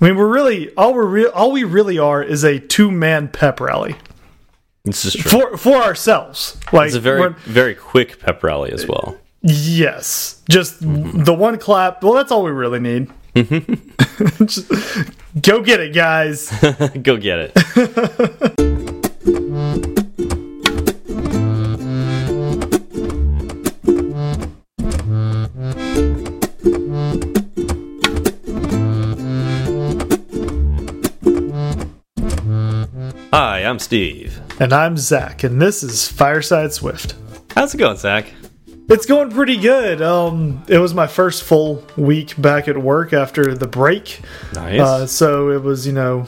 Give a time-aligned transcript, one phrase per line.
[0.00, 3.28] I mean, we're really all we're re all we really are is a two man
[3.28, 3.96] pep rally
[4.84, 5.30] This is true.
[5.50, 6.58] for for ourselves.
[6.72, 9.16] Like it's a very very quick pep rally as well.
[9.42, 12.02] yes, just the one clap.
[12.02, 13.10] Well, that's all we really need.
[13.34, 14.44] Mm-hmm.
[14.46, 14.70] Just
[15.42, 16.50] go get it, guys.
[17.02, 18.76] Go get it.
[33.32, 34.40] Hi, I'm Steve.
[34.60, 37.14] and I'm Zach, and this is Fireside Swift.
[37.54, 38.32] How's it going, Zach?
[38.88, 40.00] It's going pretty good.
[40.00, 44.20] Um, it was my first full week back at work after the break.
[44.54, 44.80] Nice.
[44.80, 46.26] Uh, so it was, you know,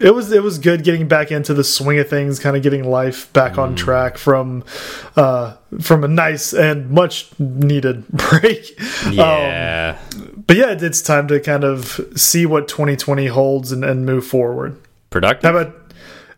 [0.00, 2.84] it was it was good getting back into the swing of things, kind of getting
[2.84, 4.64] life back on track from
[5.16, 8.74] uh, from a nice and much needed break.
[9.10, 9.98] yeah.
[10.46, 14.80] But yeah, it's time to kind of see what 2020 holds and, and move forward.
[15.10, 15.42] Productive.
[15.52, 15.81] How about?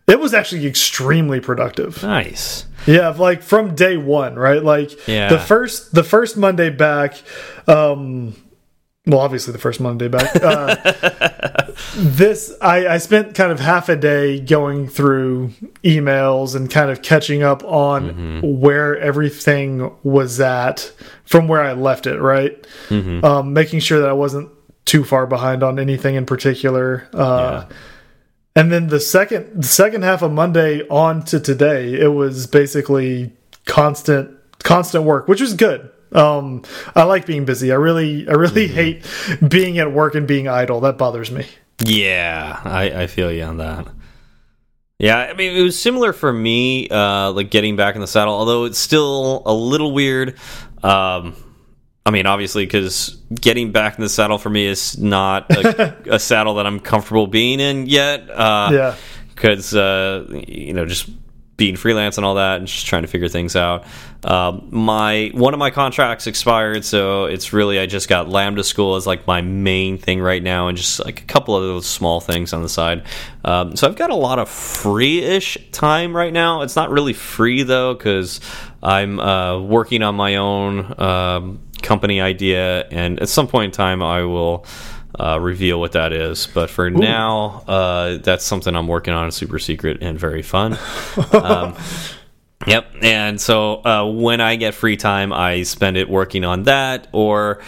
[0.06, 2.02] It was actually extremely productive.
[2.02, 2.66] nice.
[2.86, 4.62] Yeah, like from day one, right?
[4.62, 5.28] Like Yeah.
[5.30, 7.16] the first the first Monday back,
[7.66, 8.34] um
[9.06, 10.36] well obviously the first Monday back.
[10.42, 10.74] Uh
[11.96, 17.00] this I, I spent kind of half a day going through emails and kind of
[17.02, 18.60] catching up on Mm-hmm.
[18.60, 20.92] where everything was at
[21.24, 22.62] from where I left it, right?
[22.88, 23.24] Mm-hmm.
[23.24, 24.50] Um making sure that I wasn't
[24.84, 27.08] too far behind on anything in particular.
[27.14, 27.64] Uh
[28.56, 33.32] and then the second the second half of Monday on to today, it was basically
[33.66, 35.90] constant constant work, which was good.
[36.12, 36.62] Um,
[36.94, 37.72] I like being busy.
[37.72, 39.04] I really I really hate
[39.46, 40.80] being at work and being idle.
[40.80, 41.46] That bothers me.
[41.84, 43.88] Yeah, I, I feel you on that.
[44.98, 48.34] Yeah, I mean it was similar for me, uh, like getting back in the saddle.
[48.34, 50.38] Although it's still a little weird.
[50.84, 51.34] Um,
[52.06, 56.18] I mean, obviously, because getting back in the saddle for me is not a, a
[56.18, 58.28] saddle that I'm comfortable being in yet.
[58.30, 58.94] Uh, Yeah.
[59.34, 61.08] because uh, you know just
[61.56, 63.84] being freelance and all that and just trying to figure things out
[64.24, 68.96] um, my one of my contracts expired so it's really i just got lambda school
[68.96, 72.20] as like my main thing right now and just like a couple of those small
[72.20, 73.04] things on the side
[73.44, 77.62] um, so i've got a lot of free-ish time right now it's not really free
[77.62, 78.40] though because
[78.82, 84.02] i'm uh, working on my own um, company idea and at some point in time
[84.02, 84.66] i will
[85.18, 86.46] uh, reveal what that is.
[86.46, 90.76] But for now, uh, that's something I'm working on, super secret and very fun.
[91.32, 91.76] um,
[92.66, 92.90] yep.
[93.00, 97.62] And so uh, when I get free time, I spend it working on that or.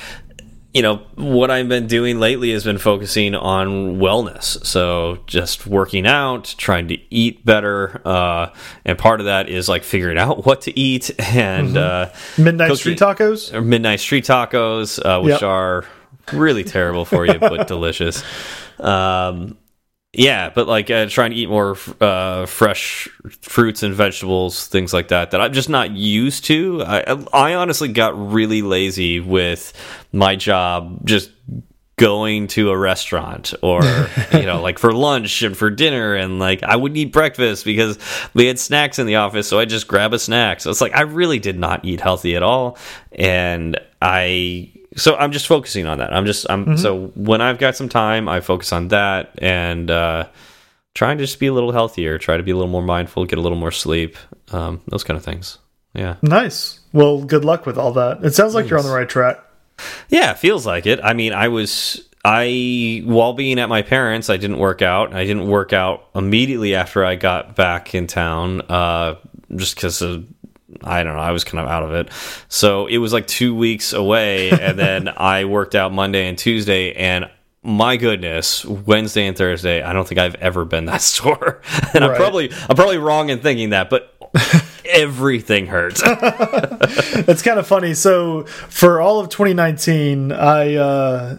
[0.77, 4.63] You know, what I've been doing lately has been focusing on wellness.
[4.67, 8.03] So, just working out, trying to eat better.
[8.05, 8.51] Uh,
[8.85, 12.79] and part of that is like figuring out what to eat and uh, Midnight Cookie.
[12.81, 13.55] street tacos.
[13.55, 15.43] or midnight street tacos, uh, which Yep.
[15.45, 15.85] are
[16.35, 18.23] really terrible for you but delicious.
[18.79, 19.57] Um,
[20.13, 23.09] yeah, but like uh, trying to eat more uh, fresh
[23.43, 26.83] fruits and vegetables, things like that, that I'm just not used to.
[26.83, 27.01] I,
[27.33, 29.73] I honestly got really lazy with
[30.13, 31.31] my job, just
[31.97, 33.83] going to a restaurant or
[34.33, 37.99] you know like for lunch and for dinner and like I wouldn't eat breakfast because
[38.35, 40.95] we had snacks in the office so I just grab a snack so it's like
[40.95, 42.77] I really did not eat healthy at all
[43.13, 47.77] and I so I'm just focusing on that I'm just I'm so when I've got
[47.77, 50.27] some time I focus on that and uh
[50.95, 53.39] trying to just be a little healthier try to be a little more mindful get
[53.39, 54.17] a little more sleep
[54.53, 55.59] um those kind of things
[55.95, 56.81] yeah Nice.
[56.93, 58.25] Well, good luck with all that.
[58.25, 59.39] It sounds like you're on the right track.
[60.09, 61.01] Yeah, it feels like it.
[61.03, 65.15] I mean, I was I while being at my parents, I didn't work out.
[65.15, 69.17] I didn't work out immediately after I got back in town, uh,
[69.55, 70.27] just because of
[70.83, 71.23] I don't know.
[71.23, 72.09] I was kind of out of it,
[72.49, 76.93] so it was like two weeks away, and then I worked out Monday and Tuesday,
[76.95, 77.31] and
[77.63, 81.61] my goodness, Wednesday and Thursday, I don't think I've ever been that sore,
[81.95, 84.13] and I'm probably I'm probably wrong in thinking that, but
[84.85, 86.01] everything hurts.
[86.05, 87.95] It's kind of funny.
[87.95, 91.39] So for all of 2019, I uh,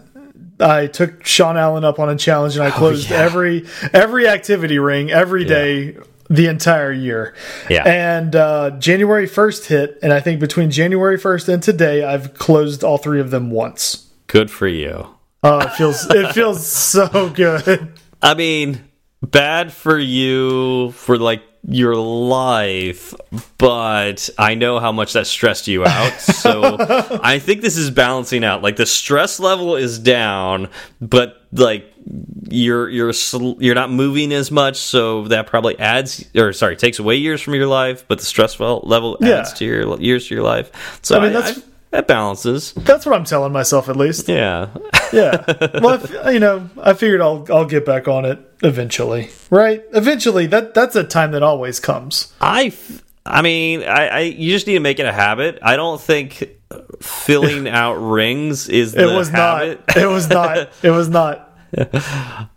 [0.60, 3.22] I took Sean Allen up on a challenge and I closed Oh, yeah.
[3.22, 5.96] every every activity ring every day
[6.28, 7.34] the entire year.
[7.68, 7.82] Yeah.
[7.86, 12.84] And uh, January 1st hit, and I think between January 1st and today, I've closed
[12.84, 14.10] all three of them once.
[14.26, 15.14] Good for you.
[15.42, 17.92] Oh, it feels it feels so good.
[18.22, 18.84] I mean,
[19.22, 23.14] bad for you for like your life,
[23.58, 26.20] but I know how much that stressed you out.
[26.20, 26.76] So
[27.22, 28.62] I think this is balancing out.
[28.62, 30.68] Like the stress level is down,
[31.00, 31.92] but like
[32.48, 36.98] you're you're sl- you're not moving as much, so that probably adds or sorry takes
[36.98, 38.04] away years from your life.
[38.08, 39.38] But the stress level Yeah.
[39.40, 40.98] adds to your years to your life.
[41.02, 41.60] So I mean, that's
[41.90, 42.72] that balances.
[42.74, 44.28] That's what I'm telling myself, at least.
[44.28, 44.68] Yeah.
[45.12, 45.42] Yeah.
[45.80, 49.82] Well, if, you know, I figured I'll I'll get back on it eventually, right?
[49.92, 52.32] Eventually, that that's a time that always comes.
[52.40, 52.72] I,
[53.26, 55.58] I mean, I, I you just need to make it a habit.
[55.62, 56.48] I don't think
[57.00, 59.86] filling out rings is the It was habit.
[59.88, 59.96] not.
[59.96, 60.70] It was not.
[60.82, 61.44] It was not.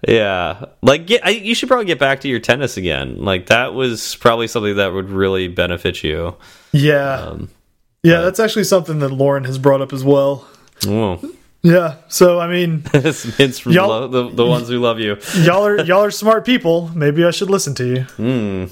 [0.08, 3.18] Yeah, like get, I, you should probably get back to your tennis again.
[3.24, 6.36] Like that was probably something that would really benefit you.
[6.72, 7.14] Yeah.
[7.16, 7.50] Um,
[8.04, 10.48] yeah, that's actually something that Lauren has brought up as well.
[10.88, 11.22] Well,
[11.64, 11.96] Yeah.
[12.08, 15.18] So I mean, it's hints from y'all—the the ones who love you.
[15.38, 16.90] y'all are y'all are smart people.
[16.96, 17.86] Maybe I should listen to
[18.18, 18.70] you.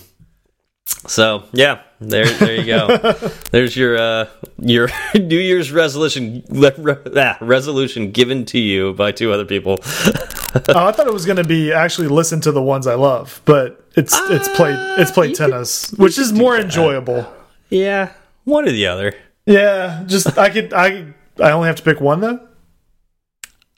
[1.08, 2.98] So yeah, there there you go.
[3.52, 4.26] There's your uh
[4.58, 6.72] your New Year's resolution re,
[7.16, 9.78] ah, resolution given to you by two other people.
[9.84, 13.42] oh, I thought it was going to be actually listen to the ones I love,
[13.46, 17.32] but it's it's played it's played you could- tennis, which is more enjoyable.
[17.70, 18.14] Yeah,
[18.46, 19.14] one or the other.
[19.46, 22.48] Yeah, just I could I I only have to pick one though.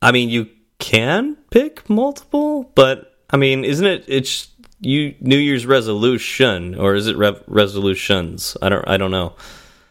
[0.02, 0.48] I mean, you
[0.80, 4.04] can pick multiple, but I mean, isn't it?
[4.08, 4.48] It's
[4.80, 8.58] you New Year's resolution, or is it re resolutions?
[8.62, 8.88] I don't.
[8.88, 9.36] I don't know.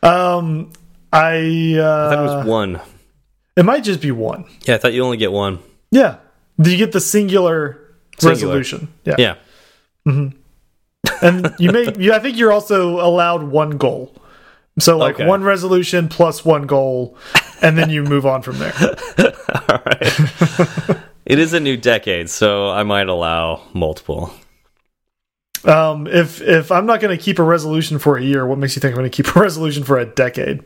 [0.03, 0.73] Um,
[1.13, 2.81] I uh, I thought it was one.
[3.57, 4.45] it might just be one.
[4.67, 5.61] Yeah, I thought you only get one.
[5.93, 6.17] Yeah,
[6.61, 7.79] do you get the singular,
[8.19, 8.55] Singular.
[8.59, 8.89] resolution?
[9.05, 9.35] Yeah, Yeah.
[11.23, 14.15] and you may you, I think you're also allowed one goal.
[14.79, 15.27] So like Okay.
[15.27, 17.17] one resolution plus one goal,
[17.63, 18.73] and then you move on from there.
[19.69, 20.21] All right.
[21.27, 24.33] it is a new decade, so I might allow multiple.
[25.65, 28.77] Um, if if I'm not going to keep a resolution for a year, what makes
[28.77, 30.63] you think I'm going to keep a resolution for a decade?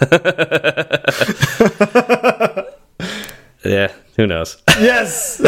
[3.64, 4.62] Yeah, who knows?
[4.80, 5.38] Yes.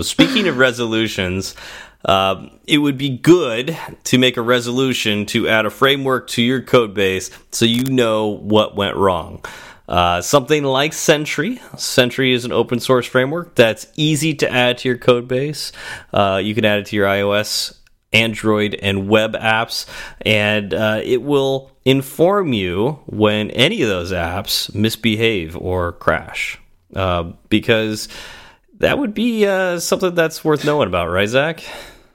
[0.00, 1.54] Speaking of resolutions,
[2.06, 6.62] um, it would be good to make a resolution to add a framework to your
[6.62, 9.44] code base so you know what went wrong.
[9.88, 11.60] Uh, something like Sentry.
[11.76, 15.72] Sentry is an open source framework that's easy to add to your code base.
[16.12, 17.76] Uh, you can add it to your iOS,
[18.12, 19.86] Android, and web apps,
[20.22, 26.58] and uh, it will inform you when any of those apps misbehave or crash.
[26.94, 28.08] Uh, because
[28.78, 31.62] that would be uh, something that's worth knowing about, right, Zach?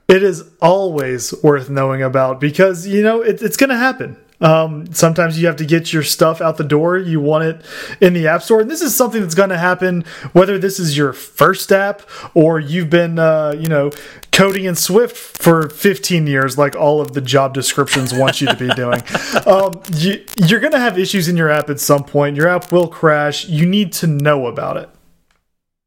[0.08, 4.16] It is always worth knowing about because you know it, it's going to happen.
[4.42, 6.98] Um, sometimes you have to get your stuff out the door.
[6.98, 7.64] You want it
[8.00, 10.02] in the app store, and this is something that's going to happen
[10.32, 12.02] whether this is your first app
[12.34, 13.92] or you've been, uh, you know,
[14.32, 18.56] coding in Swift for 15 years, like all of the job descriptions want you to
[18.56, 19.02] be doing.
[19.46, 22.36] Um, you, you're going to have issues in your app at some point.
[22.36, 23.46] Your app will crash.
[23.46, 24.88] You need to know about it.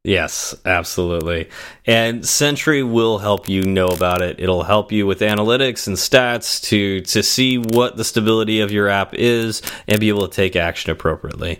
[0.05, 1.49] Yes, absolutely.
[1.87, 4.39] And Sentry will help you know about it.
[4.39, 8.87] It'll help you with analytics and stats to to see what the stability of your
[8.87, 11.59] app is and be able to take action appropriately.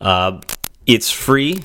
[0.00, 0.40] Uh,
[0.86, 1.62] it's free.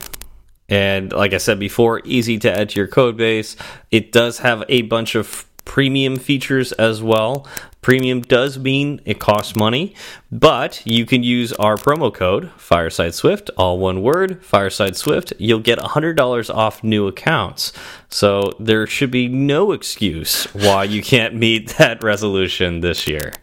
[0.69, 3.55] And like I said before, easy to add to your code base.
[3.89, 7.47] It does have a bunch of premium features as well.
[7.81, 9.95] Premium does mean it costs money,
[10.31, 15.31] but you can use our promo code Fireside Swift, all one word, Fireside Swift.
[15.37, 17.71] You'll get $100 off new accounts.
[18.09, 23.33] So there should be no excuse why you can't meet that resolution this year.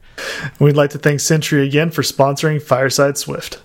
[0.60, 3.60] We'd like to thank Sentry again for sponsoring Fireside Swift.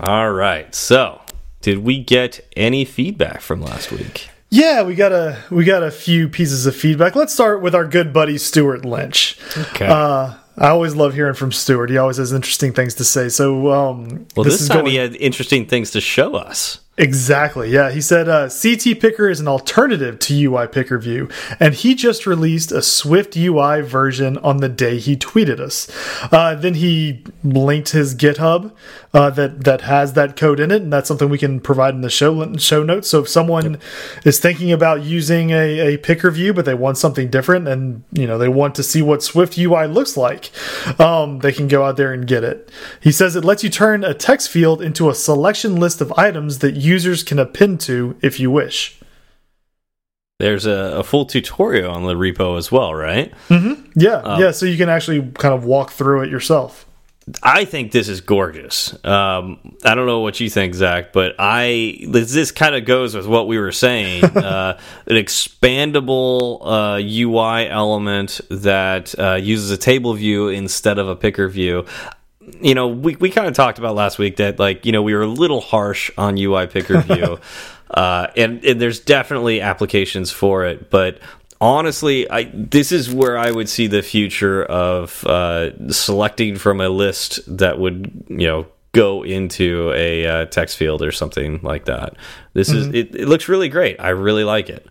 [0.00, 0.74] All right.
[0.74, 1.20] So,
[1.60, 4.28] did we get any feedback from last week?
[4.54, 7.16] Yeah, we got a we got a few pieces of feedback.
[7.16, 9.36] Let's start with our good buddy Stuart Lynch.
[9.56, 9.86] Okay.
[9.86, 11.90] Uh, I always love hearing from Stuart.
[11.90, 13.28] He always has interesting things to say.
[13.28, 16.78] So, um, well, this, is time going- he had interesting things to show us.
[16.96, 17.70] Exactly.
[17.70, 17.90] Yeah.
[17.90, 22.24] He said uh, CT Picker is an alternative to UI Picker View, and he just
[22.24, 25.90] released a Swift UI version on the day he tweeted us.
[26.30, 28.70] Uh, then he linked his GitHub
[29.12, 32.00] uh, that that has that code in it, and that's something we can provide in
[32.02, 33.08] the show show notes.
[33.08, 33.80] So if someone
[34.24, 38.26] is thinking about using a, a Picker View, but they want something different, and you
[38.28, 40.52] know they want to see what Swift UI looks like,
[41.00, 42.70] um, they can go out there and get it.
[43.00, 46.60] He says it lets you turn a text field into a selection list of items
[46.60, 49.00] that users can append to if you wish.
[50.40, 53.32] There's a, a full tutorial on the repo as well, right?
[53.94, 54.50] Yeah, yeah.
[54.50, 56.86] So you can actually kind of walk through it yourself.
[57.42, 58.92] I think this is gorgeous.
[59.04, 63.14] Um, I don't know what you think, Zach, but I this, this kind of goes
[63.14, 64.24] with what we were saying.
[64.36, 71.16] uh, an expandable uh, UI element that uh, uses a table view instead of a
[71.16, 71.86] picker view.
[72.60, 75.14] You know, we we kind of talked about last week that like you know we
[75.14, 77.38] were a little harsh on UI picker view,
[77.90, 81.20] uh, and, and there's definitely applications for it, but
[81.60, 86.88] honestly, I this is where I would see the future of uh, selecting from a
[86.88, 92.14] list that would you know go into a uh, text field or something like that.
[92.52, 92.78] This mm -hmm.
[92.78, 92.96] is mm-hmm.
[92.96, 93.28] it, it.
[93.28, 93.96] looks really great.
[93.98, 94.86] I really like it.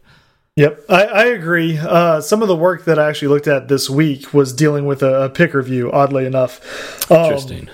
[0.56, 1.80] Yep, I, I agree.
[1.80, 5.02] Uh, some of the work that I actually looked at this week was dealing with
[5.02, 5.92] a, a picker view.
[5.92, 7.70] Oddly enough, um, interesting.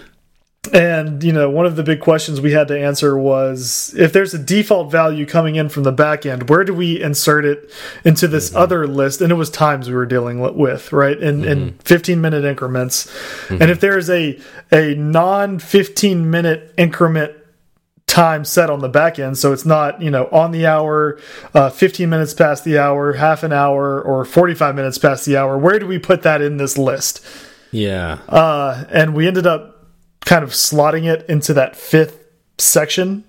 [0.71, 4.33] And you know, one of the big questions we had to answer was if there's
[4.33, 7.69] a default value coming in from the back end, where do we insert it
[8.05, 8.63] into this mm -hmm.
[8.63, 9.21] other list?
[9.21, 11.19] And it was times we were dealing with, right?
[11.19, 11.51] In mm -hmm.
[11.51, 11.77] in mm-hmm.
[11.83, 13.07] 15 minute increments.
[13.07, 13.11] Mm
[13.55, 13.61] -hmm.
[13.61, 14.37] And if there is a
[14.71, 17.31] a non 15 minute increment
[18.19, 19.37] time set on the back end.
[19.37, 21.19] So it's not you know on the hour
[21.53, 25.57] uh, 15 minutes past the hour half an hour or 45 minutes past the hour.
[25.57, 27.25] Where do we put that in this list?
[27.71, 28.19] Yeah.
[28.27, 29.87] Uh, and we ended up
[30.21, 32.25] kind of slotting it into that fifth
[32.57, 33.23] section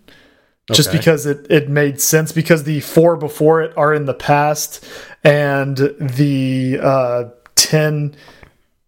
[0.73, 0.99] just okay.
[0.99, 4.85] because it, it made sense because the four before it are in the past
[5.25, 8.17] and the uh, 10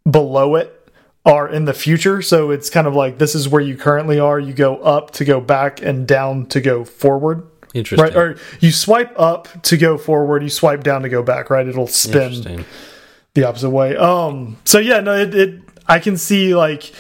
[0.09, 0.82] below it
[1.25, 2.23] are in the future.
[2.23, 4.39] So it's kind of like this is where you currently are.
[4.39, 7.47] You go up to go back and down to go forward.
[7.75, 8.05] Interesting.
[8.05, 8.17] Right?
[8.17, 10.43] Or you swipe up to go forward.
[10.43, 11.67] You swipe down to go back right?
[11.67, 12.65] It'll spin
[13.35, 13.97] the opposite way.
[13.97, 16.93] Um so yeah no it, it i can see like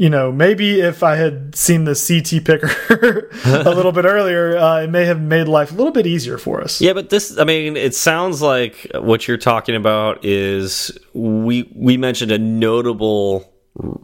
[0.00, 4.84] you know, maybe if I had seen the CT picker a little bit earlier, uh,
[4.84, 6.80] it may have made life a little bit easier for us.
[6.80, 11.98] Yeah, but this, I mean, it sounds like what you're talking about is we we
[11.98, 13.52] mentioned a notable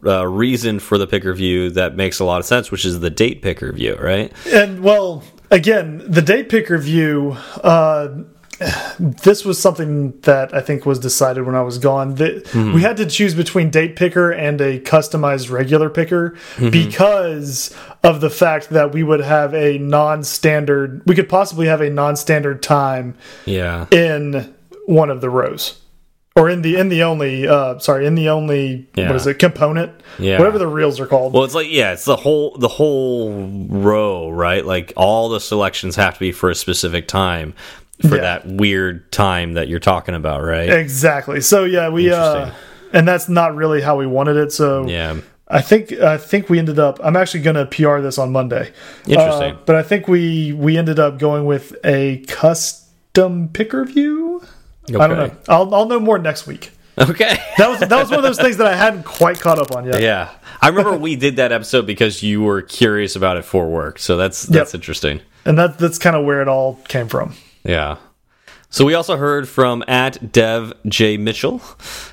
[0.05, 3.09] uh, reason for the picker view that makes a lot of sense, which is the
[3.09, 4.31] date picker view, right?
[4.47, 7.37] And well, again, the date picker view.
[7.63, 8.23] Uh,
[8.99, 12.15] this was something that I think was decided when I was gone.
[12.15, 12.73] That mm.
[12.73, 16.71] we had to choose between date picker and a customized regular picker mm -hmm.
[16.71, 21.01] because of the fact that we would have a non-standard.
[21.05, 23.13] We could possibly have a non-standard time.
[23.45, 23.85] Yeah.
[23.91, 24.55] In
[24.87, 25.75] one of the rows,
[26.37, 29.07] or in the in the only uh sorry in the only yeah.
[29.07, 32.05] what is it component yeah whatever the reels are called well it's like yeah it's
[32.05, 36.55] the whole the whole row right like all the selections have to be for a
[36.55, 37.53] specific time
[38.01, 38.21] for yeah.
[38.21, 40.69] that weird time that you're talking about, right?
[40.69, 41.41] Exactly.
[41.41, 42.51] So yeah, we uh
[42.93, 44.51] and that's not really how we wanted it.
[44.51, 45.19] So yeah.
[45.47, 46.99] I think I think we ended up.
[47.01, 48.71] I'm actually going to PR this on Monday.
[49.07, 54.43] Interesting, uh, but I think we we ended up going with a custom picker view.
[54.89, 55.03] Okay.
[55.03, 55.37] I don't know.
[55.49, 56.71] I'll I'll know more next week.
[56.97, 59.75] Okay, that was that was one of those things that I hadn't quite caught up
[59.75, 60.01] on yet.
[60.01, 63.99] Yeah, I remember we did that episode because you were curious about it for work.
[63.99, 64.79] So that's that's yep.
[64.79, 67.33] interesting, and that that's kind of where it all came from.
[67.63, 67.97] Yeah.
[68.69, 71.61] So we also heard from at Dev J Mitchell.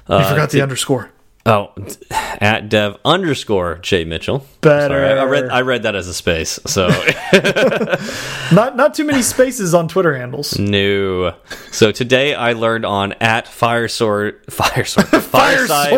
[0.09, 1.11] Uh, you forgot the underscore.
[1.47, 1.73] Oh,
[2.11, 4.47] at Dev underscore Jay Mitchell.
[4.63, 4.95] Better.
[4.95, 6.59] Sorry, I read I read that as a space.
[6.67, 6.89] So
[8.55, 10.59] not not too many spaces on Twitter handles.
[10.59, 11.35] No.
[11.71, 15.93] So today I learned on at Firesword Firesword Fireside.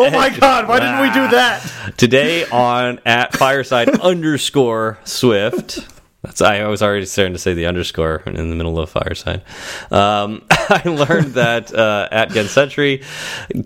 [0.00, 0.66] Oh my God!
[0.66, 1.94] Why didn't we do that?
[1.96, 5.78] Today on at Fireside underscore Swift.
[6.22, 9.42] That's I was already starting to say the underscore in the middle of fireside.
[9.90, 13.04] Um, I learned that uh, at GetSentry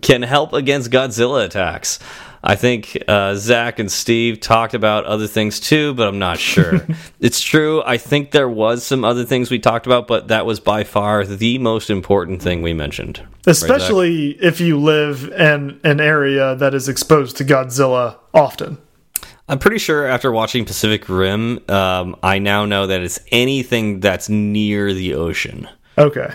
[0.02, 1.98] can help against Godzilla attacks.
[2.44, 6.86] I think uh, Zach and Steve talked about other things too, but I'm not sure.
[7.20, 7.82] it's true.
[7.84, 11.24] I think there was some other things we talked about, but that was by far
[11.24, 13.22] the most important thing we mentioned.
[13.46, 18.78] Especially right, if you live in an area that is exposed to Godzilla often.
[19.48, 24.28] I'm pretty sure after watching Pacific Rim, um, I now know that it's anything that's
[24.28, 25.68] near the ocean.
[25.98, 26.32] Okay.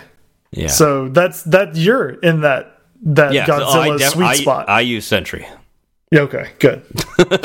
[0.52, 0.68] Yeah.
[0.68, 4.68] So that's that you're in that that yeah, Godzilla so sweet I, spot.
[4.68, 5.46] I use Sentry.
[6.10, 6.82] Yeah, okay, good.
[7.18, 7.28] good.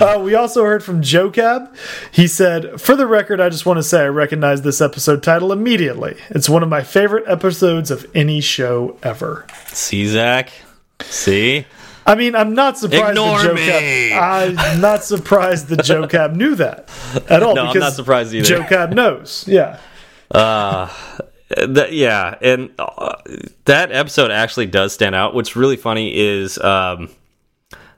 [0.00, 1.74] uh, we also heard from Joe Cab.
[2.12, 5.52] He said, For the record, I just want to say I recognize this episode title
[5.52, 6.16] immediately.
[6.28, 9.48] It's one of my favorite episodes of any show ever.
[9.66, 10.52] See, Zach?
[11.02, 11.66] See?
[12.06, 13.66] I mean, I'm not surprised Ignore the Joe me.
[13.66, 14.56] Cab.
[14.58, 16.88] I'm not surprised the Joe Cab knew that
[17.28, 17.54] at all.
[17.54, 18.44] No, because I'm not surprised either.
[18.46, 19.44] Joe Cab knows.
[19.46, 19.78] Yeah.
[20.30, 20.88] Uh,
[21.56, 23.16] that, yeah, and uh,
[23.64, 25.34] that episode actually does stand out.
[25.34, 27.10] What's really funny is, um,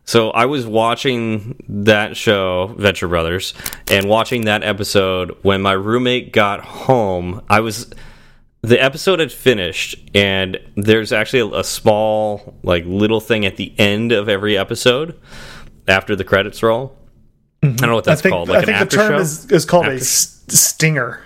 [0.05, 3.55] so I was watching that show, Venture Brothers,
[3.89, 7.43] and watching that episode when my roommate got home.
[7.49, 7.93] I was
[8.63, 13.75] the episode had finished and there's actually a, a, small like little thing at the
[13.79, 15.19] end of every episode
[15.89, 16.97] after the credits roll
[17.63, 17.75] mm -hmm.
[17.75, 19.87] i don't know what that's think, called like I think the term is, is called
[19.87, 21.21] after a stinger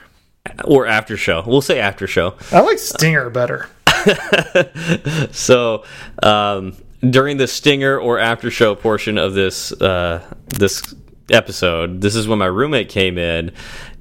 [0.65, 3.69] or after show we'll say after show i like stinger better
[5.31, 5.85] so
[6.23, 10.21] um, during the stinger or after show portion of this uh,
[10.59, 10.83] this
[11.31, 12.01] episode.
[12.01, 13.53] This is when my roommate came in,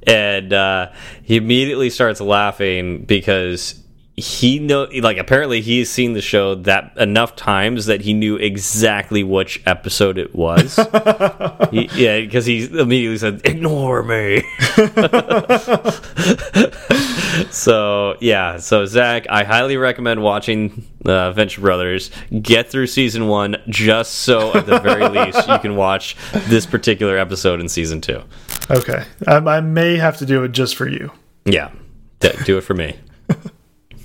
[0.08, 0.92] and uh,
[1.24, 3.82] he immediately starts laughing because
[4.18, 9.24] he know like apparently he's seen the show that enough times that he knew exactly
[9.24, 10.76] which episode it was.
[11.72, 14.42] he, yeah, because he immediately said, "Ignore me."
[17.52, 22.10] so yeah, so Zach, I highly recommend watching uh, Venture Brothers.
[22.42, 26.16] Get through season one just so at the very least you can watch
[26.48, 28.24] this particular episode in season two.
[28.70, 31.12] Okay, I, I may have to do it just for you.
[31.46, 31.72] Yeah,
[32.20, 32.98] do it for me.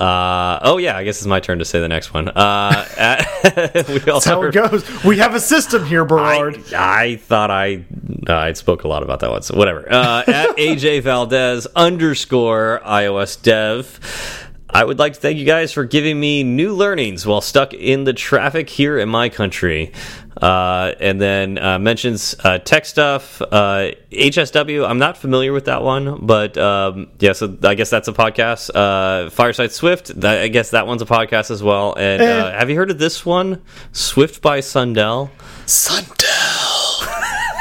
[0.00, 2.28] Uh, oh yeah, I guess it's my turn to say the next one.
[2.28, 5.04] Uh, That's how it goes.
[5.04, 6.56] We have a system here, Berard.
[6.72, 7.84] I, I thought I
[8.26, 9.86] uh, I spoke a lot about that one, so whatever.
[9.92, 14.48] Uh, at AJ Valdez underscore iOS Dev.
[14.70, 18.04] I would like to thank you guys for giving me new learnings while stuck in
[18.04, 19.92] the traffic here in my country.
[20.42, 23.38] Uh, and then uh, mentions uh, tech stuff.
[23.38, 28.08] HSW, uh, I'm not familiar with that one, but um, yeah, so I guess that's
[28.08, 28.70] a podcast.
[28.74, 31.94] Uh, Fireside Swift, that, I guess that one's a podcast as well.
[31.96, 33.62] And uh, have you heard of this one?
[33.92, 35.30] Swift by Sundell?
[35.66, 36.18] Sundell!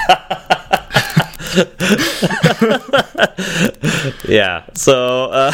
[4.28, 4.66] yeah.
[4.74, 5.52] So uh,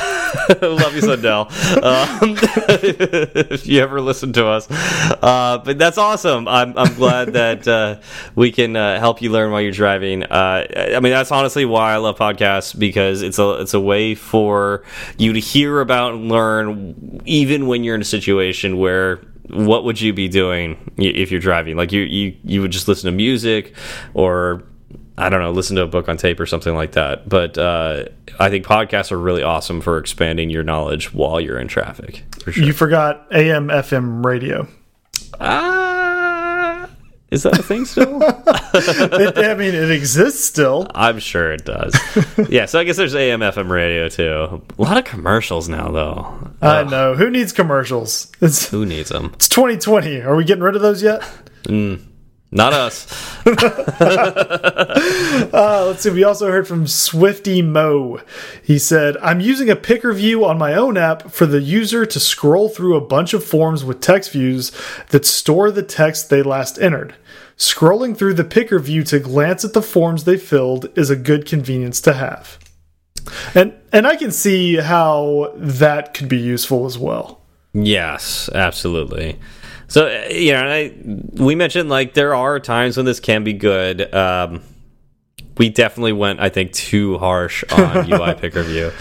[0.61, 1.47] love you, Sundell.
[1.83, 6.47] Um, if you ever listen to us, uh, but that's awesome.
[6.47, 7.99] I'm I'm glad that uh,
[8.35, 10.23] we can uh, help you learn while you're driving.
[10.23, 14.15] Uh, I mean, that's honestly why I love podcasts because it's a it's a way
[14.15, 14.83] for
[15.17, 19.99] you to hear about and learn, even when you're in a situation where what would
[19.99, 21.77] you be doing if you're driving?
[21.77, 23.75] Like you you you would just listen to music
[24.13, 24.63] or
[25.17, 27.27] I don't know, listen to a book on tape or something like that.
[27.27, 28.05] But uh,
[28.39, 32.23] I think podcasts are really awesome for expanding your knowledge while you're in traffic.
[32.43, 32.63] For sure.
[32.63, 34.67] You forgot AM FM radio.
[35.39, 36.87] Ah,
[37.31, 38.21] is that a thing still?
[38.21, 40.87] it, I mean, it exists still.
[40.93, 41.95] I'm sure it does.
[42.49, 44.61] yeah, so I guess there's AM FM radio too.
[44.77, 46.51] A lot of commercials now, though.
[46.61, 47.15] I know.
[47.15, 48.31] Who needs commercials?
[48.39, 49.31] It's, Who needs them?
[49.33, 50.21] It's 2020.
[50.21, 51.21] Are we getting rid of those yet?
[51.63, 52.01] Mm.
[52.49, 53.05] Not us.
[55.53, 56.09] uh, let's see.
[56.09, 58.21] We also heard from Swifty Mo.
[58.63, 62.19] He said, I'm using a picker view on my own app for the user to
[62.19, 64.71] scroll through a bunch of forms with text views
[65.09, 67.15] that store the text they last entered.
[67.57, 71.45] Scrolling through the picker view to glance at the forms they filled is a good
[71.45, 72.59] convenience to have.
[73.53, 77.41] And and I can see how that could be useful as well.
[77.73, 79.37] Yes, absolutely.
[79.87, 80.93] So uh, you know, I,
[81.33, 84.13] we mentioned like there are times when this can be good.
[84.13, 84.61] Um,
[85.57, 88.91] we definitely went, I think, too harsh on UI Picker View,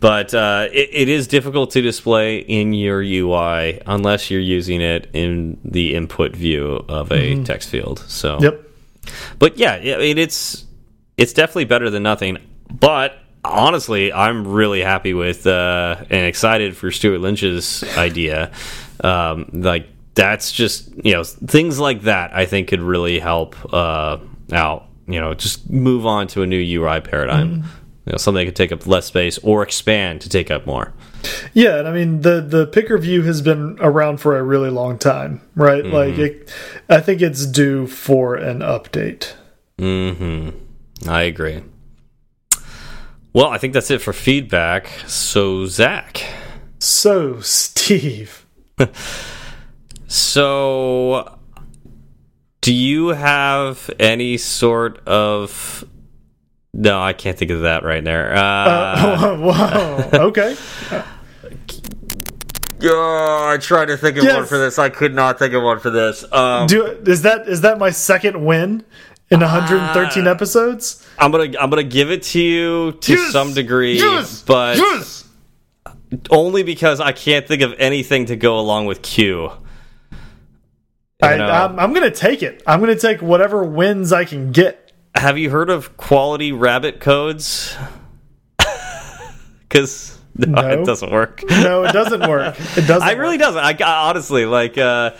[0.00, 5.08] but uh, it, it is difficult to display in your UI unless you're using it
[5.12, 7.44] in the input view of a mm -hmm.
[7.44, 8.04] text field.
[8.06, 8.64] So, yep.
[9.38, 10.66] But yeah, I mean, it's
[11.16, 12.38] it's definitely better than nothing.
[12.80, 13.12] But
[13.44, 18.50] honestly, I'm really happy with uh, and excited for Stuart Lynch's idea.
[19.04, 19.86] Um, like
[20.18, 24.18] that's just you know things like that I think could really help uh,
[24.52, 24.88] out.
[25.06, 27.62] You know, just move on to a new UI paradigm.
[27.62, 27.64] Mm.
[28.06, 30.92] You know, something that could take up less space or expand to take up more.
[31.54, 34.98] Yeah, and I mean the the picker view has been around for a really long
[34.98, 35.84] time, right?
[35.84, 36.06] Mm -hmm.
[36.06, 36.52] Like, it,
[36.88, 39.36] I think it's due for an update.
[39.76, 40.48] Mm hmm
[41.08, 41.62] I agree.
[43.32, 44.88] Well, I think that's it for feedback.
[45.06, 46.24] So, Zach.
[46.78, 48.30] So, Steve.
[50.08, 51.38] So,
[52.62, 55.84] do you have any sort of?
[56.72, 58.34] No, I can't think of that right there.
[58.34, 59.36] Uh, uh,
[60.10, 60.56] whoa, okay.
[62.82, 64.34] Oh, I tried to think of yes.
[64.34, 64.78] one for this.
[64.78, 66.24] I could not think of one for this.
[66.32, 68.84] Um, do is that is that my second win
[69.30, 71.06] in 113 uh, episodes?
[71.18, 73.32] I'm gonna I'm gonna give it to you to yes.
[73.32, 74.42] some degree, yes.
[74.42, 74.78] but
[76.30, 79.50] only because I can't think of anything to go along with Q.
[81.20, 82.62] I, I'm, I'm going to take it.
[82.66, 84.92] I'm going to take whatever wins I can get.
[85.16, 87.76] Have you heard of quality rabbit codes?
[89.68, 91.42] Because no, no, it doesn't work.
[91.50, 92.56] no, it doesn't work.
[92.58, 93.02] It doesn't.
[93.02, 93.54] I really work.
[93.54, 93.82] doesn't.
[93.82, 94.78] I honestly like.
[94.78, 95.10] Uh,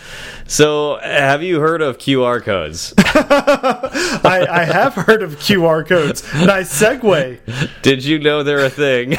[0.47, 2.95] so, have you heard of QR codes?
[2.99, 6.23] I, I, have heard of QR codes.
[6.33, 7.83] Nice segue.
[7.83, 9.17] Did you know they're a thing?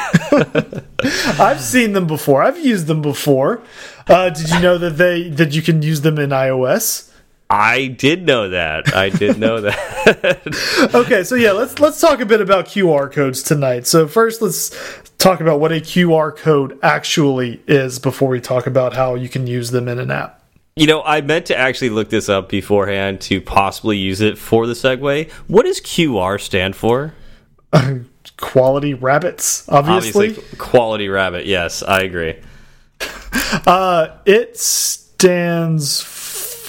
[1.40, 2.42] I've seen them before.
[2.42, 3.62] I've used them before.
[4.20, 7.12] Uh, did you know that they that you can use them in iOS?
[7.48, 8.96] I did know that.
[8.96, 10.92] I did know that.
[10.96, 13.86] okay, so yeah, let's let's talk a bit about QR codes tonight.
[13.86, 14.72] So first, let's
[15.20, 19.46] talk about what a QR code actually is before we talk about how you can
[19.46, 20.44] use them in an app.
[20.76, 24.66] You know, I meant to actually look this up beforehand to possibly use it for
[24.66, 25.30] the segue.
[25.48, 27.14] What does QR stand for?
[28.38, 30.30] Quality rabbits, obviously.
[30.30, 31.46] Obviously, quality rabbit.
[31.46, 32.36] Yes, I agree.
[33.66, 36.02] Uh, it stands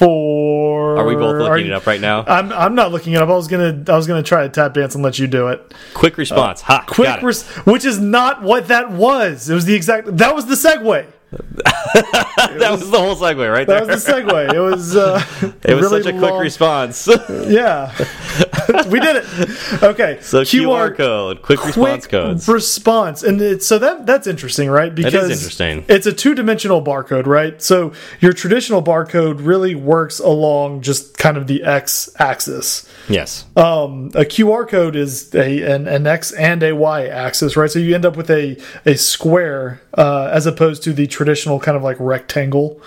[0.00, 0.96] for.
[0.96, 2.24] Are we both looking it up right now?
[2.26, 3.28] I'm I'm not looking it up.
[3.28, 5.74] I was gonna I was gonna try to tap dance and let you do it.
[5.94, 6.62] Quick response.
[6.62, 6.84] ha.
[6.86, 9.50] Quick, res which is not what that was.
[9.50, 10.16] It was the exact.
[10.16, 11.06] That was the segue.
[11.94, 13.80] that was, the whole segue right there.
[13.80, 14.52] That was the segue.
[14.52, 14.96] It was.
[14.96, 15.24] Uh,
[15.62, 17.08] it was really such a quick response.
[17.50, 17.92] Yeah,
[18.88, 19.82] we did it.
[19.82, 22.48] Okay, so QR, code, quick, response quick codes.
[22.48, 24.94] response, and it, so that that's interesting, right?
[24.94, 25.84] Because interesting.
[25.88, 27.60] It's a two dimensional barcode, right?
[27.60, 32.88] So your traditional barcode really works along just kind of the x axis.
[33.08, 33.46] yes.
[33.56, 37.70] Um, a QR code is a an, an x and a y axis, right?
[37.70, 41.76] So you end up with a a square uh, as opposed to the traditional kind
[41.76, 42.80] of like rectangle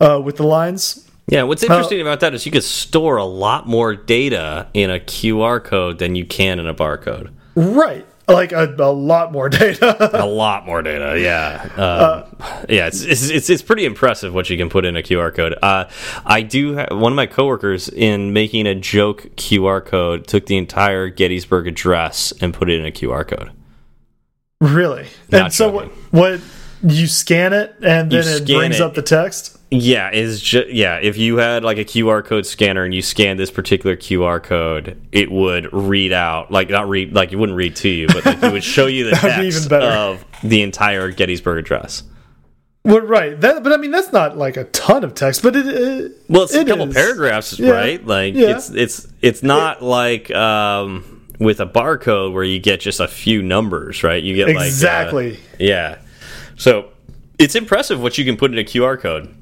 [0.00, 1.08] uh, with the lines.
[1.28, 4.98] Yeah, what's interesting about that is you could store a lot more data in a
[4.98, 7.30] QR code than you can in a barcode.
[7.54, 8.04] Right.
[8.26, 10.20] Like a, a lot more data.
[10.20, 12.36] A lot more data, yeah, um,
[12.68, 12.86] yeah.
[12.86, 15.56] It's, it's it's it's pretty impressive what you can put in a QR code.
[15.62, 15.86] Uh,
[16.24, 16.76] I do.
[16.90, 22.32] One of my coworkers in making a joke QR code took the entire Gettysburg Address
[22.40, 23.50] and put it in a QR code.
[24.60, 25.08] really.
[25.32, 26.40] Not and so what, what
[26.82, 28.82] you scan it and then it brings it.
[28.82, 29.58] up the text?
[29.72, 30.96] Yeah, is just yeah.
[30.96, 35.00] If you had like a QR code scanner and you scanned this particular QR code,
[35.12, 38.42] it would read out like not read like it wouldn't read to you, but like
[38.42, 39.86] it would show you the text even better.
[39.86, 42.02] of the entire Gettysburg Address.
[42.82, 43.38] Well, right.
[43.40, 45.66] That, but I mean, that's not like a ton of text, but it.
[45.66, 46.94] it Well, it's a couple is.
[46.94, 47.70] paragraphs, Yeah.
[47.70, 48.04] right?
[48.04, 48.56] Like Yeah.
[48.56, 53.40] it's it's it's not like um, with a barcode where you get just a few
[53.42, 54.20] numbers, right?
[54.20, 55.38] You get like uh, Exactly.
[55.60, 55.98] yeah.
[56.60, 56.90] So
[57.38, 59.34] it's impressive what you can put in a QR code.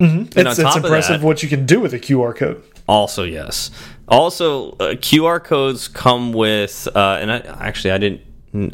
[0.00, 2.62] it's on it's top of impressive that- what you can do with a QR code.
[2.88, 3.70] Also, yes.
[4.08, 8.20] Also, uh, QR codes come with, uh, and I, actually, I didn't.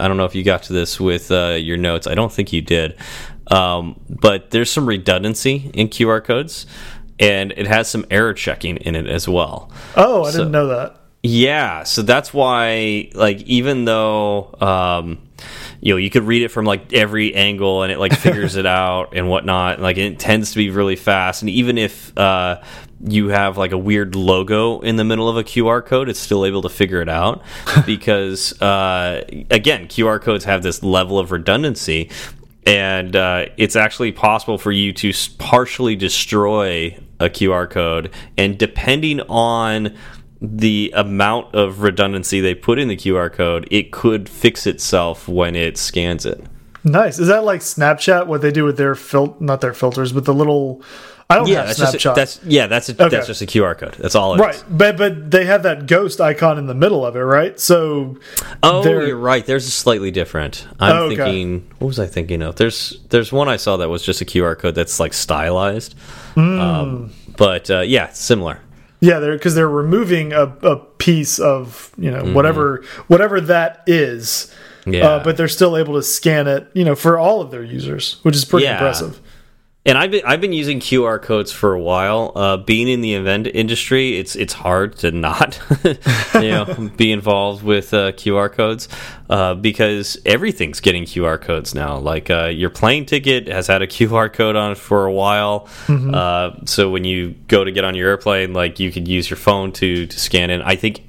[0.01, 2.07] I don't know if you got to this with uh, your notes.
[2.07, 2.97] I don't think you did.
[3.49, 6.67] Um, but there's some redundancy in QR codes,
[7.19, 9.71] and it has some error checking in it as well.
[9.97, 10.97] Oh, I So- didn't know that.
[11.23, 15.19] Yeah, so that's why, like, even though, um,
[15.81, 18.67] you know, you could read it from like every angle and it like figures it
[18.67, 21.43] out and whatnot, like it tends to be really fast.
[21.43, 22.61] And even if uh,
[23.03, 26.45] you have like a weird logo in the middle of a QR code, it's still
[26.45, 27.43] able to figure it out
[27.87, 32.11] because, uh, again, QR codes have this level of redundancy.
[32.67, 39.21] And uh, it's actually possible for you to partially destroy a QR code, and depending
[39.23, 39.97] on
[40.43, 45.55] the amount of redundancy they put in the QR code, it could fix itself when
[45.55, 46.43] it scans it.
[46.83, 47.19] Nice.
[47.19, 48.27] Is that like Snapchat?
[48.27, 50.83] What they do with their fil not their filters, but the little.
[51.29, 51.93] I don't Yeah, have that's Snapchat.
[51.93, 53.09] just a, that's yeah, that's a, Okay.
[53.17, 53.95] that's just a QR code.
[54.01, 54.41] That's all it is.
[54.41, 57.61] right, but but they have that ghost icon in the middle of it, right?
[57.61, 58.17] So
[58.63, 59.45] Oh, you're right.
[59.45, 60.67] There's a slightly different.
[60.81, 61.17] I'm Oh, okay.
[61.17, 61.71] thinking.
[61.81, 62.57] What was I thinking of?
[62.57, 65.95] There's there's one I saw that was just a QR code that's like stylized.
[66.35, 66.61] Hmm.
[66.61, 68.59] Um, but uh, yeah, similar.
[69.01, 74.55] Yeah, they're because they're removing a, a piece of you know whatever whatever that is.
[74.87, 75.07] Yeah.
[75.07, 78.19] Uh, but they're still able to scan it, you know, for all of their users,
[78.23, 78.73] which is pretty Yeah.
[78.75, 79.21] impressive.
[79.91, 82.31] And I've been I've been using QR codes for a while.
[82.37, 87.65] Uh, being in the event industry, it's it's hard to not you know be involved
[87.65, 88.87] with uh, QR codes
[89.29, 91.99] uh, because everything's getting QR codes now.
[91.99, 95.69] Like uh, your plane ticket has had a QR code on it for a while.
[95.89, 99.39] Uh, so when you go to get on your airplane, like you could use your
[99.39, 100.63] phone to to scan in.
[100.63, 101.03] I think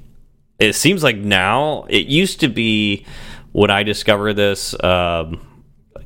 [0.58, 3.06] it seems like now it used to be
[3.52, 4.74] when I discovered this.
[4.82, 5.40] Um,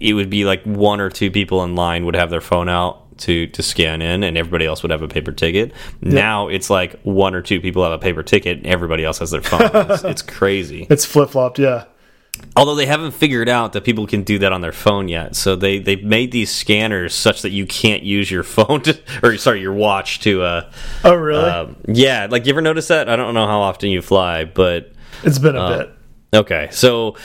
[0.00, 3.02] it would be like one or two people in line would have their phone out
[3.18, 5.72] to to scan in and everybody else would have a paper ticket.
[6.02, 9.30] Now it's like one or two people have a paper ticket and everybody else has
[9.30, 9.70] their phone.
[9.90, 10.86] It's, it's crazy.
[10.90, 11.84] It's flip flopped, yeah.
[12.56, 15.34] although they haven't figured out that people can do that on their phone yet.
[15.34, 19.38] So they they made these scanners such that you can't use your phone to or
[19.38, 20.70] sorry your watch to uh
[21.04, 21.48] Oh, really?
[21.48, 23.08] um, yeah like you ever notice that?
[23.08, 25.92] I don't know how often you fly but it's been a uh, bit.
[26.34, 27.16] Okay, so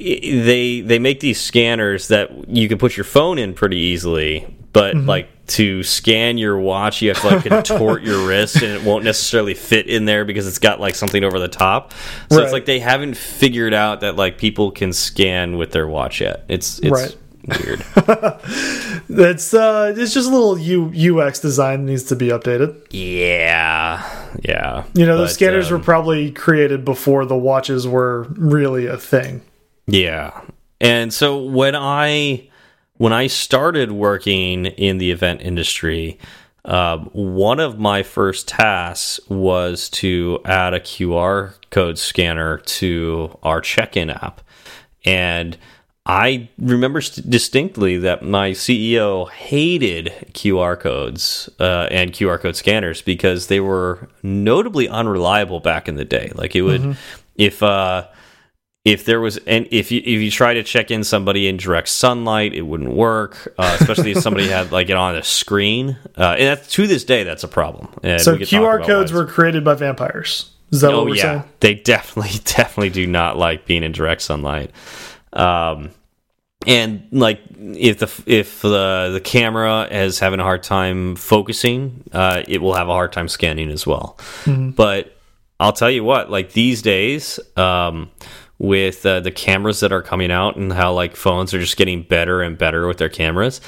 [0.00, 4.94] they they make these scanners that you can put your phone in pretty easily, but
[4.96, 5.08] Mm-hmm.
[5.08, 9.04] like to scan your watch, you have to like contort your wrist, and it won't
[9.04, 11.92] necessarily fit in there because it's got like something over the top.
[12.30, 12.44] So Right.
[12.44, 16.44] it's like they haven't figured out that like people can scan with their watch yet.
[16.48, 17.16] It's it's Right.
[17.64, 17.84] weird.
[19.12, 22.76] It's uh, it's just a little U UX design that needs to be updated.
[22.90, 24.04] yeah,
[24.42, 24.84] yeah.
[24.94, 29.42] You know, those scanners um, were probably created before the watches were really a thing.
[29.90, 30.40] Yeah.
[30.80, 32.48] And so when I
[32.96, 36.18] when I started working in the event industry,
[36.64, 43.60] um, one of my first tasks was to add a QR code scanner to our
[43.62, 44.42] check-in app,
[45.04, 45.56] and
[46.04, 53.46] I remember distinctly that my CEO hated QR codes uh, and QR code scanners because
[53.46, 56.32] they were notably unreliable back in the day.
[56.34, 56.96] Like it would, mm -hmm.
[57.36, 58.04] if uh,
[58.84, 61.88] if there was and if you if you try to check in somebody in direct
[61.88, 63.54] sunlight, it wouldn't work.
[63.58, 65.98] Uh, especially if somebody had like it on a screen.
[66.16, 67.88] Uh, and that's, to this day, that's a problem.
[68.02, 70.50] And so QR codes were created by vampires.
[70.70, 71.22] Is that oh, what we're yeah.
[71.22, 71.44] saying?
[71.60, 74.70] They definitely definitely do not like being in direct sunlight.
[75.32, 75.90] Um,
[76.66, 82.42] and like if the if the the camera is having a hard time focusing, uh,
[82.48, 84.18] it will have a hard time scanning as well.
[84.44, 84.74] Mm -hmm.
[84.74, 85.16] But
[85.58, 87.40] I'll tell you what, like these days.
[87.56, 88.10] Um,
[88.62, 92.02] with uh, the cameras that are coming out and how like phones are just getting
[92.02, 93.60] better and better with their cameras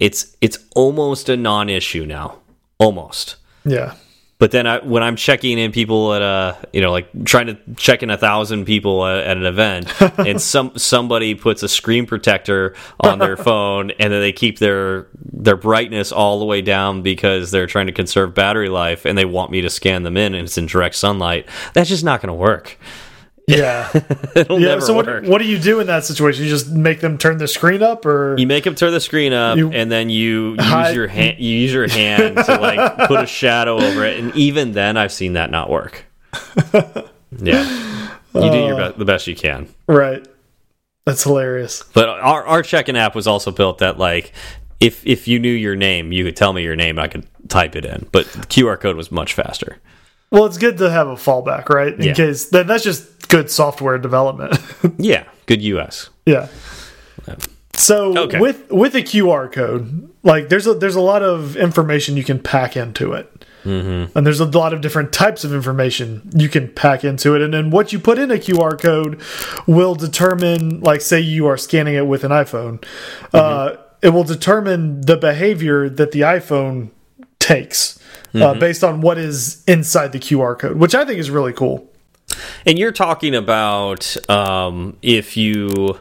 [0.00, 2.38] it's it's almost a non-issue now.
[2.78, 3.36] Almost.
[3.64, 3.94] Yeah.
[4.38, 7.58] But then I, when i'm checking in people at a you know like trying to
[7.76, 12.06] check in a thousand people at, at an event and some somebody puts a screen
[12.06, 17.02] protector on their phone and then they keep their their brightness all the way down
[17.02, 20.32] because they're trying to conserve battery life and they want me to scan them in
[20.32, 22.78] and it's in direct sunlight that's just not going to work
[23.50, 23.90] yeah,
[24.50, 24.78] yeah.
[24.78, 26.44] so what, what do you do in that situation?
[26.44, 29.32] You just make them turn the screen up, or you make them turn the screen
[29.32, 31.38] up, you and then you use your hand.
[31.38, 35.12] You use your hand to like put a shadow over it, and even then, I've
[35.12, 36.04] seen that not work.
[36.72, 39.68] yeah, you do your uh, be the best you can.
[39.86, 40.26] Right.
[41.04, 41.82] That's hilarious.
[41.94, 44.32] But our our check-in app was also built that like
[44.80, 47.76] if if you knew your name, you could tell me your name, I could type
[47.76, 48.08] it in.
[48.12, 49.78] But the QR code was much faster.
[50.30, 51.92] Well, it's good to have a fallback, right?
[51.92, 52.14] In yeah.
[52.14, 54.58] case that, that's just good software development.
[54.98, 56.10] yeah, good UX.
[56.26, 56.48] Yeah.
[57.74, 58.38] So okay.
[58.38, 62.38] with with a QR code, like there's a there's a lot of information you can
[62.38, 63.32] pack into it.
[63.64, 64.16] Mm -hmm.
[64.16, 67.42] And there's a lot of different types of information you can pack into it.
[67.42, 69.16] And then what you put in a QR code
[69.66, 72.78] will determine, like, say you are scanning it with an iPhone, mm
[73.30, 73.38] -hmm.
[73.40, 76.88] uh, it will determine the behavior that the iPhone
[77.38, 77.98] takes
[78.32, 78.58] mm -hmm.
[78.58, 81.89] based on what is inside the QR code, which I think is really cool.
[82.66, 85.98] And you're talking about um, if you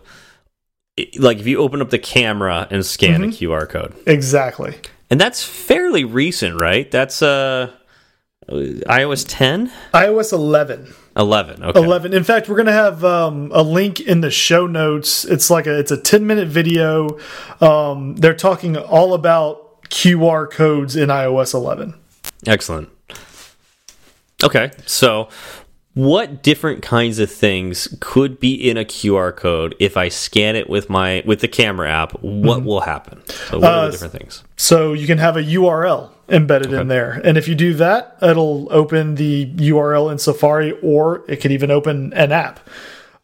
[1.18, 3.54] like if you open up the camera and scan mm -hmm.
[3.54, 3.60] a.
[3.60, 3.94] QR code.
[4.06, 4.74] Exactly.
[5.10, 6.92] And that's fairly recent, right?
[6.92, 7.70] That's uh
[8.50, 9.72] iOS 10?
[9.94, 10.94] iOS 11.
[11.16, 11.64] 11.
[11.64, 11.80] Okay.
[11.80, 12.14] 11.
[12.14, 15.26] In fact, we're going to have um, a link in the show notes.
[15.26, 17.20] It's like a it's a 10 minute video.
[17.62, 21.94] Um, they're talking all about QR codes in iOS 11.
[22.48, 22.90] Excellent.
[24.42, 25.28] Okay, so
[25.96, 30.70] what different kinds of things could be in a QR code if I scan it
[30.70, 32.14] with my with the camera app?
[32.22, 32.66] What mm -hmm.
[32.66, 33.20] will happen?
[33.26, 34.44] So what uh, are the uh, different things?
[34.56, 36.82] So you can have a URL embedded okay.
[36.82, 41.42] in there, and if you do that, it'll open the URL in Safari, or it
[41.42, 42.60] could even open an app.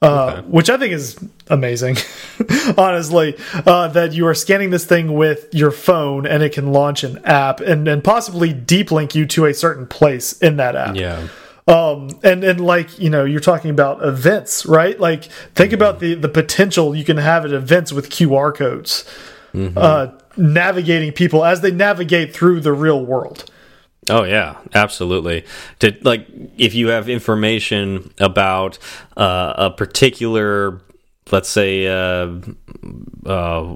[0.02, 0.42] Uh, okay.
[0.48, 1.98] which I think is amazing,
[2.78, 3.36] honestly.
[3.66, 7.18] Uh, that you are scanning this thing with your phone and it can launch an
[7.24, 10.96] app and, and possibly deep link you to a certain place in that app.
[10.96, 11.28] Yeah.
[11.68, 15.00] Um, and and like you know, you're talking about events, right?
[15.00, 15.74] Like think mm -hmm.
[15.74, 19.06] about the the potential you can have at events with QR codes,
[19.52, 19.78] mm -hmm.
[19.78, 23.52] uh, navigating people as they navigate through the real world.
[24.10, 25.46] Oh yeah, absolutely.
[25.80, 28.78] To like, if you have information about
[29.18, 30.82] uh, a particular,
[31.32, 32.40] let's say, uh,
[33.26, 33.76] uh,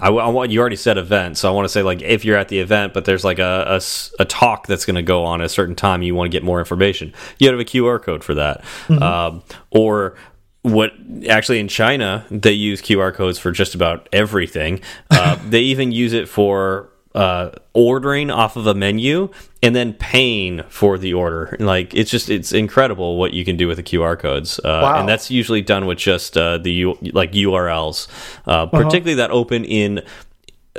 [0.00, 2.36] I, I, want you already said event, so I want to say like if you're
[2.36, 5.40] at the event, but there's like a a, a talk that's going to go on
[5.40, 7.12] at a certain time, you want to get more information.
[7.38, 9.02] You have a QR code for that, mm -hmm.
[9.02, 10.16] um, or
[10.62, 10.92] what
[11.28, 14.80] actually in China they use QR codes for just about everything.
[15.10, 19.30] Uh, they even use it for uh, ordering off of a menu
[19.62, 21.56] and then paying for the order.
[21.58, 25.00] Like it's just it's incredible what you can do with the QR codes, uh, wow.
[25.00, 28.08] and that's usually done with just uh, the U like URLs,
[28.46, 28.70] uh, -huh.
[28.70, 30.02] particularly that open in.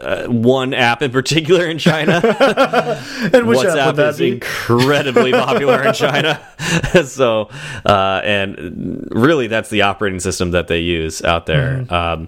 [0.01, 2.21] Uh, one app in particular in China,
[3.33, 4.27] and which WhatsApp is be?
[4.27, 6.39] incredibly popular in China.
[7.03, 7.49] so,
[7.85, 11.83] uh, and really, that's the operating system that they use out there.
[11.83, 12.27] Mm um,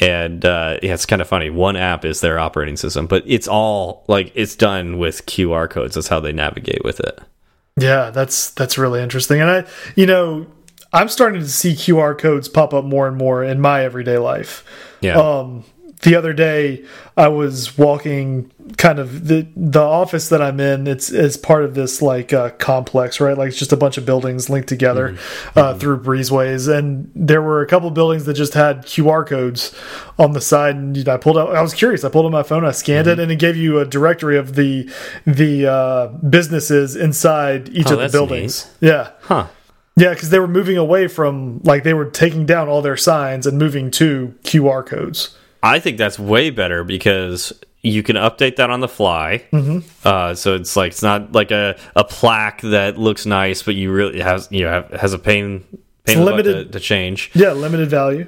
[0.00, 1.50] and uh, yeah, it's kind of funny.
[1.50, 5.94] One app is their operating system, but it's all like it's done with QR codes.
[5.94, 7.20] That's how they navigate with it.
[7.76, 9.40] Yeah, that's that's really interesting.
[9.40, 10.46] And I, you know,
[10.92, 14.64] I'm starting to see QR codes pop up more and more in my everyday life.
[15.00, 15.18] Yeah.
[15.18, 15.64] Um,
[16.02, 16.84] the other day
[17.16, 21.74] I was walking kind of the the office that I'm in it's is part of
[21.74, 25.16] this like uh, complex right like it's just a bunch of buildings linked together mm
[25.16, 25.60] -hmm.
[25.60, 29.74] uh, through breezeways and there were a couple buildings that just had QR codes
[30.16, 32.68] on the side and I pulled out I was curious I pulled out my phone
[32.70, 33.20] I scanned mm -hmm.
[33.20, 34.88] it and it gave you a directory of the
[35.26, 38.92] the uh, businesses inside each oh, of the buildings neat.
[38.92, 39.46] yeah huh
[39.96, 43.46] yeah, because they were moving away from like they were taking down all their signs
[43.46, 45.36] and moving to QR codes.
[45.62, 49.44] I think that's way better because you can update that on the fly.
[49.52, 49.82] Mm -hmm.
[50.04, 53.96] uh, so it's like it's not like a, a plaque that looks nice, but you
[53.96, 55.64] really has you know have, has a pain
[56.04, 57.30] pain limited to, to change.
[57.34, 58.26] Yeah, limited value.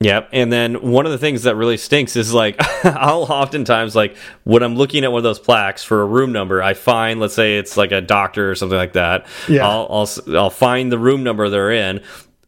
[0.00, 0.28] Yep.
[0.32, 4.62] And then one of the things that really stinks is like I'll oftentimes like when
[4.62, 7.58] I'm looking at one of those plaques for a room number, I find let's say
[7.58, 9.26] it's like a doctor or something like that.
[9.48, 9.66] Yeah.
[9.66, 12.00] I'll I'll I'll find the room number they're in,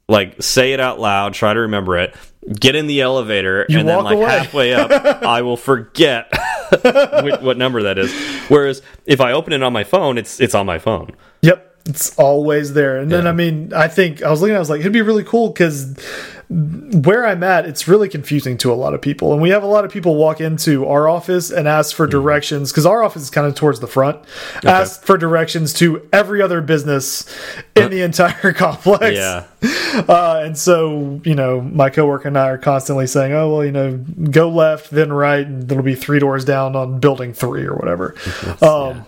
[0.08, 2.14] like say it out loud, try to remember it,
[2.54, 4.26] get in the elevator, you and then like away.
[4.26, 4.90] halfway up,
[5.22, 6.30] I will forget
[7.42, 8.12] what number that is.
[8.48, 11.12] Whereas if I open it on my phone, it's it's on my phone.
[11.42, 11.74] Yep.
[11.88, 12.98] It's always there.
[12.98, 13.18] And yeah.
[13.18, 15.52] then I mean, I think I was looking I was like it'd be really cool
[15.52, 15.94] cuz
[16.48, 19.32] where I'm at, it's really confusing to a lot of people.
[19.32, 22.12] And we have a lot of people walk into our office and ask for mm-hmm.
[22.12, 24.18] directions because our office is kind of towards the front.
[24.58, 24.68] Okay.
[24.68, 27.26] Ask for directions to every other business
[27.74, 29.16] in the entire complex.
[29.16, 29.46] Yeah.
[29.96, 33.72] Uh, and so, you know, my coworker and I are constantly saying, oh, well, you
[33.72, 33.96] know,
[34.30, 38.14] go left, then right, and it'll be three doors down on building three or whatever.
[38.46, 39.04] um, yeah.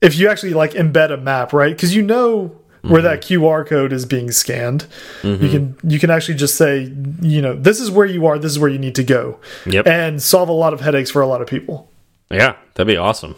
[0.00, 1.74] If you actually like embed a map, right?
[1.74, 3.42] Because you know where that Mm-hmm.
[3.44, 4.86] QR code is being scanned.
[5.22, 6.92] You can you can actually just say,
[7.22, 9.38] you know, this is where you are, this is where you need to go.
[9.66, 9.86] Yep.
[9.86, 11.90] And solve a lot of headaches for a lot of people.
[12.30, 13.36] Yeah, that'd be awesome.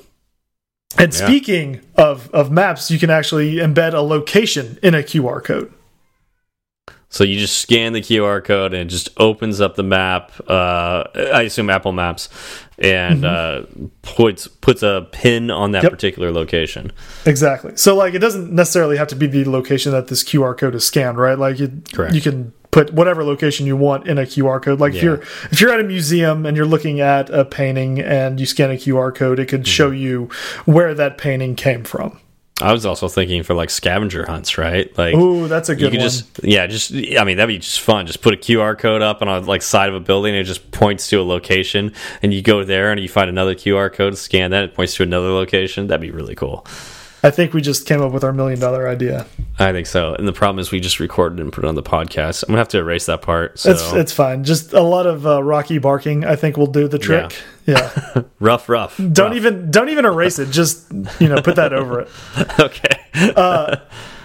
[0.98, 1.26] And Yeah.
[1.26, 5.72] speaking of of maps, you can actually embed a location in a QR code.
[7.16, 10.32] So you just scan the QR code and it just opens up the map.
[10.46, 12.28] Uh, I assume Apple Maps,
[12.78, 13.62] and uh,
[14.02, 15.82] puts puts a pin on that.
[15.82, 15.92] Yep.
[15.92, 16.92] particular location.
[17.24, 17.76] Exactly.
[17.76, 20.86] So like it doesn't necessarily have to be the location that this QR code is
[20.86, 21.38] scanned, right?
[21.38, 22.14] Like it, Correct.
[22.14, 24.78] you can put whatever location you want in a QR code.
[24.80, 28.38] Like if you're if you're at a museum and you're looking at a painting and
[28.38, 29.64] you scan a QR code, it could Mm-hmm.
[29.64, 30.28] show you
[30.66, 32.20] where that painting came from.
[32.62, 34.96] I was also thinking for like scavenger hunts, right?
[34.96, 36.08] Like, Ooh, that's a good you could one.
[36.08, 38.06] just yeah, just I mean that'd be just fun.
[38.06, 40.44] Just put a QR code up on a like side of a building and it
[40.44, 41.92] just points to a location,
[42.22, 45.02] and you go there and you find another QR code, scan that, it points to
[45.02, 45.86] another location.
[45.88, 46.66] That'd be really cool.
[47.26, 49.26] I think we just came up with our million dollar idea.
[49.58, 50.14] I think so.
[50.14, 52.44] And the problem is we just recorded and put it on the podcast.
[52.44, 53.58] I'm gonna have to erase that part.
[53.58, 54.44] So It's it's fine.
[54.44, 56.24] Just a lot of uh, rocky barking.
[56.24, 57.32] I think will do the trick.
[57.66, 58.22] Yeah.
[58.38, 58.96] rough, rough.
[58.96, 59.34] don't rough.
[59.34, 60.50] even don't even erase it.
[60.52, 60.86] Just
[61.18, 62.08] you know put that over it.
[62.60, 63.02] okay.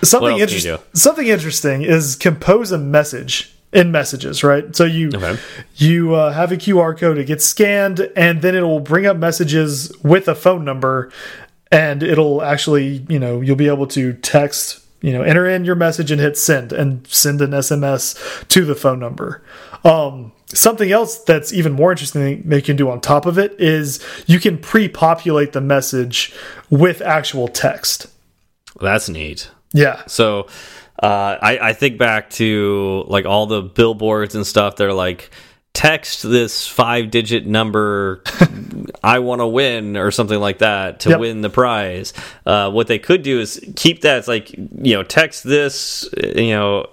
[0.04, 0.78] Something can you interesting.
[0.94, 4.44] Something interesting is compose a message in messages.
[4.44, 4.76] Right.
[4.76, 5.38] So you Okay.
[5.78, 7.18] you uh, have a QR code.
[7.18, 11.12] It gets scanned, and then it will bring up messages with a phone number,
[11.72, 14.80] and it'll actually you know you'll be able to text.
[15.04, 18.76] You know, enter in your message and hit send, and send an SMS to the
[18.76, 19.42] phone number.
[19.84, 24.00] Um, something else that's even more interesting they can do on top of it is
[24.28, 26.36] you can pre-populate the message
[26.70, 28.08] with actual text.
[28.80, 29.50] That's neat.
[29.74, 30.04] Yeah.
[30.06, 30.48] So
[31.02, 34.76] uh, I, I think back to like all the billboards and stuff.
[34.76, 35.32] They're like,
[35.74, 38.24] text this five digit number,
[39.04, 41.20] I want to win, or something like that to Yep.
[41.20, 42.14] win the prize.
[42.46, 46.52] Uh, what they could do is keep that, it's like, you know, text this, you
[46.52, 46.86] know,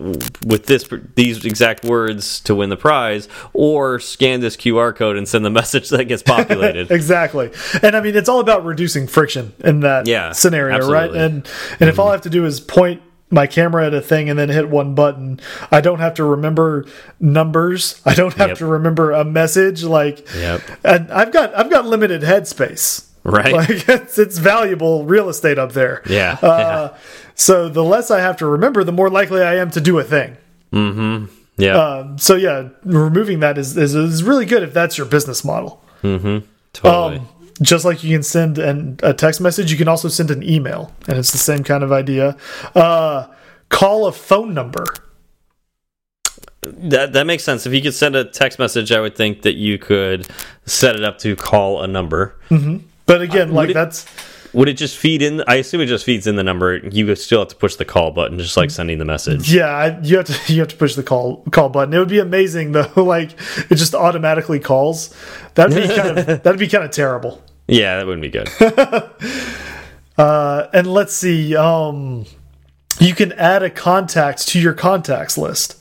[0.46, 5.28] with this these exact words to win the prize, or scan this QR code and
[5.28, 6.90] send the message that gets populated.
[6.90, 7.50] exactly.
[7.82, 11.18] And I mean, it's all about reducing friction in that Yeah, scenario, absolutely.
[11.18, 11.24] right?
[11.30, 11.48] And
[11.80, 14.38] and if all I have to do is point my camera at a thing and
[14.38, 15.38] then hit one button,
[15.70, 16.86] I don't have to remember
[17.20, 18.00] numbers.
[18.06, 18.58] I don't have Yep.
[18.58, 19.82] to remember a message.
[19.84, 20.60] Like, Yep.
[20.84, 23.04] and I've got I've got limited headspace.
[23.24, 23.52] Right.
[23.52, 26.02] Like it's it's valuable real estate up there.
[26.08, 26.94] Yeah, Uh,
[27.34, 30.04] So the less I have to remember, the more likely I am to do a
[30.04, 30.36] thing.
[31.58, 31.76] yeah.
[31.76, 35.82] Um, so yeah, removing that is, is is really good if that's your business model.
[36.72, 37.18] totally.
[37.18, 37.28] Um,
[37.62, 40.92] just like you can send an, a text message, you can also send an email,
[41.08, 42.36] and it's the same kind of idea.
[42.74, 43.26] Uh,
[43.68, 44.84] call a phone number.
[46.62, 47.66] That that makes sense.
[47.66, 50.26] If you could send a text message, I would think that you could
[50.66, 52.34] set it up to call a number.
[53.06, 54.06] But again, like it- that's
[54.52, 55.42] Would it just feed in?
[55.46, 56.78] I assume it just feeds in the number.
[56.78, 59.52] You would still have to push the call button, just like sending the message.
[59.52, 61.94] yeah, you have to you have to push the call call button.
[61.94, 63.32] It would be amazing though, like
[63.70, 65.14] it just automatically calls.
[65.54, 67.40] That'd be kind of that'd be kind of terrible.
[67.68, 68.48] Yeah, that wouldn't be good.
[70.18, 72.26] Uh, and let's see, um,
[72.98, 75.80] you can add a contact to your contacts list.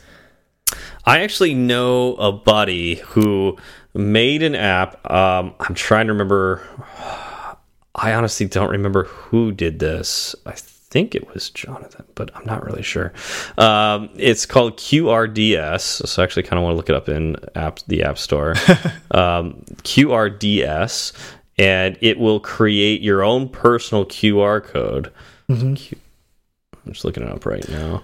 [1.06, 3.58] I actually know a buddy who
[3.96, 5.10] made an app.
[5.10, 6.62] Um, I'm trying to remember.
[7.96, 10.36] I honestly don't remember who did this.
[10.46, 10.54] I
[10.90, 13.14] think it was Jonathan, but I'm not really sure.
[13.58, 16.08] Um, it's called QRDS.
[16.08, 18.52] So I actually kind of want to look it up in app the App Store.
[19.12, 21.14] um, QRDS,
[21.58, 25.12] and it will create your own personal QR code.
[25.50, 25.98] Mm -hmm.
[26.86, 28.04] I'm just looking it up right now.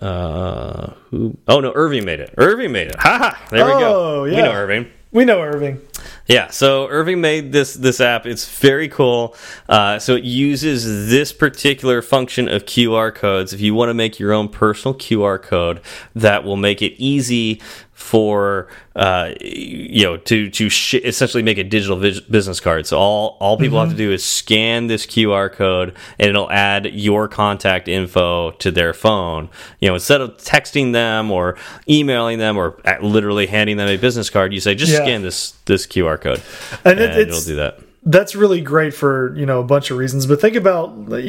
[0.00, 1.36] Uh, who?
[1.46, 2.34] Oh no, Irving made it.
[2.36, 2.96] Irving made it.
[2.96, 3.46] Ha ha!
[3.50, 4.24] There we oh, go.
[4.24, 4.36] Yeah.
[4.36, 4.86] We know Irving.
[5.12, 5.80] We know Irving.
[6.26, 8.24] Yeah, so Irving made this this app.
[8.24, 9.34] It's very cool.
[9.68, 13.52] Uh, so it uses this particular function of QR codes.
[13.52, 15.80] If you want to make your own personal QR code,
[16.14, 17.60] that will make it easy
[18.00, 20.66] for uh, you know to to
[21.04, 22.86] essentially make a digital business card.
[22.86, 23.88] So all all people mm -hmm.
[23.88, 24.10] have to mm-hmm.
[24.10, 29.48] do is scan this QR code, and it'll add your contact info to their phone.
[29.80, 34.30] You know, instead of texting them or emailing them or literally handing them a business
[34.30, 35.04] card, you say just yeah.
[35.04, 36.40] scan this this QR code,
[36.84, 39.98] and, and it, it'll do that that's really great for you know a bunch of
[39.98, 40.26] reasons.
[40.26, 40.88] But think about: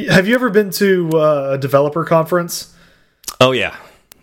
[0.10, 2.74] Have you ever been to uh, a developer conference?
[3.40, 3.76] Oh yeah,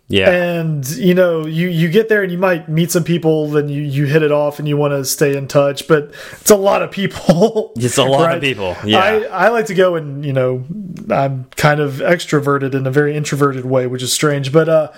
[0.09, 0.31] yeah.
[0.31, 3.83] And you know, you you get there and you might meet some people, then you
[3.83, 6.83] you hit it off and you want to stay in touch, but it's a lot
[6.83, 7.73] of people.
[7.77, 8.37] It's a lot right?
[8.37, 8.77] of people.
[8.85, 8.99] Yeah.
[8.99, 10.65] I I like to go and, you know,
[11.11, 14.93] I'm kind of extroverted in a very introverted way, which is strange, but uh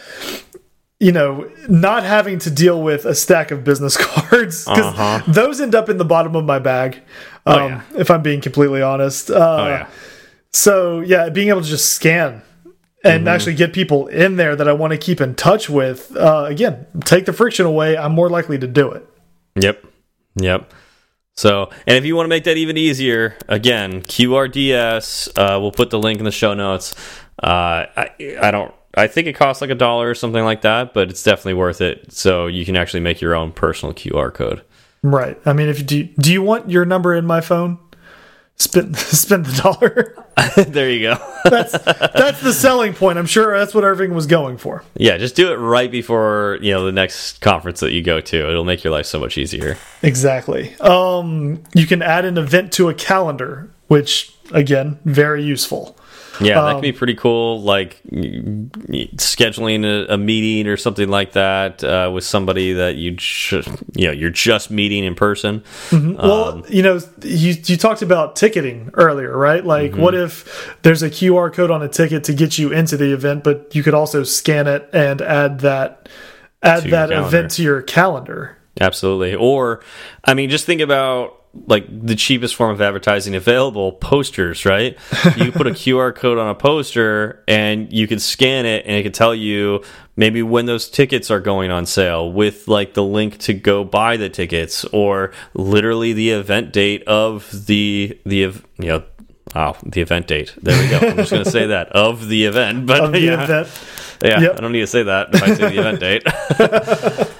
[1.00, 5.32] you know, not having to deal with a stack of business cards because uh -huh.
[5.32, 7.02] those end up in the bottom of my bag.
[7.46, 7.80] Oh, um, oh, yeah.
[7.96, 9.30] If I'm being completely honest.
[9.30, 9.86] Uh, oh, yeah.
[10.52, 12.42] So yeah, being able to just scan
[13.04, 13.34] and mm -hmm.
[13.34, 16.16] actually get people in there that I want to keep in touch with.
[16.16, 17.96] Uh, again, take the friction away.
[17.96, 19.02] I'm more likely to do it.
[19.54, 19.84] Yep.
[20.34, 20.72] Yep.
[21.36, 25.90] So, and if you want to make that even easier, again, QRDS, uh, we'll put
[25.90, 26.94] the link in the show notes.
[27.42, 28.10] Uh, I,
[28.42, 31.22] I don't, I think it costs like a dollar or something like that, but it's
[31.22, 32.12] definitely worth it.
[32.12, 34.62] So you can actually make your own personal QR code.
[35.02, 35.38] Right.
[35.46, 37.78] I mean, if you do, do you want your number in my phone?
[38.60, 40.64] Spend spend the dollar.
[40.64, 41.16] there you go.
[41.44, 43.18] that's that's the selling point.
[43.18, 44.84] I'm sure that's what Irving was going for.
[44.94, 48.50] Yeah, just do it right before you know the next conference that you go to.
[48.50, 49.76] It'll make your life so much easier.
[50.02, 50.74] Exactly.
[50.80, 55.96] Um, you can add an event to a calendar, which again, very useful.
[56.40, 57.60] Yeah, that um, could be pretty cool.
[57.60, 63.16] Like scheduling a, a meeting or something like that uh, with somebody that you
[63.94, 65.62] you know you're just meeting in person.
[65.90, 66.20] Mm -hmm.
[66.20, 69.64] um, well, you know, you you talked about ticketing earlier, right?
[69.64, 70.02] Like, mm -hmm.
[70.02, 70.44] what if
[70.82, 73.82] there's a QR code on a ticket to get you into the event, but you
[73.82, 76.08] could also scan it and add that
[76.62, 78.56] add that event to your calendar.
[78.80, 79.34] Absolutely.
[79.34, 79.82] Or,
[80.24, 84.96] I mean, just think about like the cheapest form of advertising available posters right?
[85.36, 89.02] You put a qr code on a poster and you can scan it and it
[89.02, 89.82] can tell you
[90.16, 94.16] maybe when those tickets are going on sale with like the link to go buy
[94.16, 99.02] the tickets or literally the event date of the the you know
[99.54, 100.54] oh the event date.
[100.62, 100.98] There we go.
[101.08, 101.88] I'm just going to say that.
[101.88, 103.68] Of the event but of yeah, event.
[104.22, 104.56] yeah yep.
[104.56, 107.30] i don't need to say that if i say the event date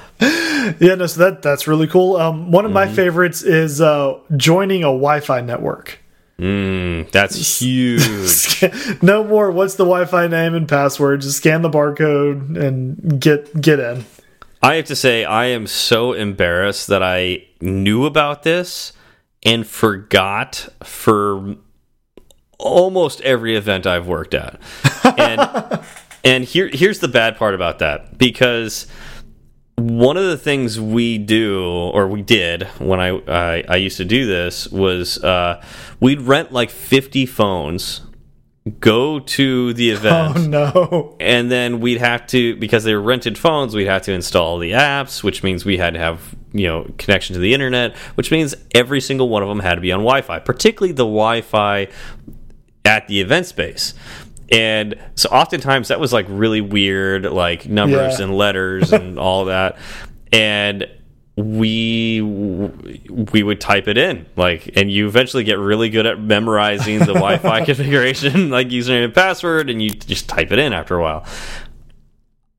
[0.80, 2.16] yeah, no, so that that's really cool.
[2.16, 2.80] Um, one of mm -hmm.
[2.80, 2.94] my mm-hmm.
[2.94, 5.98] favorites is uh, joining a Wi-Fi network.
[6.38, 9.02] Mm, that's huge.
[9.02, 9.50] no more.
[9.50, 11.20] What's the Wi-Fi name and password?
[11.20, 14.04] Just scan the barcode and get get in.
[14.62, 18.92] I have to say, I am so embarrassed that I knew about this
[19.42, 21.56] and forgot for
[22.58, 24.60] almost every event I've worked at.
[25.18, 25.80] And
[26.24, 28.86] and here here's the bad part about that because
[29.80, 34.04] one of the things we do or we did when I I, I used to
[34.04, 35.62] do this was uh,
[36.00, 38.02] we'd rent like 50 phones
[38.78, 41.16] go to the event oh no.
[41.18, 44.72] and then we'd have to because they were rented phones we'd have to install the
[44.72, 48.54] apps which means we had to have you know connection to the internet which means
[48.74, 51.88] every single one of them had to be on wi-fi particularly the wi-fi
[52.84, 53.94] at the event space
[54.50, 58.24] and so oftentimes that was like really weird like numbers yeah.
[58.24, 59.76] and letters and all that
[60.32, 60.88] and
[61.36, 66.98] we we would type it in like and you eventually get really good at memorizing
[66.98, 71.02] the wi-fi configuration like username and password and you just type it in after a
[71.02, 71.24] while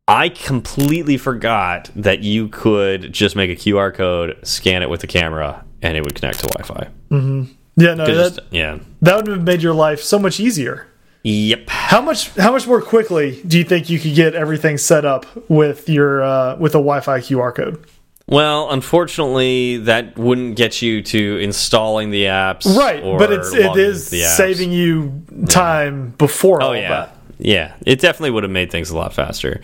[0.08, 5.08] I completely forgot that you could just make a QR code, scan it with the
[5.08, 6.90] camera, and it would connect to Wi-Fi.
[7.10, 7.48] Mm -hmm.
[7.78, 10.88] Yeah, no, that, just, yeah, that would have made your life so much easier.
[11.24, 11.70] Yep.
[11.70, 15.26] How much how much more quickly do you think you could get everything set up
[15.50, 17.86] with your uh, with a Wi-Fi QR code?
[18.28, 23.04] Well, unfortunately, that wouldn't get you to installing the apps, right?
[23.04, 26.16] But it's it is saving you time yeah.
[26.18, 26.64] before.
[26.64, 27.18] Oh yeah, that.
[27.38, 27.76] yeah.
[27.86, 29.62] It definitely would have made things a lot faster.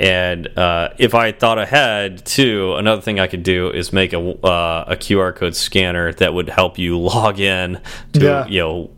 [0.00, 4.18] And uh, if I thought ahead, too, another thing I could do is make a
[4.18, 7.78] uh, a QR code scanner that would help you log in
[8.14, 8.46] to Yeah.
[8.46, 8.90] you know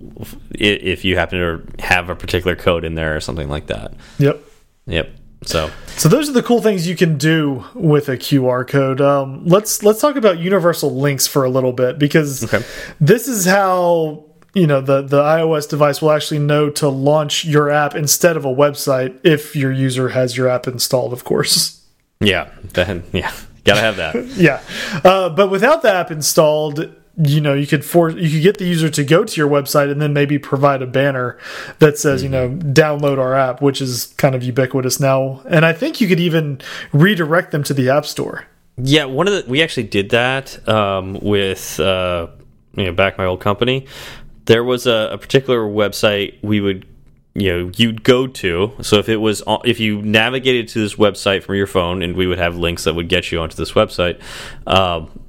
[0.53, 3.95] if you happen to have a particular code in there or something like that.
[4.19, 4.41] Yep.
[4.87, 5.11] Yep.
[5.45, 9.01] So So those are the cool things you can do with a QR code.
[9.01, 12.65] Um, let's let's talk about universal links for a little bit because Okay.
[13.01, 14.25] this is how
[14.55, 18.45] you know the the iOS device will actually know to launch your app instead of
[18.45, 21.85] a website if your user has your app installed, of course.
[22.21, 23.33] yeah, then yeah,
[23.65, 24.15] gotta have that.
[24.37, 24.63] yeah,
[25.05, 28.67] uh, but without the app installed, you know you could for you could get the
[28.67, 31.39] user to go to your website and then maybe provide a banner
[31.79, 35.43] that says you know download our app, which is kind of ubiquitous now.
[35.49, 36.61] And I think you could even
[36.93, 38.47] redirect them to the app store.
[38.77, 42.29] Yeah, one of the we actually did that um, with uh,
[42.77, 43.87] you know back my old company.
[44.47, 46.87] There was a, a particular website we would
[47.35, 48.73] you know you'd go to.
[48.83, 52.27] So if it was if you navigated to this website from your phone, and we
[52.27, 54.21] would have links that would get you onto this website.
[54.67, 55.21] Um,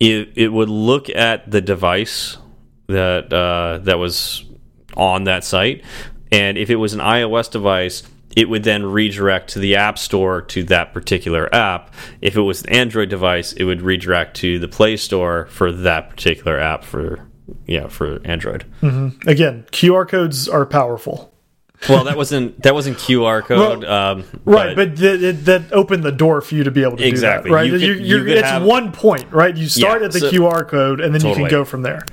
[0.00, 2.36] it it would look at the device
[2.88, 4.44] that uh, that was
[4.96, 5.84] on that site,
[6.32, 8.02] and if it was an iOS device,
[8.34, 11.92] it would then redirect to the App Store to that particular app.
[12.20, 16.10] If it was an Android device, it would redirect to the Play Store for that
[16.10, 17.26] particular app for
[17.66, 18.64] yeah for Android.
[19.26, 21.32] Again, QR codes are powerful.
[21.90, 26.10] Well, that wasn't that wasn't QR code, um, Right, but, th th that opened the
[26.12, 27.50] door for you to be able to Exactly.
[27.50, 27.54] do that.
[27.54, 29.54] Right, You could- You- you you're- it's have- one point, right?
[29.54, 32.04] You start Yeah, at the so- QR code, and then you can go from there.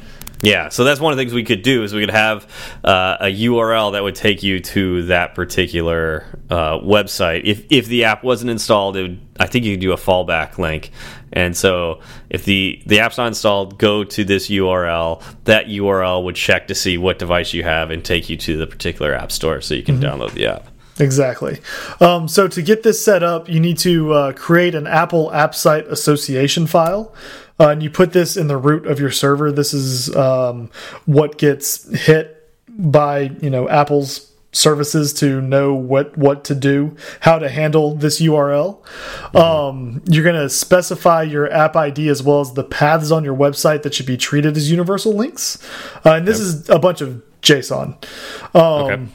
[0.43, 2.45] Yeah, so that's one of the things we could do is we could have
[2.83, 7.43] uh, a URL that would take you to that particular uh, website.
[7.45, 10.57] If if the app wasn't installed, it would, I think you could do a fallback
[10.57, 10.91] link.
[11.31, 15.23] And so if the the app's not installed, go to this URL.
[15.45, 18.67] That URL would check to see what device you have and take you to the
[18.67, 20.67] particular app store so you can download the app.
[20.99, 21.59] Exactly.
[21.99, 25.55] Um, so to get this set up, you need to uh, create an Apple App
[25.55, 27.13] Site Association file.
[27.59, 29.51] Uh, and you put this in the root of your server.
[29.51, 30.69] This is um,
[31.05, 37.39] what gets hit by you know Apple's services to know what what to do, how
[37.39, 38.79] to handle this URL.
[39.35, 43.35] Um, you're going to specify your app ID as well as the paths on your
[43.35, 45.57] website that should be treated as universal links.
[46.05, 48.03] Uh, and this is a bunch of JSON.
[48.55, 49.07] Um, Okay.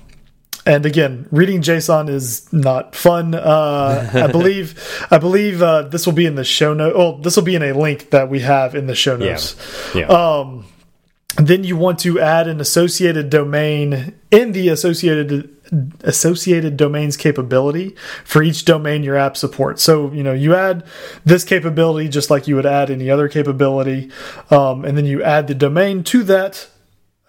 [0.69, 3.35] And again, reading JSON is not fun.
[3.35, 4.79] Uh, I believe,
[5.11, 6.93] I believe uh, this will be in the show note.
[6.95, 9.31] Oh, this will be in a link that we have in the show Yeah.
[9.31, 9.57] notes.
[9.95, 10.07] Yeah.
[10.09, 10.67] Um,
[11.37, 15.55] then you want to add an associated domain in the associated
[16.03, 17.95] associated domains capability
[18.25, 19.83] for each domain your app supports.
[19.83, 20.85] So you know you add
[21.25, 24.11] this capability just like you would add any other capability,
[24.51, 26.69] um, and then you add the domain to that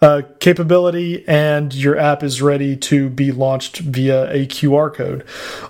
[0.02, 5.24] uh, capability, and your app is ready to be launched via a QR code.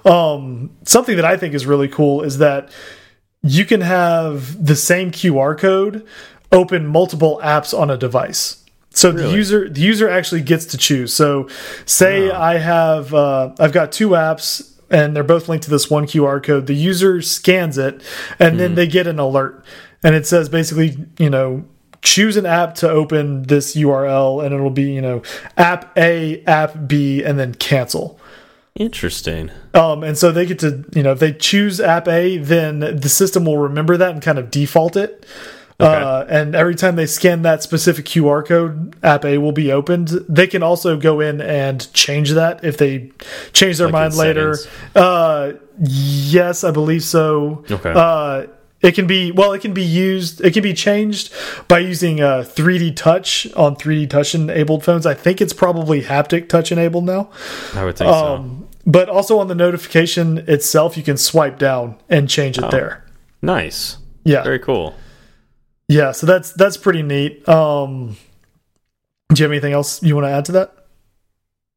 [0.04, 2.70] Um, something that I think is really cool is that
[3.42, 6.06] you can have the same QR code
[6.52, 8.64] open multiple apps on a device.
[8.92, 11.14] So the user the user actually gets to choose.
[11.14, 11.48] So
[11.86, 16.06] say I have uh, I've got two apps and they're both linked to this one
[16.06, 16.66] QR code.
[16.66, 18.02] The user scans it
[18.40, 19.64] and then they get an alert
[20.02, 21.64] and it says basically, you know,
[22.02, 25.22] choose an app to open this URL and it'll be, you know,
[25.56, 28.18] app A, app B and then cancel.
[28.74, 29.50] Interesting.
[29.74, 33.08] Um, and so they get to, you know, if they choose app A, then the
[33.08, 35.26] system will remember that and kind of default it.
[35.80, 40.08] Uh, and every time they scan that specific QR code, app A will be opened.
[40.28, 43.12] They can also go in and change that if they
[43.52, 44.56] change their Like mind later.
[44.94, 47.64] Uh, yes, I believe so.
[47.70, 47.92] Okay.
[47.94, 48.46] Uh,
[48.82, 49.52] it can be well.
[49.52, 50.40] It can be used.
[50.40, 51.32] It can be changed
[51.68, 55.04] by using uh, 3D Touch on 3D Touch enabled phones.
[55.06, 57.30] I think it's probably haptic touch enabled now.
[57.74, 62.28] I would think Um, but also on the notification itself, you can swipe down and
[62.28, 63.04] change it there.
[63.42, 63.98] Nice.
[64.24, 64.94] Yeah, Very cool.
[65.88, 66.12] yeah.
[66.12, 67.46] So that's that's pretty neat.
[67.48, 68.16] Um,
[69.32, 70.74] do you have anything else you want to add to that?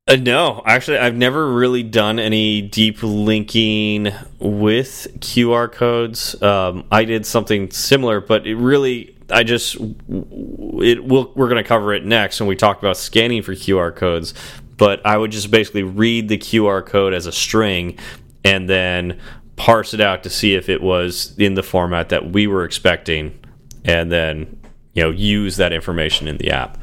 [0.05, 6.41] Uh, no, actually, I've never really done any deep linking with QR codes.
[6.41, 11.31] Um, I did something similar, but it really, I just, it will.
[11.35, 14.33] We're going to cover it next when we talk about scanning for QR codes.
[14.75, 17.97] But I would just basically read the QR code as a string
[18.43, 19.21] and then
[19.55, 23.39] parse it out to see if it was in the format that we were expecting,
[23.85, 24.59] and then
[24.93, 26.77] you know use that information in the app.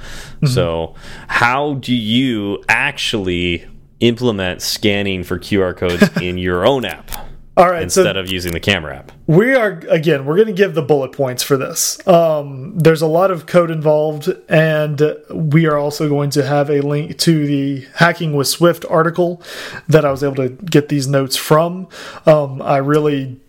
[0.46, 0.94] So,
[1.28, 3.66] how do you actually
[4.00, 7.10] implement scanning for QR codes in your own app?
[7.56, 9.12] All right, instead so of using the camera app.
[9.26, 10.24] we are again.
[10.24, 12.06] We're going to give the bullet points for this.
[12.06, 16.80] Um, there's a lot of code involved, and we are also going to have a
[16.80, 19.42] link to the hacking with Swift article
[19.88, 21.88] that I was able to get these notes from.
[22.24, 23.40] Um, I really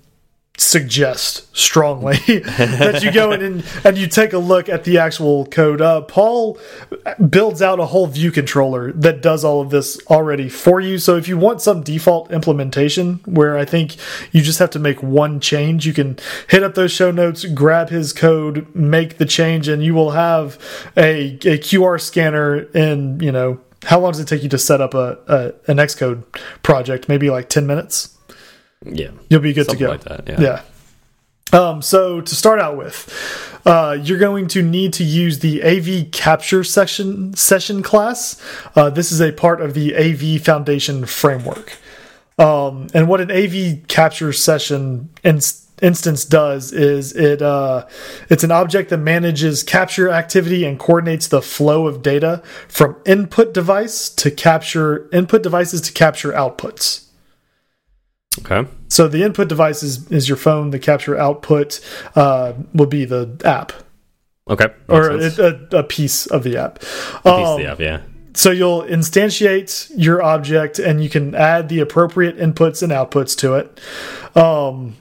[0.58, 5.46] suggest strongly that you go in and, and you take a look at the actual
[5.48, 5.82] code.
[5.82, 6.60] Uh, Paul
[7.30, 10.98] builds out a whole view controller that does all of this already for you.
[10.98, 13.96] So if you want some default implementation where I think
[14.32, 17.90] you just have to make one change, you can hit up those show notes, grab
[17.90, 20.60] his code, make the change, and you will have
[20.96, 24.80] a, a QR scanner in, you know, how long does it take you to set
[24.80, 26.24] up a, a an Xcode
[26.62, 27.10] project?
[27.10, 28.16] Maybe like 10 minutes?
[28.86, 29.92] Yeah, You'll be good Something to go.
[29.92, 30.42] like that, yeah.
[30.42, 30.62] yeah.
[31.54, 36.12] Um, so to start out with, uh, you're going to need to use the AV
[36.12, 38.42] capture section session class.
[38.76, 41.78] Uh, this is a part of the AV Foundation framework.
[42.40, 47.86] Um, and what an AV capture session ins instance does is it uh,
[48.30, 53.52] it's an object that manages capture activity and coordinates the flow of data from input
[53.54, 57.06] device to capture input devices to capture outputs.
[58.40, 58.68] Okay.
[58.88, 60.70] So the input device is, is your phone.
[60.72, 61.80] The capture output
[62.16, 63.74] uh, will be the app
[64.50, 64.68] Okay.
[64.88, 65.74] or Makes sense.
[65.74, 66.78] a, a, piece of the app.
[66.78, 68.02] A piece of Um, the app, yeah.
[68.34, 73.56] so you'll instantiate your object and you can add the appropriate inputs and outputs to
[73.56, 73.80] it.
[74.36, 74.96] Um,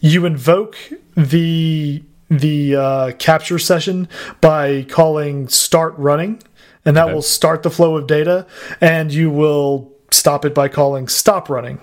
[0.00, 0.76] you invoke
[1.16, 4.08] the the uh, capture session
[4.40, 6.42] by calling start running,
[6.84, 7.14] and that Okay.
[7.14, 8.46] will start the flow of data.
[8.80, 11.80] And you will stop it by calling stop running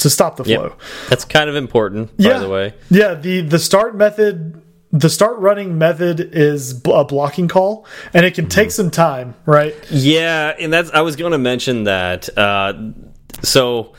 [0.00, 0.62] to stop the flow.
[0.64, 0.80] Yep.
[1.08, 2.38] That's kind of important, by Yeah.
[2.38, 2.74] the way.
[2.90, 4.60] Yeah, the the start method,
[4.92, 8.50] the start running method is a blocking call, and it can Mm-hmm.
[8.60, 9.74] take some time, right?
[9.90, 12.28] Yeah, and that's I was going to mention that.
[12.36, 12.72] Uh,
[13.42, 13.92] so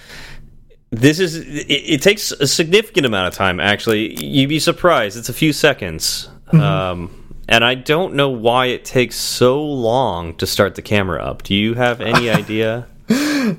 [0.91, 3.59] this is it, it takes a significant amount of time.
[3.59, 5.17] Actually, you'd be surprised.
[5.17, 6.29] It's a few seconds.
[6.51, 11.43] Um, and I don't know why it takes so long to start the camera up.
[11.43, 12.87] Do you have any idea?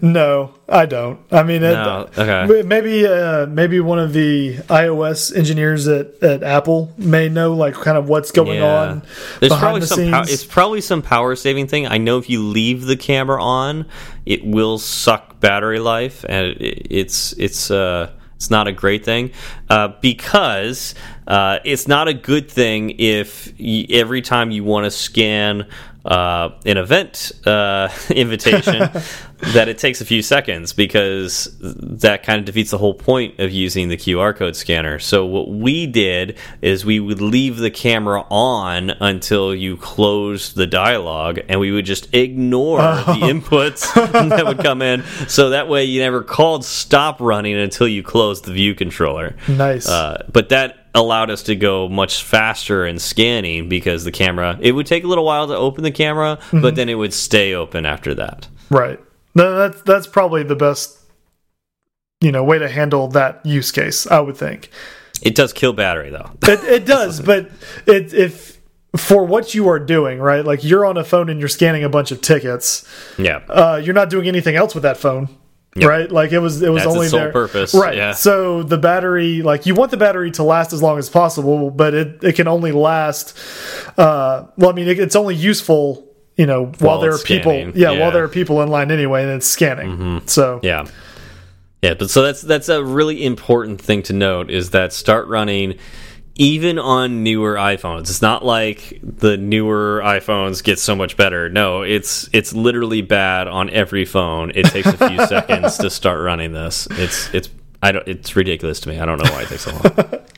[0.03, 1.20] No, I don't.
[1.30, 2.62] I mean, it, No, okay.
[2.62, 7.97] maybe uh, maybe one of the iOS engineers at, at Apple may know like kind
[7.97, 9.03] of what's going on
[9.41, 10.14] There's probably the some.
[10.14, 11.87] It's probably some power saving thing.
[11.87, 13.87] I know if you leave the camera on,
[14.26, 18.12] it will suck battery life, and it, it's it's uh
[18.43, 19.30] it's not a great thing
[19.70, 20.97] uh, because
[21.28, 25.68] uh, it's not a good thing if y every time you want to scan
[26.05, 28.79] uh, an event uh, invitation
[29.55, 33.51] that it takes a few seconds because that kind of defeats the whole point of
[33.51, 34.99] using the QR code scanner.
[34.99, 40.67] So what we did is we would leave the camera on until you closed the
[40.67, 43.93] dialogue and we would just ignore the inputs
[44.29, 48.45] that would come in so that way you never called stop running until you closed
[48.45, 49.37] the view controller.
[49.49, 49.89] nice.
[49.89, 54.72] Uh, but that allowed us to go much faster in scanning because the camera it
[54.72, 57.86] would take a little while to open the camera but then it would stay open
[57.86, 59.01] after that right.
[59.34, 60.99] No, that's that's probably the best
[62.20, 64.07] you know way to handle that use case.
[64.07, 64.68] I would think.
[65.22, 67.51] it does kill battery though It, it does, but
[67.86, 68.61] it, if
[68.95, 70.45] for what you are doing, right?
[70.45, 72.86] Like you're on a phone and you're scanning a bunch of tickets.
[73.16, 75.30] yeah Uh, you're not doing anything else with that phone,
[75.75, 75.89] Yep.
[75.89, 76.12] right?
[76.12, 77.97] Like it was it was That's only there, purpose, right?
[77.97, 78.12] yeah.
[78.12, 81.95] So the battery, like you want the battery to last as long as possible, but
[81.95, 83.37] it it can only last.
[83.97, 86.09] Uh, well, I mean, it, it's only useful.
[86.37, 88.01] You know, while, While there are people, yeah, yeah.
[88.01, 90.23] While there are people in line anyway, and it's scanning.
[90.27, 90.87] So, Yeah.
[91.83, 95.79] Yeah, but so that's that's a really important thing to note is that start running
[96.37, 98.03] even on newer iPhones.
[98.03, 101.49] It's not like the newer iPhones get so much better.
[101.49, 104.53] No, it's it's literally bad on every phone.
[104.55, 106.89] It takes a few seconds to start running this.
[106.93, 107.51] It's it's
[107.83, 108.99] I don't it's ridiculous to me.
[108.99, 110.20] I don't know why it takes so long.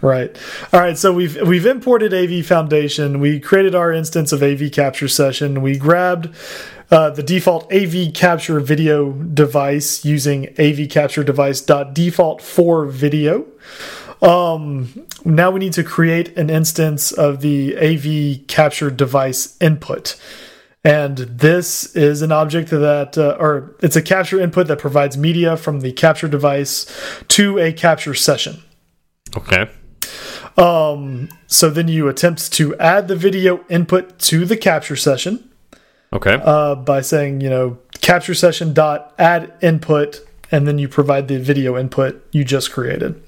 [0.00, 0.36] Right.
[0.72, 0.96] All right.
[0.96, 3.20] So we've we've imported AV Foundation.
[3.20, 5.60] We created our instance of AV Capture Session.
[5.60, 6.34] We grabbed
[6.90, 13.46] uh, the default AV Capture video device using AV Capture Device default for video.
[14.22, 20.20] Um, now we need to create an instance of the AV Capture Device input.
[20.82, 25.56] And this is an object that, uh, or it's a capture input that provides media
[25.56, 26.86] from the capture device
[27.28, 28.62] to a capture session.
[29.36, 29.68] Okay.
[30.56, 35.50] Um, so then you attempt to add the video input to the capture session
[36.12, 36.40] Okay.
[36.42, 41.38] uh, by saying, you know, capture session dot add input, and then you provide the
[41.38, 43.22] video input you just created.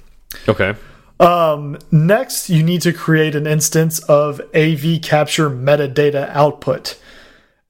[0.49, 0.75] Okay.
[1.21, 6.99] Um, next, you need to create an instance of AV capture metadata output.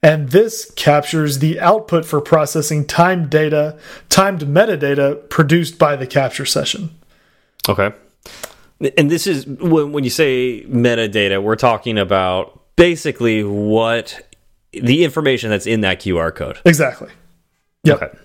[0.03, 6.47] And this captures the output for processing timed data, timed metadata produced by the capture
[6.47, 6.91] session.
[7.69, 7.93] Okay.
[8.97, 14.21] And this is when, when you say metadata, we're talking about basically what
[14.73, 16.59] the information that's in that QR code.
[16.65, 17.11] Exactly.
[17.85, 18.03] Yep.
[18.03, 18.19] Okay.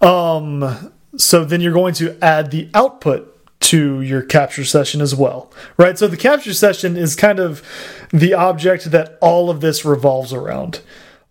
[0.00, 5.50] Um, so then you're going to add the output to your capture session as well,
[5.76, 5.98] right?
[5.98, 7.62] So the capture session is kind of
[8.10, 10.80] the object that all of this revolves around.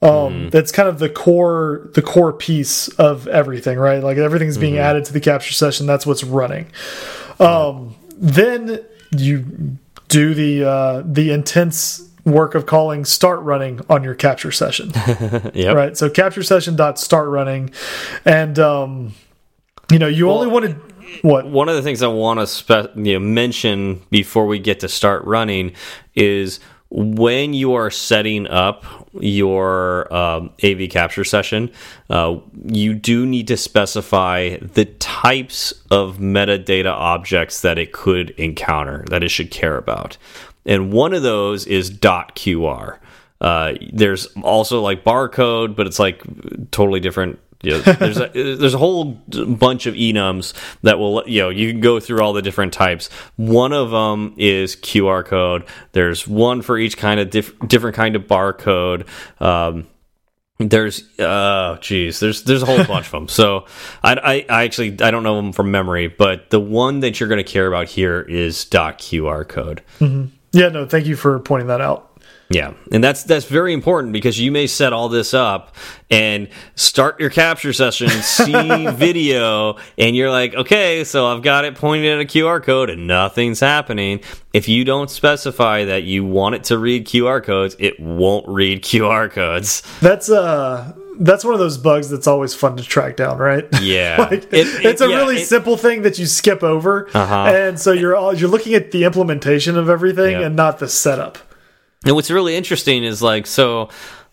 [0.02, 4.04] Um, That's kind of the core, the core piece of everything, right?
[4.04, 5.88] Like everything's being added to the capture session.
[5.88, 6.68] That's what's running.
[7.40, 8.86] Um, then
[9.18, 9.78] you
[10.08, 14.92] do the uh, the intense work of calling start running on your capture session.
[15.54, 15.76] Yep.
[15.76, 15.98] Right.
[15.98, 17.72] So capture session dot start running,
[18.26, 19.14] and um,
[19.92, 22.96] you know you only want to what One of the things I want to spe
[22.96, 25.74] you know, mention before we get to start running
[26.16, 26.60] is
[26.90, 31.72] when you are setting up your um, AV capture session,
[32.10, 39.04] uh, you do need to specify the types of metadata objects that it could encounter,
[39.10, 40.18] that it should care about.
[40.66, 43.00] And one of those is .qr.
[43.40, 46.24] Uh, there's also like barcode, but it's like
[46.72, 47.40] totally different.
[47.62, 51.72] You know, there's a there's a whole bunch of enums that will you know you
[51.72, 53.10] can go through all the different types.
[53.36, 55.66] One of them is QR code.
[55.92, 59.08] There's one for each kind of diff different kind of barcode.
[59.42, 59.88] Um,
[60.60, 63.66] there's uh geez there's there's a whole bunch of them so
[64.02, 67.30] I, I i actually i don't know them from memory but the one that you're
[67.30, 69.84] going to care about here is dot qr code
[70.54, 72.17] yeah no thank you for pointing that out
[72.50, 75.76] yeah, and that's that's very important because you may set all this up
[76.10, 81.76] and start your capture session, see video, and you're like, okay, so I've got it
[81.76, 84.22] pointed at a QR code and nothing's happening.
[84.54, 88.82] If you don't specify that you want it to read QR codes, it won't read
[88.82, 89.84] QR codes.
[90.02, 93.68] That's uh that's one of those bugs that's always fun to track down, right?
[93.82, 97.10] Yeah, like, It- it- it's a yeah, really it- simple thing that you skip over,
[97.14, 97.36] Uh-huh.
[97.48, 100.46] and so you're all you're looking at the implementation of everything Yeah.
[100.46, 101.40] and not the setup.
[102.06, 103.90] And what's really interesting is like, so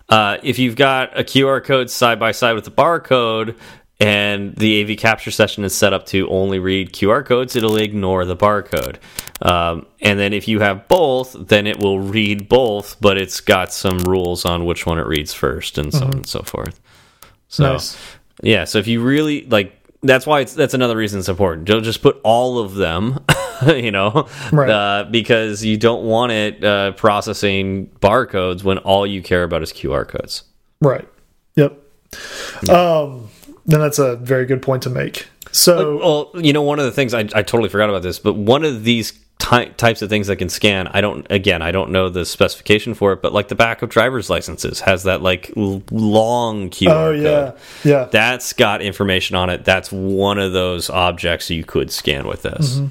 [0.09, 3.57] uh, if you've got a QR code side by side with the barcode,
[4.01, 8.25] and the AV capture session is set up to only read QR codes, it'll ignore
[8.25, 8.97] the barcode.
[9.41, 13.73] Um, and then if you have both, then it will read both, but it's got
[13.73, 16.81] some rules on which one it reads first, and so on and so forth.
[17.49, 17.97] So, Nice.
[18.43, 18.65] yeah.
[18.65, 21.67] So if you really like, that's why it's that's another reason it's important.
[21.67, 23.19] Don't just put all of them,
[23.67, 24.71] you know, Right.
[24.71, 29.73] uh, because you don't want it uh, processing barcodes when all you care about is
[29.73, 30.45] QR codes.
[30.81, 31.09] Right.
[31.57, 31.79] Yep.
[32.69, 33.29] Um,
[33.67, 35.29] then that's a very good point to make.
[35.53, 35.99] So
[36.33, 38.65] Well, you know, one of the things I, I totally forgot about this, but one
[38.65, 42.09] of these ty types of things that can scan, I don't, again, I don't know
[42.09, 46.71] the specification for it, but like the back of driver's licenses has that like long
[46.71, 47.23] QR oh code.
[47.23, 47.53] yeah,
[47.85, 48.05] yeah.
[48.11, 49.65] That's got information on it.
[49.65, 52.77] That's one of those objects you could scan with this.
[52.77, 52.87] Mm-hmm.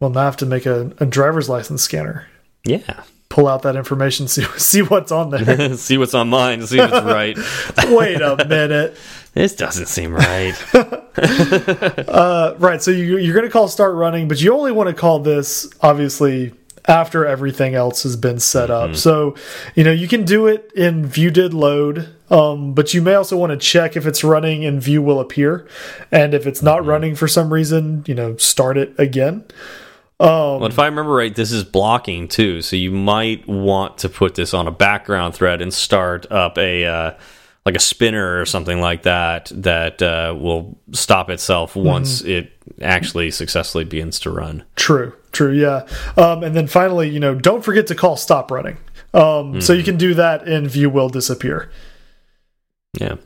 [0.00, 2.26] Well, now I have to make a, a driver's license scanner.
[2.64, 3.02] Yeah.
[3.28, 5.74] Pull out that information, see see what's on there.
[5.76, 7.36] see what's on mine, see if it's right.
[7.96, 8.96] Wait a minute.
[9.34, 10.54] This doesn't seem right.
[11.18, 12.80] Uh, right.
[12.80, 15.68] So you, you're going to call start running, but you only want to call this
[15.80, 16.52] obviously
[16.86, 18.94] after everything else has been set up.
[18.96, 19.34] So,
[19.74, 23.36] you know, you can do it in view did load, um, but you may also
[23.36, 25.68] want to check if it's running and view will appear.
[26.10, 29.44] And if it's not running for some reason, you know, start it again.
[30.60, 34.34] Well, if I remember right, this is blocking too, so you might want to put
[34.34, 37.10] this on a background thread and start up a uh,
[37.68, 42.50] like a spinner or something like that that uh, will stop itself once it
[42.80, 44.64] actually successfully begins to run.
[44.74, 45.86] True, true, yeah.
[46.16, 48.78] Um, and then finally, you know, don't forget to call stop running.
[49.12, 51.70] Um, So you can do that in view will disappear.
[52.98, 53.16] Yeah.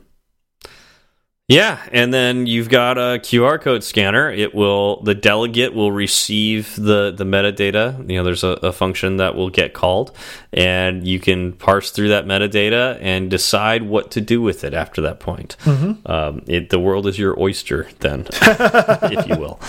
[1.49, 4.31] Yeah, and then you've got a QR code scanner.
[4.31, 8.09] It will the delegate will receive the the metadata.
[8.09, 10.15] You know, there's a, a function that will get called,
[10.53, 15.01] and you can parse through that metadata and decide what to do with it after
[15.01, 15.57] that point.
[16.05, 19.59] Um, it, the world is your oyster, then, if you will.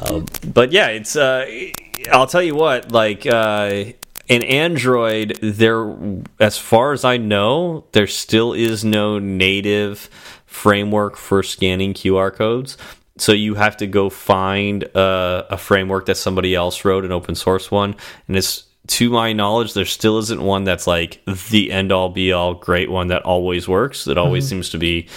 [0.00, 0.24] Um,
[0.54, 1.16] but yeah, it's.
[1.16, 1.44] Uh,
[2.10, 3.26] I'll tell you what, like.
[3.26, 3.92] Uh,
[4.28, 5.96] in Android, there,
[6.38, 10.10] as far as I know, there still is no native
[10.48, 12.76] framework for scanning QR codes.
[13.18, 17.34] So you have to go find a, a framework that somebody else wrote, an open
[17.34, 17.94] source one,
[18.26, 22.32] and it's to my knowledge, there still isn't one that's like the end all be
[22.32, 24.04] all great one that always works.
[24.04, 25.08] That always seems to be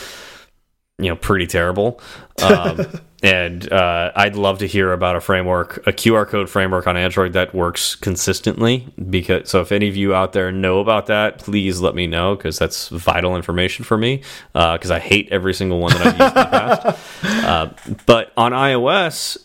[1.00, 2.02] you know pretty terrible.
[2.42, 2.88] Um,
[3.24, 7.34] and uh, I'd love to hear about a framework, a QR code framework on Android
[7.34, 8.88] that works consistently.
[9.10, 12.36] Because so, if any of you out there know about that, please let me know
[12.36, 14.24] because that's vital information for me.
[14.54, 17.00] Because uh, I hate every single one that I've used in the past.
[17.52, 17.70] Uh,
[18.06, 19.38] but on iOS,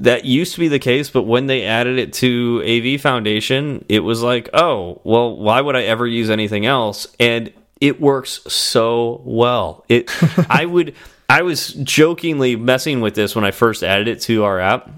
[0.00, 4.00] that used to be the case, but when they added it to AV Foundation, it
[4.00, 7.06] was like, oh, well, why would I ever use anything else?
[7.20, 9.84] And it works so well.
[9.88, 10.10] It,
[10.50, 10.94] I would,
[11.28, 14.90] I was jokingly messing with this when I first added it to our app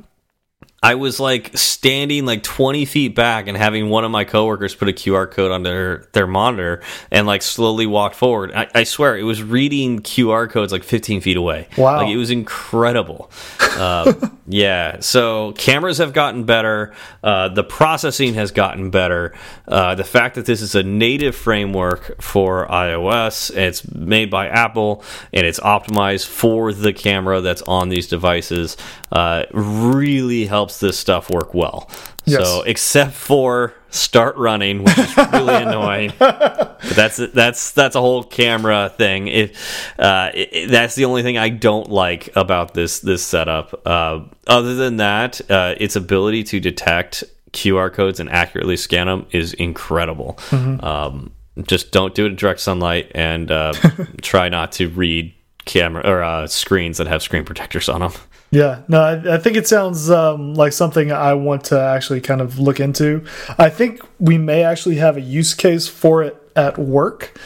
[0.86, 4.88] I was like standing like 20 feet back and having one of my coworkers put
[4.88, 6.80] a QR code on their, their monitor
[7.10, 8.52] and like slowly walk forward.
[8.54, 11.66] I, I swear it was reading QR codes like 15 feet away.
[11.76, 11.96] Wow.
[11.96, 13.32] Like it was incredible.
[13.60, 14.12] uh,
[14.46, 15.00] yeah.
[15.00, 16.94] So cameras have gotten better.
[17.20, 19.34] Uh, the processing has gotten better.
[19.66, 25.02] Uh, the fact that this is a native framework for iOS, it's made by Apple
[25.32, 28.76] and it's optimized for the camera that's on these devices,
[29.10, 31.90] uh, really helps this stuff work well.
[32.24, 32.44] Yes.
[32.44, 36.12] So, except for start running, which is really annoying.
[36.18, 39.28] But that's that's that's a whole camera thing.
[39.28, 39.56] It,
[39.98, 43.80] uh, it, that's the only thing I don't like about this this setup.
[43.86, 49.26] Uh, other than that, uh, its ability to detect QR codes and accurately scan them
[49.30, 50.38] is incredible.
[50.50, 50.84] Mm -hmm.
[50.84, 51.30] um,
[51.66, 53.72] just don't do it in direct sunlight and uh,
[54.22, 55.32] try not to read
[55.66, 58.12] camera or uh, screens that have screen protectors on them.
[58.50, 62.40] Yeah, no, I, I think it sounds um, like something I want to actually kind
[62.40, 63.24] of look into.
[63.58, 67.38] I think we may actually have a use case for it at work.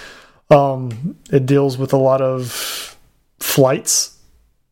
[0.50, 2.96] Um, it deals with a lot of
[3.40, 4.18] flights.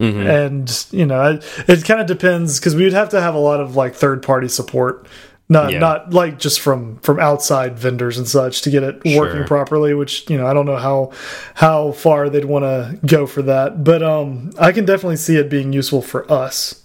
[0.00, 0.46] Mm -hmm.
[0.46, 3.40] And you know, it, it kind of depends because we would have to have a
[3.40, 5.08] lot of like third party support
[5.48, 5.78] not yeah.
[5.78, 9.20] not like just from from outside vendors and such to get it sure.
[9.20, 11.10] working properly which you know i don't know how
[11.54, 15.48] how far they'd want to go for that but um i can definitely see it
[15.48, 16.84] being useful for us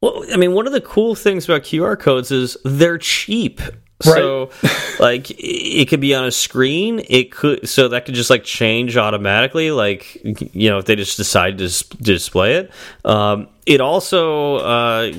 [0.00, 3.60] well i mean one of the cool things about qr codes is they're cheap
[4.04, 4.14] Right.
[4.14, 4.50] So,
[5.00, 7.04] like, it could be on a screen.
[7.08, 9.70] It could, so that could just like change automatically.
[9.70, 11.68] Like, you know, if they just decide to,
[12.02, 12.70] display it.
[13.04, 15.12] Um, it also uh,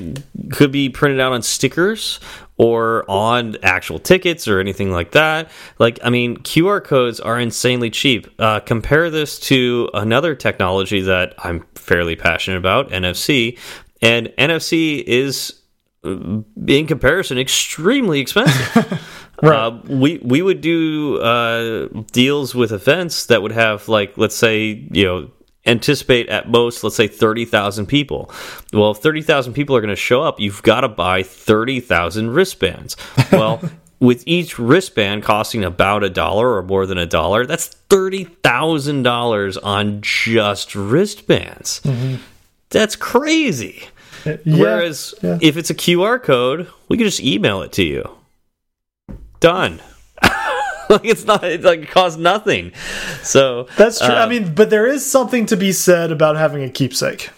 [0.51, 2.19] could be printed out on stickers
[2.57, 5.49] or on actual tickets or anything like that.
[5.79, 8.27] Like, I mean, QR codes are insanely cheap.
[8.39, 13.57] Uh, compare this to another technology that I'm fairly passionate about, NFC.
[14.01, 15.61] And NFC is,
[16.03, 19.01] uh, in comparison, extremely expensive.
[19.41, 19.67] right.
[19.67, 24.87] Uh, we we would do uh, deals with events that would have like let's say
[24.91, 25.31] you know
[25.65, 28.31] anticipate at most, let's say 30,000 people.
[28.71, 32.95] Well, if 30,000 people are going to show up, you've got to buy 30,000 wristbands.
[33.31, 33.61] Well,
[33.99, 40.01] with each wristband costing about a dollar or more than a dollar, that's $30,000 on
[40.01, 41.81] just wristbands.
[41.83, 42.17] Mm -hmm.
[42.69, 43.83] That's crazy.
[44.25, 45.37] Uh, yeah, Whereas yeah.
[45.41, 48.09] if it's a QR code, we can just email it to you.
[49.39, 49.79] Done.
[50.93, 52.71] Like it's not it's like it costs nothing.
[53.21, 54.13] So that's true.
[54.13, 57.29] Uh, I mean, but there is something to be said about having a keepsake.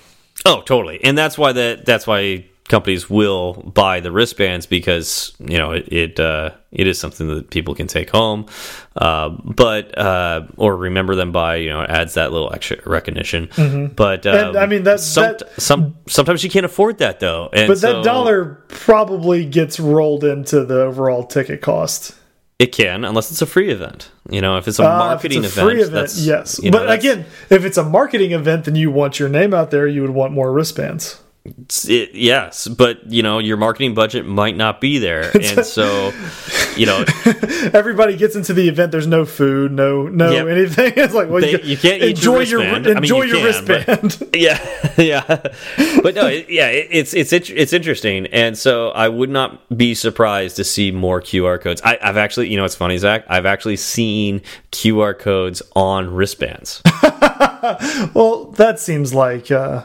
[0.46, 1.04] Oh, totally.
[1.04, 5.92] And that's why that that's why companies will buy the wristbands because you know it
[5.92, 8.46] it, uh, it is something that people can take home,
[8.96, 13.48] uh, but uh, or remember them by you know adds that little extra recognition.
[13.56, 13.96] Mm -hmm.
[13.96, 17.50] But um, I mean that's some, that, some sometimes you can't afford that though.
[17.54, 22.16] And but so, that dollar probably gets rolled into the overall ticket cost.
[22.58, 24.12] It can, unless it's a free event.
[24.30, 26.60] You know, if it's a marketing uh, it's a event, event yes.
[26.64, 29.72] You know, but again, if it's a marketing event, then you want your name out
[29.72, 29.88] there.
[29.88, 31.22] You would want more wristbands.
[31.88, 36.12] It, yes, but you know your marketing budget might not be there, and so
[36.76, 37.06] you know
[37.72, 38.92] everybody gets into the event.
[38.92, 40.48] There's no food, no no yep.
[40.48, 40.94] anything.
[41.06, 43.38] It's like well, they, you, you, can't enjoy your, your enjoy I mean, you your
[43.38, 44.18] can, wristband.
[44.20, 45.22] But, yeah, yeah,
[46.02, 49.94] but no, it, yeah, it, it's it's it's interesting, and so I would not be
[49.94, 51.80] surprised to see more QR codes.
[51.84, 53.24] I, have actually, you know, it's funny, Zach.
[53.28, 54.42] I've actually seen
[54.72, 56.82] QR codes on wristbands.
[58.16, 59.52] well, that seems like.
[59.52, 59.84] Uh,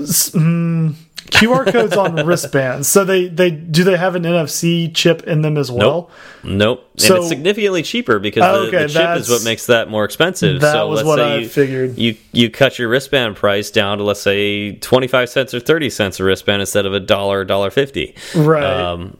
[0.00, 0.94] Mm,
[1.26, 2.86] QR codes on wristbands.
[2.86, 6.10] So they they do they have an NFC chip in them as well?
[6.44, 6.84] Nope.
[6.84, 6.90] Nope.
[6.98, 10.04] So, and it's significantly cheaper because the, okay, the chip is what makes that more
[10.04, 10.60] expensive.
[10.60, 11.98] That so was let's what say I you, figured.
[11.98, 15.90] You you cut your wristband price down to let's say twenty five cents or thirty
[15.90, 18.14] cents a wristband instead of a dollar dollar fifty.
[18.36, 18.62] Right.
[18.62, 19.16] Um,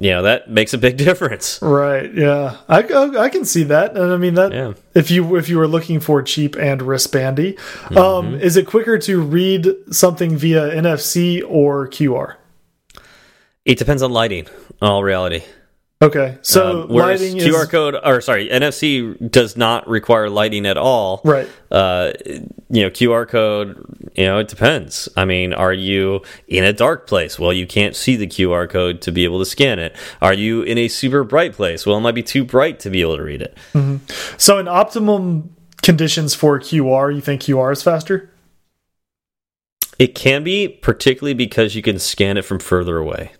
[0.00, 4.12] you know that makes a big difference right yeah i, I can see that and
[4.12, 4.72] i mean that yeah.
[4.94, 7.96] if you if you were looking for cheap and wristbandy mm -hmm.
[7.98, 12.34] um is it quicker to read something via nfc or qr
[13.64, 14.46] it depends on lighting
[14.80, 15.42] all reality
[16.02, 20.78] Okay, so Um, whereas QR is code, or sorry, NFC does not require lighting at
[20.78, 21.20] all.
[21.24, 21.46] right.
[21.70, 22.12] Uh,
[22.70, 23.84] you know, QR code.
[24.16, 25.10] You know, it depends.
[25.14, 27.38] I mean, are you in a dark place?
[27.38, 29.94] Well, you can't see the QR code to be able to scan it.
[30.22, 31.84] Are you in a super bright place?
[31.84, 33.58] Well, it might be too bright to be able to read it.
[34.38, 38.30] So in optimum conditions for QR, you think QR is faster?
[39.98, 43.32] It can be, particularly because you can scan it from further away.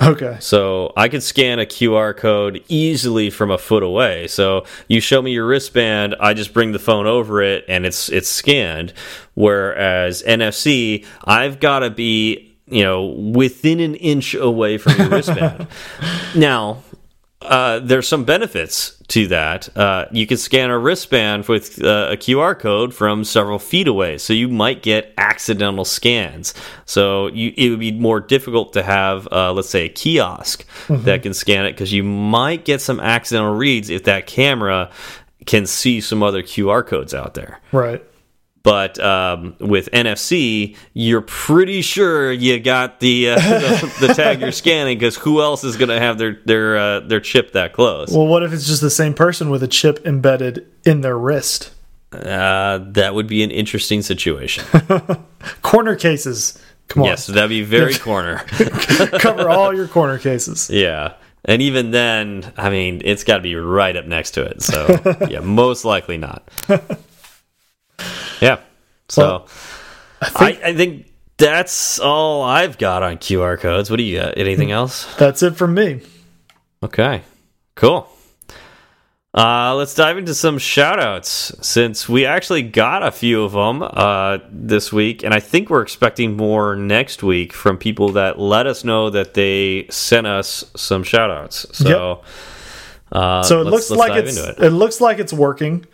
[0.00, 0.38] Okay.
[0.40, 4.28] So I could scan a QR code easily from a foot away.
[4.28, 8.08] So you show me your wristband, I just bring the phone over it and it's
[8.08, 8.92] it's scanned.
[9.34, 15.66] Whereas NFC, I've got to be you know within an inch away from your wristband.
[16.34, 16.82] Now,
[17.42, 19.74] uh, there's some benefits to that.
[19.76, 24.18] Uh, you can scan a wristband with uh, a QR code from several feet away,
[24.18, 26.52] so you might get accidental scans.
[26.84, 31.22] So you, it would be more difficult to have, uh, let's say, a kiosk that
[31.22, 34.90] can scan it because you might get some accidental reads if that camera
[35.46, 37.60] can see some other QR codes out there.
[37.72, 38.04] Right.
[38.62, 44.52] But um, with NFC, you're pretty sure you got the uh, the, the tag you're
[44.52, 48.10] scanning because who else is going to have their their uh, their chip that close?
[48.10, 51.72] Well, what if it's just the same person with a chip embedded in their wrist?
[52.12, 54.64] Uh, that would be an interesting situation.
[55.62, 56.60] Corner cases.
[56.88, 57.08] Come on.
[57.08, 58.38] yes, that'd be very corner.
[59.20, 60.68] Cover all your corner cases.
[60.70, 64.60] yeah, and even then, I mean, it's got to be right up next to it.
[64.60, 65.00] So
[65.30, 66.42] yeah, most likely not.
[68.40, 68.60] Yeah.
[69.08, 69.48] So Well,
[70.36, 73.90] I, I think that's all I've got on QR codes.
[73.90, 74.36] What do you got?
[74.38, 75.06] Anything else?
[75.16, 76.00] That's it from me.
[76.82, 77.22] Okay,
[77.74, 78.08] cool.
[79.32, 83.80] Uh, let's dive into some shout outs since we actually got a few of them
[83.82, 88.66] uh, this week, and I think we're expecting more next week from people that let
[88.66, 91.64] us know that they sent us some shout outs.
[91.78, 92.22] So,
[93.12, 94.58] uh, So it looks like it's it.
[94.58, 94.70] it.
[94.70, 95.86] looks like it's working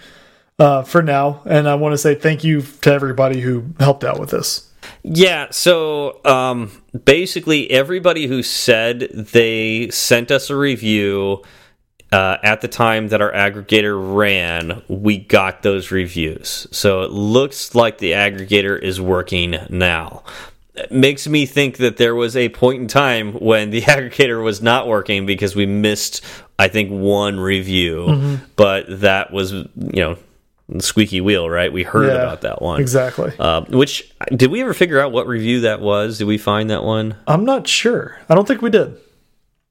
[0.59, 4.19] uh, for now, and I want to say thank you to everybody who helped out
[4.19, 4.71] with this.
[5.03, 6.71] Yeah, so um,
[7.05, 11.43] basically, everybody who said they sent us a review
[12.13, 16.67] uh, at the time that our aggregator ran, we got those reviews.
[16.71, 20.23] So it looks like the aggregator is working now.
[20.75, 24.63] It makes me think that there was a point in time when the aggregator was
[24.63, 26.25] not working because we missed,
[26.59, 30.19] I think, one review, but that was, you know,
[30.79, 31.73] squeaky wheel, right?
[31.73, 32.81] We heard Yeah, about that one.
[32.81, 33.33] Exactly.
[33.39, 36.19] Um, which did we ever figure out what review that was?
[36.19, 37.15] Did we find that one?
[37.27, 38.19] I'm not sure.
[38.29, 38.97] I don't think we did.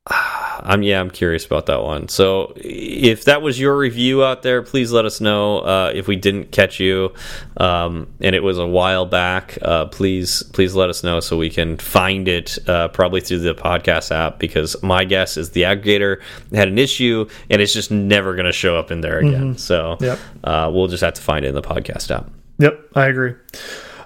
[0.58, 2.08] I'm yeah, I'm curious about that one.
[2.08, 5.60] So if that was your review out there, please let us know.
[5.60, 7.14] Uh, if we didn't catch you,
[7.58, 11.49] um, and it was a while back, uh, please please let us know so we
[11.49, 14.39] can find it uh, probably through the podcast app.
[14.39, 16.22] Because my guess is the aggregator
[16.53, 19.58] had an issue and it's just never going to show up in there again.
[19.58, 20.20] So Yep.
[20.43, 22.30] uh, we'll just have to find it in the podcast app.
[22.60, 23.34] Yep, I agree.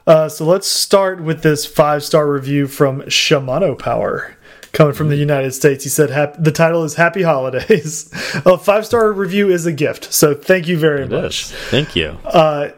[0.08, 4.36] Uh, so let's start with this five star review from Shimano Power.
[4.72, 8.10] Coming from the United States, he said the title is Happy Holidays.
[8.46, 11.52] A five star review is a gift, so thank you very much.
[11.52, 11.70] Yes.
[11.70, 12.18] Thank you.
[12.24, 12.70] Uh,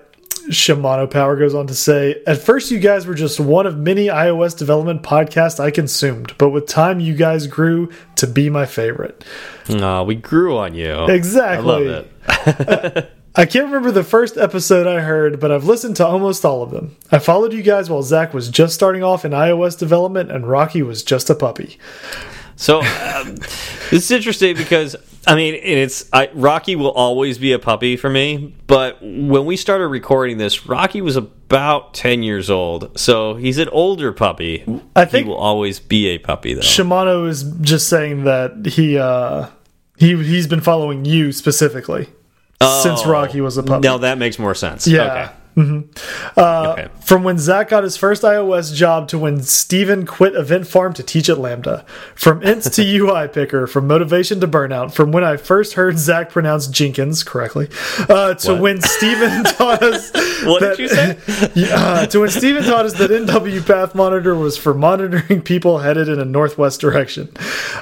[0.50, 4.08] Shimano Power goes on to say, At first, you guys were just one of many
[4.08, 9.24] iOS development podcasts I consumed, but with time, you guys grew to be my favorite.
[9.70, 11.06] Aw, we grew on you.
[11.06, 11.70] Exactly.
[11.70, 12.08] I love
[12.48, 13.12] it.
[13.36, 16.72] I can't remember the first episode I heard, but I've listened to almost all of
[16.72, 16.98] them.
[17.12, 20.82] I followed you guys while Zach was just starting off in iOS development and Rocky
[20.82, 21.78] was just a puppy.
[22.58, 23.36] So um,
[23.90, 28.10] this is interesting because I mean, it's I, Rocky will always be a puppy for
[28.10, 28.54] me.
[28.68, 33.70] But when we started recording this, Rocky was about ten years old, so he's an
[33.70, 34.64] older puppy.
[34.96, 36.62] I think- he will always be a puppy, though.
[36.62, 39.48] Shimano is just saying that he uh
[39.98, 42.10] he he's been following you specifically
[42.84, 43.10] since Oh.
[43.10, 43.88] Rocky was a puppy.
[43.88, 44.88] Now that makes more sense.
[44.88, 45.04] Yeah.
[45.04, 45.32] Okay.
[45.58, 46.88] Uh, okay.
[47.02, 51.04] From when Zach got his first iOS job to when Steven quit Event Farm to
[51.04, 51.86] teach at Lambda.
[52.16, 54.94] From ints to UI picker, from motivation to burnout.
[54.94, 57.70] From when I first heard Zach pronounce Jenkins correctly,
[58.10, 58.62] uh, to What?
[58.62, 60.12] when Steven taught us.
[60.46, 61.18] What that- did you say?
[61.56, 66.08] Yeah, to when Steven taught us that NW Path Monitor was for monitoring people headed
[66.08, 67.30] in a northwest direction.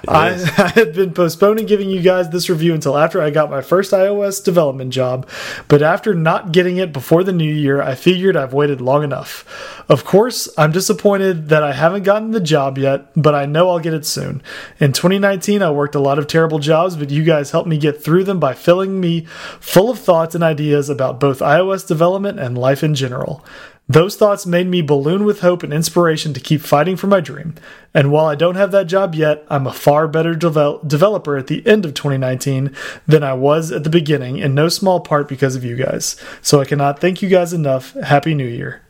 [0.08, 0.30] I.
[0.58, 3.92] I had been postponing giving you guys this review until after I got my first
[3.92, 5.28] iOS development job,
[5.68, 9.84] but after not getting it before the new year, I figured I've waited long enough.
[9.90, 13.80] Of course, I'm disappointed that I haven't gotten the job yet, but I know I'll
[13.80, 14.42] get it soon.
[14.80, 18.04] In 2019, I worked a lot of terrible jobs, but you guys helped me get
[18.04, 19.26] through them by filling me
[19.60, 23.44] full of thoughts and ideas about both iOS development and life in general.
[23.92, 27.56] Those thoughts made me balloon with hope and inspiration to keep fighting for my dream.
[27.92, 31.48] And while I don't have that job yet, I'm a far better devel developer at
[31.48, 32.76] the end of 2019
[33.08, 36.16] than I was at the beginning, in no small part because of you guys.
[36.44, 37.94] So I cannot thank you guys enough.
[37.96, 38.84] Happy New Year.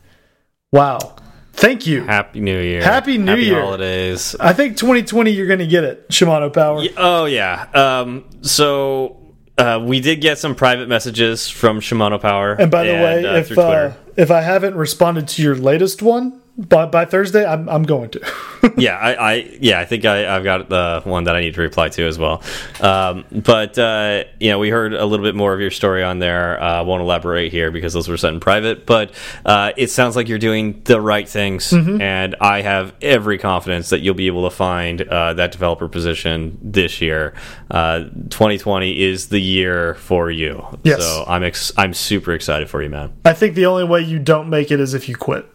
[0.70, 1.16] Wow.
[1.54, 2.04] Thank you.
[2.04, 2.82] Happy New Year.
[2.82, 3.62] Happy New Happy Year.
[3.62, 4.36] holidays.
[4.38, 6.84] I think 2020 you're going to get it, Shimano Power.
[6.98, 7.66] Oh yeah.
[7.72, 12.52] Um, so uh, we did get some private messages from Shimano Power.
[12.52, 16.42] And by the way, uh, if uh, if I haven't responded to your latest one
[16.68, 18.20] by by Thursday, I'm I'm going to.
[18.76, 21.60] yeah, I, I yeah, I think I, I've got the one that I need to
[21.62, 22.42] reply to as well.
[22.80, 26.18] Um, but uh, you know, we heard a little bit more of your story on
[26.18, 26.60] there.
[26.62, 28.86] I uh, won't elaborate here because those were sent in private.
[28.86, 29.12] But
[29.44, 32.00] uh, it sounds like you're doing the right things, Mm-hmm.
[32.00, 36.58] and I have every confidence that you'll be able to find uh, that developer position
[36.62, 37.32] this year.
[37.70, 38.00] Uh,
[38.30, 40.66] 2020 is the year for you.
[40.82, 41.00] Yes.
[41.02, 43.12] So I'm ex I'm super excited for you, man.
[43.24, 45.46] I think the only way you don't make it is if you quit.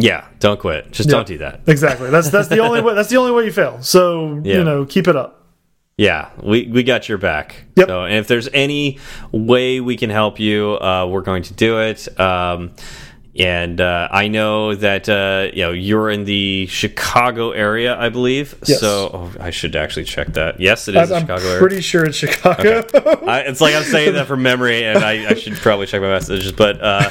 [0.00, 0.90] Yeah, don't quit.
[0.92, 1.16] Just Yeah.
[1.16, 1.60] don't do that.
[1.66, 2.10] Exactly.
[2.10, 2.94] That's that's the only way.
[2.94, 3.82] That's the only way you fail.
[3.82, 4.58] So Yeah.
[4.58, 5.36] you know, keep it up.
[5.96, 7.64] Yeah, we, we got your back.
[7.76, 7.88] Yep.
[7.88, 8.98] So, and if there's any
[9.32, 12.08] way we can help you, uh, we're going to do it.
[12.18, 12.70] Um,
[13.38, 18.56] and uh, I know that uh, you know you're in the Chicago area, I believe.
[18.66, 18.80] Yes.
[18.80, 20.58] So oh, I should actually check that.
[20.58, 21.58] Yes, it is I'm, Chicago area.
[21.60, 22.84] pretty sure it's Chicago.
[23.26, 26.08] I, it's like I'm saying that from memory, and I, I should probably check my
[26.08, 26.50] messages.
[26.50, 27.10] But uh,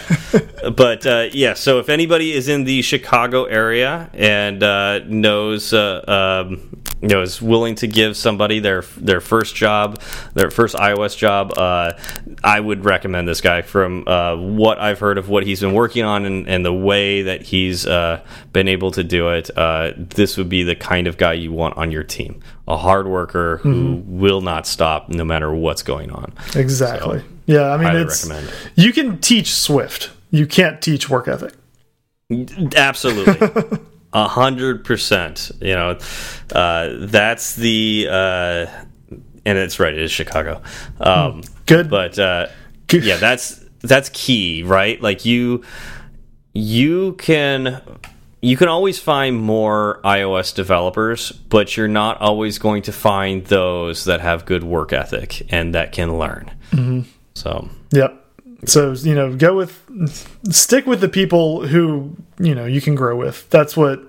[0.76, 6.46] but uh, yeah, so if anybody is in the Chicago area and uh, knows uh,
[6.46, 10.02] um, you know is willing to give somebody their their first job,
[10.34, 11.94] their first iOS job, uh,
[12.44, 13.62] I would recommend this guy.
[13.62, 17.24] From uh, what I've heard of what he's been working on and, and the way
[17.24, 21.18] that he's uh, been able to do it, uh, this would be the kind of
[21.18, 22.42] guy you want on your team.
[22.68, 26.34] A hard worker who will not stop no matter what's going on.
[26.56, 27.24] exactly.
[27.48, 27.72] yeah.
[27.72, 28.54] I mean, it's recommend.
[28.76, 30.12] you can teach Swift.
[30.30, 31.54] You can't teach work ethic.
[32.76, 33.80] Absolutely.
[34.14, 35.52] A hundred percent.
[35.62, 35.98] You know,
[36.54, 38.66] uh, that's the uh,
[39.46, 39.94] and it's right.
[39.94, 40.62] It is Chicago.
[41.00, 41.90] Um, Good.
[41.90, 42.48] but uh,
[42.88, 43.04] Good.
[43.06, 45.02] yeah, that's that's key, right?
[45.02, 45.64] Like you,
[46.54, 47.82] you can
[48.42, 54.06] you can always find more iOS developers, but you're not always going to find those
[54.06, 56.50] that have good work ethic and that can learn.
[57.36, 58.26] So Yep.
[58.66, 59.82] So you know, go with
[60.52, 63.50] stick with the people who you know you can grow with.
[63.50, 64.04] That's what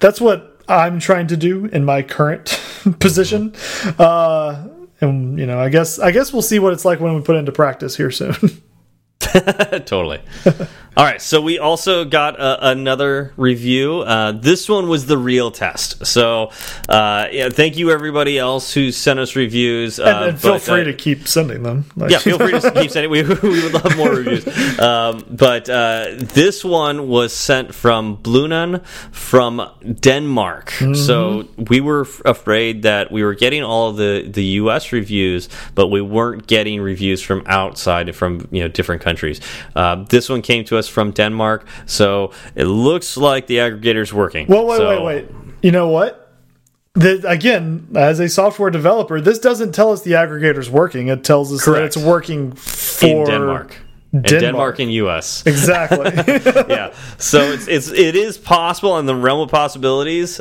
[0.00, 2.60] that's what I'm trying to do in my current
[2.98, 3.54] position.
[3.98, 4.68] Uh,
[5.00, 7.36] and you know, I guess I guess we'll see what it's like when we put
[7.36, 8.34] it into practice here soon.
[9.86, 10.20] totally.
[10.96, 14.00] All right, so we also got uh, another review.
[14.00, 16.04] Uh, this one was the real test.
[16.04, 16.50] So,
[16.88, 20.00] uh, yeah, thank you everybody else who sent us reviews.
[20.00, 21.84] and, uh, and feel but, free uh, to keep sending them.
[21.94, 23.10] Like, yeah, feel free to keep sending.
[23.10, 24.46] We, we would love more reviews.
[24.80, 29.70] Um, but uh, this one was sent from Blunan from
[30.00, 30.72] Denmark.
[30.94, 34.92] So we were afraid that we were getting all the the U.S.
[34.92, 39.19] reviews, but we weren't getting reviews from outside from you know different countries.
[39.76, 44.46] Uh, this one came to us from Denmark, so it looks like the aggregator's working.
[44.48, 45.28] Well, wait, So- wait, wait.
[45.62, 46.16] You know what?
[46.94, 51.06] The, again, as a software developer, this doesn't tell us the aggregator's working.
[51.08, 53.76] It tells us that it's working for in Denmark.
[54.12, 54.42] In Denmark.
[54.42, 55.46] Denmark and U.S.
[55.46, 56.10] Exactly.
[56.68, 56.92] yeah.
[57.18, 60.40] So it's it's it is possible in the realm of possibilities.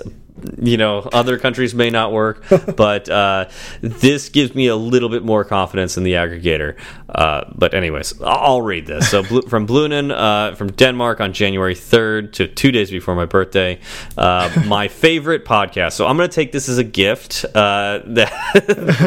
[0.62, 2.44] You know, other countries may not work,
[2.76, 3.50] but uh,
[3.82, 6.78] this gives me a little bit more confidence in the aggregator.
[7.08, 9.10] Uh, but anyways, I'll, read this.
[9.10, 13.80] So from Blunen, uh, from Denmark on January third to two days before my birthday.
[14.18, 15.94] Uh, my favorite podcast.
[15.94, 17.46] So I'm going to take this as a gift.
[17.46, 18.32] Uh, that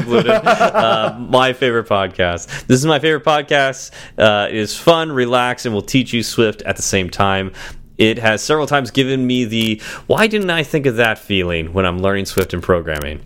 [0.06, 2.66] Blunen, uh, my favorite podcast.
[2.66, 3.92] This is my favorite podcast.
[4.18, 7.52] Uh, it is fun, relax and will teach you Swift at the same time.
[7.98, 11.86] It has several times given me the why didn't I think of that feeling when
[11.86, 13.20] I'm learning Swift and programming.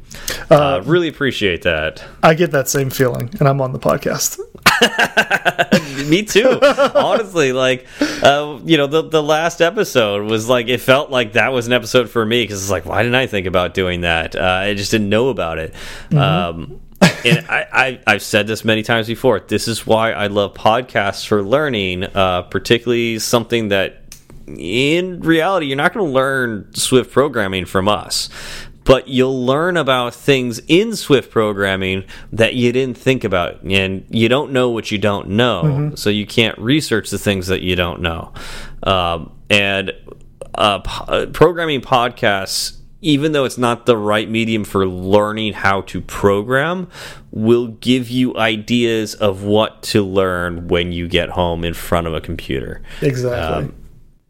[0.50, 2.04] Uh, really appreciate that.
[2.22, 4.38] I get that same feeling, and I'm on the podcast.
[6.08, 6.58] me too.
[6.94, 7.86] Honestly, like
[8.22, 11.72] uh, you know, the the last episode was like it felt like that was an
[11.72, 14.36] episode for me because it's like why didn't I think about doing that?
[14.36, 15.74] Uh, I just didn't know about it.
[16.12, 16.80] Um,
[17.24, 19.40] and I, I I've said this many times before.
[19.40, 24.05] This is why I love podcasts for learning, uh, particularly something that
[24.46, 28.28] in reality you're not going to learn Swift programming from us.
[28.84, 34.28] But you'll learn about things in Swift programming that you didn't think about, and you
[34.28, 38.00] don't know what you don't know, so you can't research the things that you don't
[38.00, 38.32] know.
[38.84, 39.92] Um, and
[40.54, 46.00] uh, po- programming podcasts, even though it's not the right medium for learning how to
[46.00, 46.88] program,
[47.32, 52.14] will give you ideas of what to learn when you get home in front of
[52.14, 52.82] a computer.
[53.02, 53.64] Exactly.
[53.64, 53.74] Um,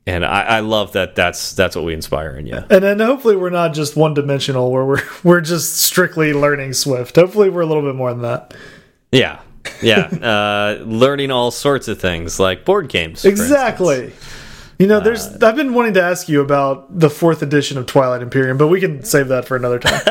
[0.06, 1.16] and I, I love that.
[1.16, 2.64] That's that's what we inspire in you.
[2.70, 7.16] And then hopefully we're not just one dimensional where we're we're just strictly learning Swift.
[7.16, 8.54] Hopefully we're a little bit more than that.
[9.10, 9.40] Yeah,
[9.82, 10.06] yeah,
[10.80, 13.24] uh, learning all sorts of things like board games.
[13.24, 14.12] Exactly.
[14.78, 15.26] You know, there's.
[15.26, 18.68] Uh, I've been wanting to ask you about the fourth edition of Twilight Imperium, but
[18.68, 20.02] we can save that for another time.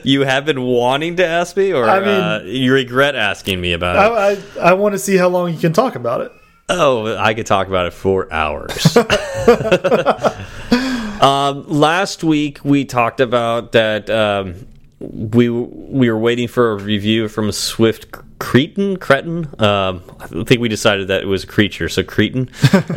[0.02, 3.72] you have been wanting to ask me, or I mean, uh, you regret asking me
[3.72, 4.58] about it?
[4.58, 6.32] I, I, I want to see how long you can talk about it.
[6.68, 8.96] Oh, I could talk about it for hours.
[11.20, 14.10] um, last week we talked about that.
[14.10, 14.66] Um,
[14.98, 18.06] we we were waiting for a review from Swift
[18.40, 19.48] Cretan Cretin.
[19.62, 22.50] Um, I think we decided that it was a creature, so Cretan.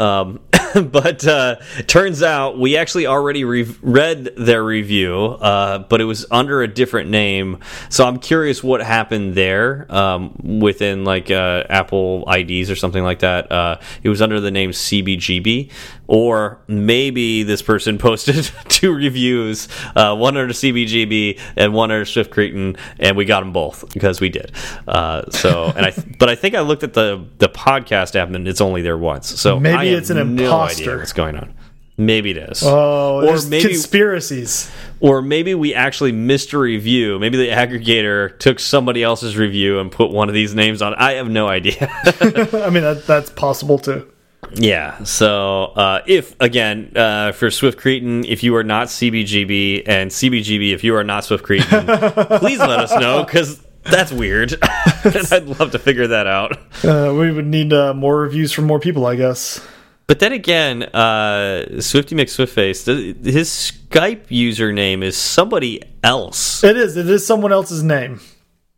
[0.92, 1.56] but uh,
[1.88, 7.10] turns out we actually already read their review, uh, but it was under a different
[7.10, 7.60] name.
[7.90, 13.20] So I'm curious what happened there um, within like uh, Apple IDs or something like
[13.20, 13.52] that.
[13.52, 15.72] Uh, it was under the name CBGB,
[16.10, 22.32] or maybe this person posted two reviews, uh, one under CBGB and one under Swift
[22.32, 24.52] Cretan, and we got them both because we did.
[24.88, 28.48] Uh, so, and I, but I think I looked at the the podcast app and
[28.48, 29.40] it's only there once.
[29.40, 30.94] So maybe it's an imposter.
[30.94, 31.54] No what's going on.
[31.96, 32.64] Maybe it is.
[32.64, 34.72] Oh, or maybe conspiracies.
[35.02, 37.20] Or maybe we actually missed a review.
[37.20, 40.96] Maybe the aggregator took somebody else's review and put one of these names on.
[40.96, 41.92] I have no idea.
[42.06, 44.10] I mean, that, that's possible too.
[44.54, 45.04] Yeah.
[45.04, 50.74] So uh, if again uh, for Swift Cretan, if you are not CBGB and CBGB,
[50.74, 51.86] if you are not Swift Cretan,
[52.40, 54.56] please let us know because that's weird.
[54.64, 56.58] I'd love to figure that out.
[56.84, 59.66] Uh, we would need uh, more reviews from more people, I guess.
[60.08, 66.64] But then again, uh, Swifty McSwiftface, his Skype username is somebody else.
[66.64, 66.98] It is.
[66.98, 68.20] It is someone else's name.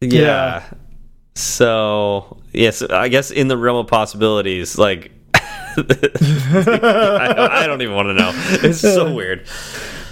[0.02, 0.20] Yeah.
[0.20, 0.64] yeah.
[1.36, 5.12] So yes, I guess in the realm of possibilities, like
[5.78, 8.32] I, don't, I, don't, even want to know.
[8.68, 9.48] It's so weird.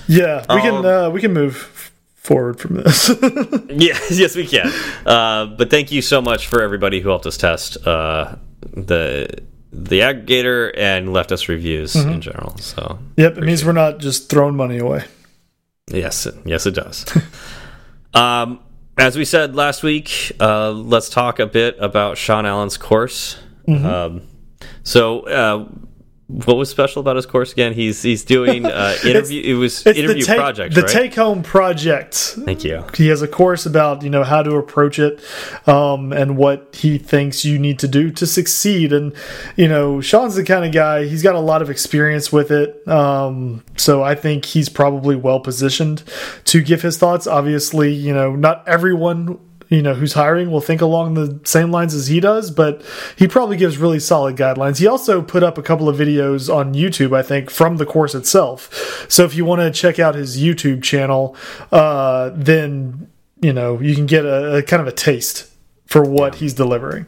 [0.08, 3.10] Yeah, we um, can uh, we can move forward from this.
[3.70, 4.72] yeah, yes, we can.
[5.06, 8.36] Uh, but thank you so much for everybody who helped us test uh,
[8.74, 9.28] the
[9.72, 12.14] the aggregator and left us reviews mm -hmm.
[12.14, 12.58] in general.
[12.58, 15.04] So yep, it means we're not just throwing money away.
[15.92, 17.06] Yes, yes, it does.
[18.14, 18.60] um,
[18.98, 23.38] as we said last week, uh, let's talk a bit about Sean Allen's course.
[23.66, 24.06] Mm -hmm.
[24.06, 24.22] um,
[24.84, 25.68] so uh,
[26.30, 27.74] what was special about his course again?
[27.74, 29.42] He's he's doing uh, interview.
[29.44, 30.76] it was interview the project.
[30.76, 30.90] The right?
[30.90, 32.14] take home project.
[32.46, 32.86] Thank you.
[32.94, 35.24] He has a course about you know how to approach it,
[35.68, 38.94] um, and what he thinks you need to do to succeed.
[38.94, 39.16] And
[39.56, 41.06] you know, Sean's the kind of guy.
[41.06, 42.88] He's got a lot of experience with it.
[42.88, 46.04] Um, so I think he's probably well positioned
[46.46, 47.26] to give his thoughts.
[47.26, 51.94] Obviously, you know, not everyone you know who's hiring will think along the same lines
[51.94, 52.84] as he does, but
[53.16, 54.80] he probably gives really solid guidelines.
[54.80, 58.16] He also put up a couple of videos on YouTube, I think, from the course
[58.16, 59.06] itself.
[59.10, 61.36] So if you want to check out his YouTube channel,
[61.72, 63.10] uh, then
[63.42, 65.52] you know you can get a, a kind of a taste
[65.86, 67.06] for what he's delivering.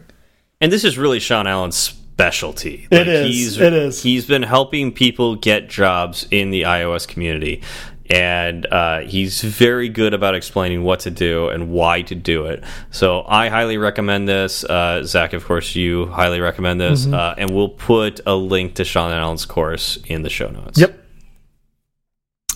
[0.60, 2.88] And this is really Sean Allen's specialty.
[2.92, 3.28] Like it is.
[3.28, 4.04] He's, it is.
[4.04, 7.64] He's been helping people get jobs in the iOS community
[8.12, 12.64] and uh, he's very good about explaining what to do and why to do it.
[12.92, 14.64] So I highly recommend this.
[14.66, 17.20] Uh, Zach, of course, you highly recommend this, mm -hmm.
[17.20, 20.80] uh, and we'll put a link to Sean Allen's course in the show notes.
[20.80, 21.02] Yep.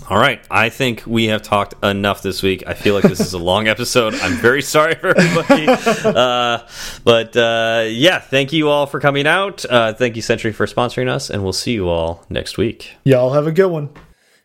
[0.10, 0.40] All right.
[0.52, 2.64] I think we have talked enough this week.
[2.68, 4.14] I feel like this is a long episode.
[4.14, 5.66] I'm very sorry for everybody.
[6.26, 6.58] Uh,
[7.04, 9.66] but uh, yeah, thank you all for coming out.
[9.66, 12.92] Uh, thank you, Sentry, for sponsoring us, and we'll see you all next week.
[13.04, 13.90] Y'all have a good one.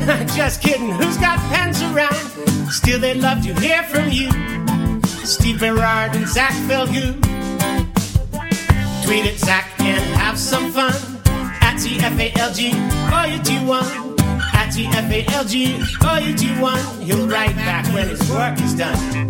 [0.34, 2.14] Just kidding, who's got pens around?
[2.70, 4.30] Still, they'd love to hear from you.
[5.26, 7.14] Steve Berard and Zach Falgout.
[9.04, 10.94] Tweet at Zach and have some fun.
[11.60, 12.72] At TFALG,
[13.12, 13.84] or you do one.
[14.54, 16.82] At TFALG, you do one.
[17.02, 19.28] He'll write back when his work is done.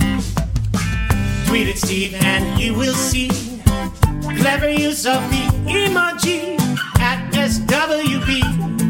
[1.47, 3.29] Tweet at Steve and you will see
[4.39, 6.59] clever use of the emoji
[7.01, 8.90] at SWB.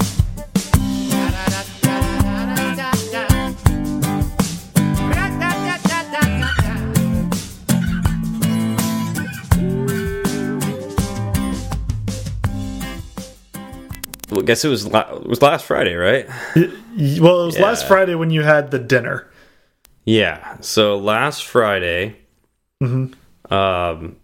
[14.31, 16.27] I guess it was la it was last Friday, right?
[16.55, 19.29] Well, it was last Friday when you had the dinner.
[20.05, 20.57] Yeah.
[20.61, 22.17] So last Friday,
[22.81, 23.53] Mm-hmm.
[23.53, 24.15] um,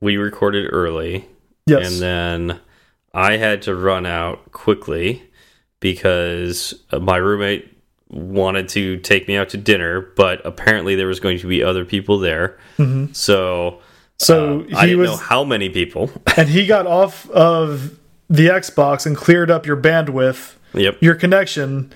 [0.00, 1.26] we recorded early,
[1.66, 1.90] Yes.
[1.92, 2.60] and then
[3.14, 5.22] I had to run out quickly
[5.80, 7.68] because my roommate
[8.10, 11.84] wanted to take me out to dinner, but apparently there was going to be other
[11.86, 12.58] people there.
[13.12, 13.80] So,
[14.18, 16.10] so uh, I didn't was, know how many people.
[16.36, 17.98] and he got off of
[18.32, 20.96] the Xbox and cleared up your bandwidth, yep.
[21.00, 21.92] your connection.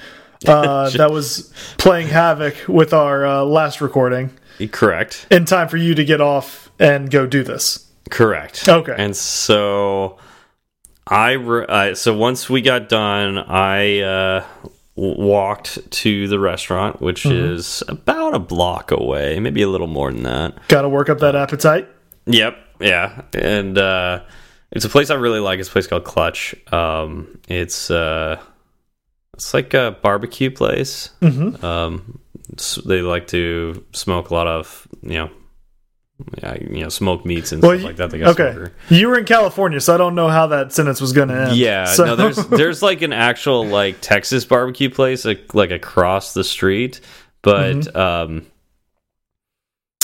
[0.46, 4.30] Uh, that was playing havoc with our uh, last recording
[4.70, 5.26] Correct.
[5.30, 7.90] in time for you to get off and go do this.
[8.10, 8.68] Correct.
[8.68, 8.94] Okay.
[8.96, 10.18] And so
[11.06, 14.44] I uh, so once we got done, I uh,
[14.94, 17.54] walked to the restaurant, which Mm-hmm.
[17.54, 20.68] is about a block away, maybe a little more than that.
[20.68, 21.88] Got to work up that appetite.
[22.26, 22.58] Yep.
[22.80, 23.22] Yeah.
[23.34, 24.20] And uh,
[24.76, 25.58] it's a place I really like.
[25.58, 26.54] It's a place called Clutch.
[26.72, 28.40] Um, it's uh,
[29.34, 31.10] it's like a barbecue place.
[31.20, 31.62] Mhm.
[31.64, 32.18] Um,
[32.56, 35.30] s- they like to smoke a lot of you know.
[36.42, 38.10] Yeah, you know, smoked meats and Well, stuff like that.
[38.10, 38.52] They got okay.
[38.54, 38.72] smoker.
[38.88, 41.56] You were in California, so I don't know how that sentence was going to end.
[41.58, 46.32] Yeah, So- no, there's there's like an actual like Texas barbecue place like, like across
[46.32, 47.02] the street,
[47.42, 47.96] but Mm-hmm.
[47.98, 48.46] um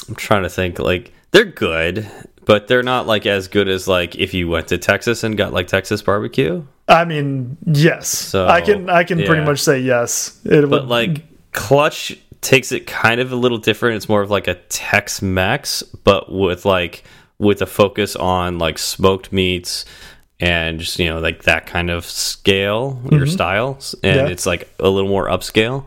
[0.08, 2.06] I'm trying to think like they're good,
[2.44, 5.52] but they're not like as good as like if you went to Texas and got
[5.52, 6.64] like Texas barbecue.
[6.88, 8.08] I mean, yes.
[8.08, 10.40] So, I can I can pretty much say yes.
[10.44, 13.96] It But would, like Clutch takes it kind of a little different.
[13.96, 17.04] It's more of like a Tex-Mex, but with like
[17.38, 19.84] with a focus on like smoked meats
[20.40, 24.26] and just you know like that kind of scale your style, and Yeah.
[24.26, 25.84] it's like a little more upscale.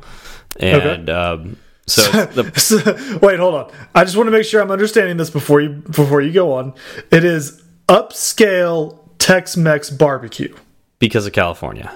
[0.59, 1.57] And um,
[1.87, 3.71] so it's the Wait, hold on.
[3.93, 6.73] I just want to make sure I'm understanding this before you before you go on.
[7.11, 10.55] It is upscale Tex-Mex barbecue.
[10.99, 11.91] because of California.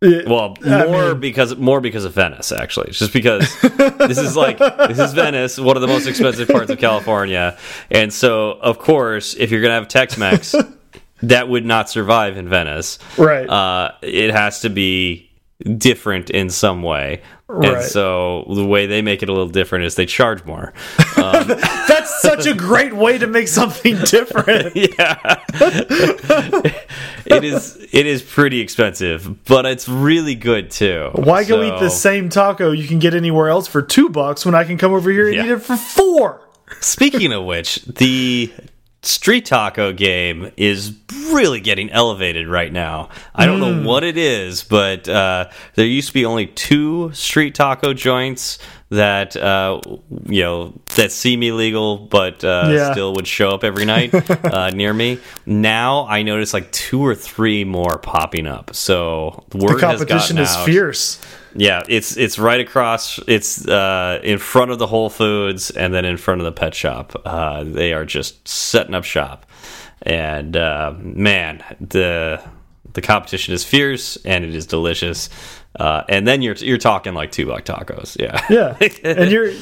[0.00, 2.88] It- Well, I more mean- because more because of Venice, actually.
[2.88, 6.70] It's just because this is like this is Venice, one of the most expensive parts
[6.70, 7.56] of California,
[7.90, 10.54] and so of course, if you're gonna have Tex-Mex,
[11.22, 12.98] that would not survive in Venice.
[13.16, 13.48] Right.
[13.48, 15.30] Uh, it has to be
[15.78, 17.22] different in some way,
[17.60, 20.72] and so the way they make it a little different is they charge more.
[21.22, 24.74] Um, That's such a great way to make something different.
[24.76, 25.40] yeah
[27.26, 31.90] it is it is pretty expensive but it's really good too Why go eat the
[31.90, 35.10] same taco you can get anywhere else for two bucks when I can come over
[35.10, 35.44] here and Yeah.
[35.44, 36.40] eat it for four?
[36.80, 38.50] Speaking of which, the
[39.02, 40.92] street taco game is
[41.32, 43.08] really getting elevated right now.
[43.34, 43.82] I don't Hmm.
[43.82, 48.58] know what it is, but uh, there used to be only two street taco joints
[48.90, 49.80] that uh,
[50.26, 52.92] you know that seem illegal, but uh, Yeah.
[52.92, 54.12] still would show up every night
[54.44, 55.18] uh, near me.
[55.46, 58.74] Now I notice like two or three more popping up.
[58.74, 61.18] So the word The has competition gotten is fierce.
[61.54, 63.18] Yeah, it's it's right across.
[63.26, 66.74] It's uh, in front of the Whole Foods and then in front of the pet
[66.74, 67.20] shop.
[67.24, 69.46] Uh, they are just setting up shop,
[70.02, 72.42] and uh, man, the
[72.94, 75.28] the competition is fierce and it is delicious.
[75.74, 78.14] Uh, and then you're you're talking like two buck tacos.
[78.20, 79.52] Yeah, Yeah, and you're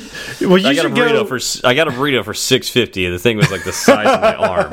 [0.41, 0.59] well.
[0.59, 1.39] You I got a burrito go.
[1.39, 3.09] for I got a burrito for six fifty.
[3.09, 4.73] The thing was like the size of my arm.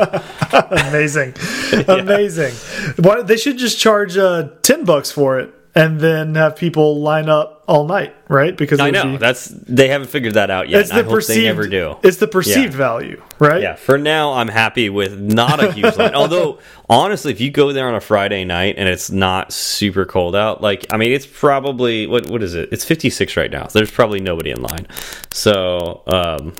[0.89, 1.35] amazing,
[1.87, 2.53] amazing.
[2.97, 7.29] Why they should just charge uh, ten bucks for it, and then have people line
[7.29, 8.57] up all night, right?
[8.57, 10.81] Because I know be- that's they haven't figured that out yet.
[10.81, 11.39] it's the I hope perceived.
[11.39, 11.97] they never do.
[12.01, 12.77] It's the perceived Yeah.
[12.77, 13.61] value, right?
[13.61, 16.15] Yeah, for now I'm happy with not a huge line.
[16.15, 16.59] Although
[16.89, 20.61] honestly, if you go there on a Friday night and it's not super cold out,
[20.61, 22.69] like I mean, it's probably what what is it?
[22.71, 23.67] It's 56 right now.
[23.67, 24.87] So There's probably nobody in line.
[25.31, 26.53] So, um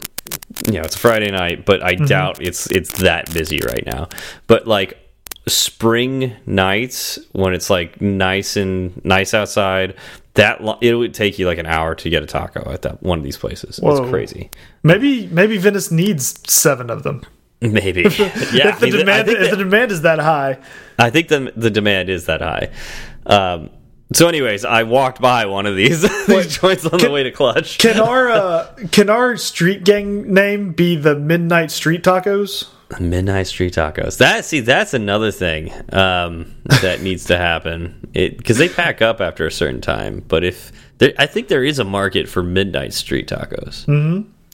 [0.68, 4.10] you know, it's a Friday night, but I doubt it's it's that busy right now.
[4.48, 4.98] But like
[5.48, 9.95] spring nights when it's like nice and nice outside,
[10.34, 13.18] that it would take you like an hour to get a taco at that one
[13.18, 13.78] of these places.
[13.80, 13.98] Whoa.
[13.98, 14.49] It's crazy.
[14.84, 17.24] Maybe maybe Venice needs seven of them.
[17.60, 18.02] Maybe.
[18.03, 18.69] yeah.
[18.69, 20.60] if the I mean, demand if that- the demand is that high,
[20.99, 22.69] I think the the demand is that high.
[23.26, 23.72] Um,
[24.14, 27.78] so, anyways, I walked by one of these, these joints on the way to Clutch.
[27.78, 32.69] Can our uh, can our street gang name be the Midnight Street Tacos?
[32.99, 34.18] Midnight Street Tacos.
[34.18, 38.09] That see, that's another thing um, that needs to happen.
[38.14, 40.23] It because they pack up after a certain time.
[40.27, 43.85] But if there, I think there is a market for Midnight Street Tacos.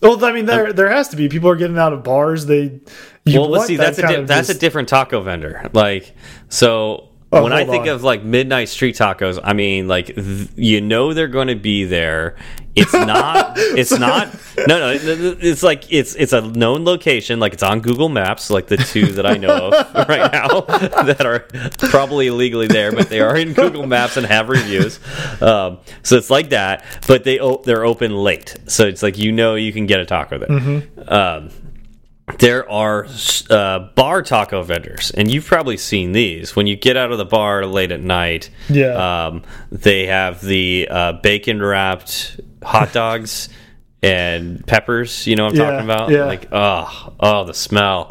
[0.02, 1.30] Well, I mean, there there has to be.
[1.30, 2.46] People are getting out of bars.
[2.46, 2.82] They
[3.24, 5.70] you Well, want see, that that's a that's a different taco vendor.
[5.72, 6.14] Like,
[6.50, 7.90] so Oh, when I think on.
[7.90, 11.84] of like midnight street tacos, I mean, like th you know they're going to be
[11.86, 12.36] there.
[12.76, 13.54] It's not.
[13.58, 14.34] it's not.
[14.68, 14.90] No, no.
[14.92, 17.40] It's like it's it's a known location.
[17.40, 18.50] Like it's on Google Maps.
[18.50, 21.40] Like the two that I know of right now that are
[21.90, 25.00] probably illegally there, but they are in Google Maps and have reviews.
[25.42, 26.86] Um, so it's like that.
[27.08, 30.06] But they o they're open late, so it's like you know you can get a
[30.06, 30.50] taco there.
[30.50, 31.10] Mm-hmm.
[31.12, 31.50] Um,
[32.40, 33.06] there are
[33.50, 37.26] uh, bar taco vendors, and you've probably seen these when you get out of the
[37.26, 38.50] bar late at night.
[38.70, 39.26] Yeah.
[39.28, 43.50] um, they have the uh, bacon wrapped hot dogs
[44.02, 45.28] and peppers.
[45.28, 46.10] You know what I'm Yeah, talking about?
[46.12, 46.26] yeah.
[46.26, 48.10] Like, oh, oh, the smell.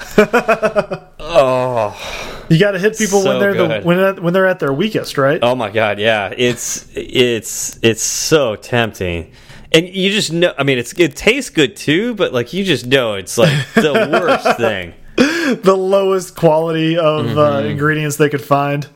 [1.19, 4.59] oh, You got to hit people So when they're the when at- when they're at
[4.59, 5.39] their weakest, right?
[5.43, 6.35] oh my god, yeah.
[6.37, 9.33] It's it's it's so tempting.
[9.75, 10.53] And you just know.
[10.59, 13.93] I mean, it's it tastes good too, but like you just know it's like the
[14.13, 14.95] worst thing.
[15.17, 17.39] The lowest quality of Mm-hmm.
[17.39, 18.87] uh, ingredients they could find.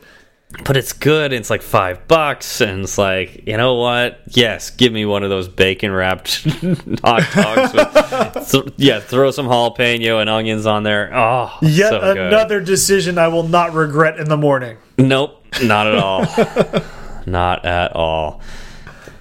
[0.65, 1.33] but it's good.
[1.33, 4.21] And it's like five bucks, and it's like you know what?
[4.29, 6.43] Yes, give me one of those bacon wrapped
[7.03, 7.73] hot dogs.
[7.73, 11.11] With, th yeah, throw some jalapeno and onions on there.
[11.13, 12.17] Oh, Yet so good.
[12.17, 14.77] another decision I will not regret in the morning.
[14.97, 16.25] Nope, not at all.
[17.25, 18.41] not at all.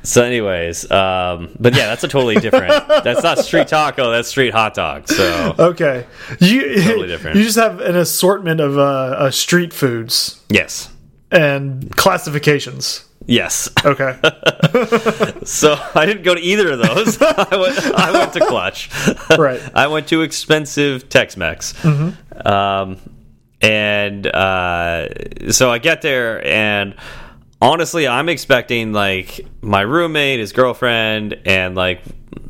[0.06, 2.68] So, anyways, um, but yeah, that's a totally different.
[3.04, 4.10] That's not street taco.
[4.10, 5.08] That's street hot dog.
[5.08, 6.06] So Okay,
[6.40, 7.36] you Totally different.
[7.36, 10.90] you just have an assortment of uh, uh, street foods yes,
[11.32, 13.04] and classifications.
[13.26, 13.68] yes.
[13.84, 14.16] Okay,
[15.44, 17.18] So I didn't go to either of those.
[17.20, 18.88] I went, I went to Clutch.
[19.36, 19.60] Right.
[19.74, 21.84] I went to expensive Tex-Mex.
[22.44, 22.98] Um,
[23.60, 25.08] and uh,
[25.50, 26.94] so I get there, and
[27.60, 32.02] honestly, I'm expecting like my roommate, his girlfriend, and like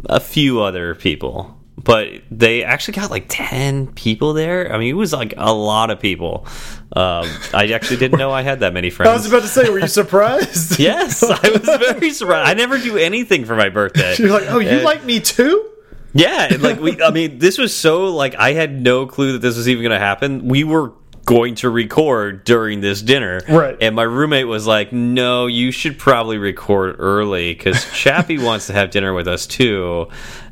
[0.06, 1.52] a few other people.
[1.78, 4.72] But they actually got like ten people there.
[4.72, 6.46] I mean, it was like a lot of people.
[6.94, 9.10] Um, I actually didn't know I had that many friends.
[9.10, 10.80] I was about to say, were you surprised?
[10.80, 12.48] Yes, I was very surprised.
[12.48, 14.16] I never do anything for my birthday.
[14.18, 15.70] You're like, oh, you Uh, like me too?
[16.12, 17.00] Yeah, and, like we.
[17.02, 19.92] I mean, this was so like I had no clue that this was even going
[19.92, 20.48] to happen.
[20.48, 20.92] We were
[21.26, 23.76] going to record during this dinner, Right.
[23.82, 28.72] And my roommate was like, "No, you should probably record early because Chappie wants to
[28.72, 30.08] have dinner with us too."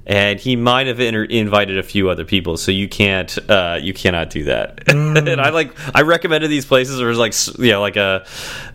[0.07, 3.95] And he might have inter invited a few other people, so you can't, uh, you
[3.95, 4.83] cannot do that.
[4.89, 8.27] and I like, I recommended these places was like, you know, like a,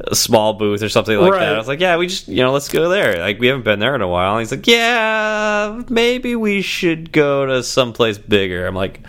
[0.07, 1.41] a small booth or something like Right.
[1.41, 1.53] that.
[1.53, 3.19] I was like, yeah, we just, you know, let's go there.
[3.19, 4.37] Like, we haven't been there in a while.
[4.37, 8.65] And he's like, yeah, maybe we should go to someplace bigger.
[8.65, 9.01] I'm like,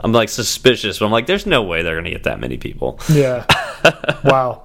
[0.00, 3.00] I'm like suspicious, but I'm like, there's no way they're gonna get that many people.
[3.10, 3.44] Yeah.
[4.24, 4.64] wow.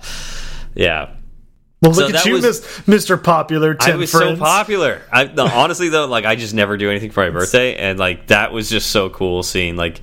[0.74, 1.10] Yeah,
[1.82, 3.22] Well, So look at you, was- Mr.
[3.22, 3.76] Popular.
[3.80, 4.40] I was friends.
[4.40, 5.02] so popular.
[5.12, 8.28] I no, honestly though, like I just never do anything for my birthday, and like
[8.28, 10.02] that was just so cool seeing like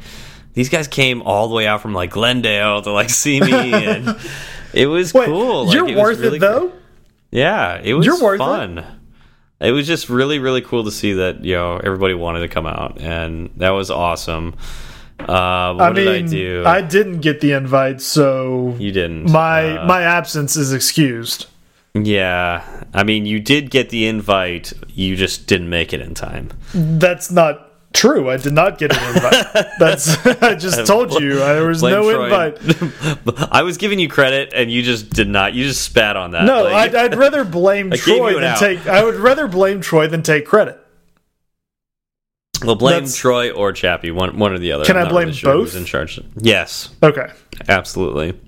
[0.55, 4.19] these guys came all the way out from like Glendale to like see me, and
[4.73, 5.67] it was Wait, cool.
[5.67, 6.73] Like, you're it was worth really it though.
[7.31, 8.45] Yeah, it was You're worth it.
[8.45, 8.85] fun.
[9.61, 9.73] It.
[9.73, 13.01] was just really, really cool to see that you know everybody wanted to come out,
[13.01, 14.55] and that was awesome.
[15.19, 16.63] Uh, what I did I do?
[16.67, 19.31] I didn't get the invite, so you didn't.
[19.31, 21.47] my Uh, my absence is excused.
[21.95, 22.63] yeah,
[22.95, 24.73] I mean, you did get the invite.
[24.89, 26.51] You just didn't make it in time.
[26.75, 28.31] That's not true.
[28.31, 29.67] I did not get an invite.
[29.79, 32.25] That's I just told you there was Blame no Troy.
[32.53, 33.49] invite.
[33.53, 35.53] I was giving you credit, and you just did not.
[35.55, 36.45] You just spat on that.
[36.45, 38.59] No, Like, I'd, I'd rather blame Troy than out.
[38.61, 38.87] take.
[38.87, 40.79] I would rather blame Troy than take credit.
[42.65, 44.85] Well, blame that's- Troy or Chappie, one one or the other.
[44.85, 45.81] Can I'm I blame really sure who's both?
[45.81, 46.21] in charge?
[46.37, 47.27] Yes, Okay.
[47.69, 48.39] absolutely.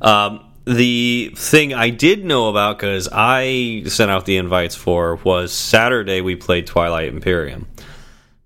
[0.00, 5.52] Um, the thing I did know about because I sent out the invites for was
[5.52, 6.20] Saturday.
[6.20, 7.66] We played Twilight Imperium.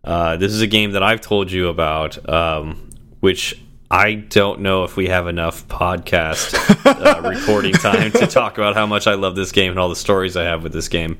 [0.02, 2.90] Uh, this is a game that I've told you about, um,
[3.20, 3.58] which
[3.90, 6.54] I don't know if we have enough podcast
[6.86, 9.96] uh, recording time to talk about how much I love this game and all the
[9.96, 11.18] stories I have with this game.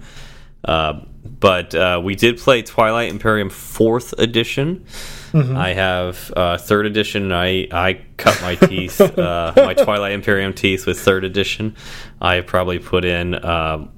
[0.64, 1.00] Uh,
[1.40, 4.86] but uh, we did play Twilight Imperium Fourth Edition.
[5.34, 7.32] I have uh, Third Edition.
[7.32, 11.74] I I cut my teeth, uh, my Twilight Imperium teeth with Third Edition.
[12.20, 13.88] I probably put in uh,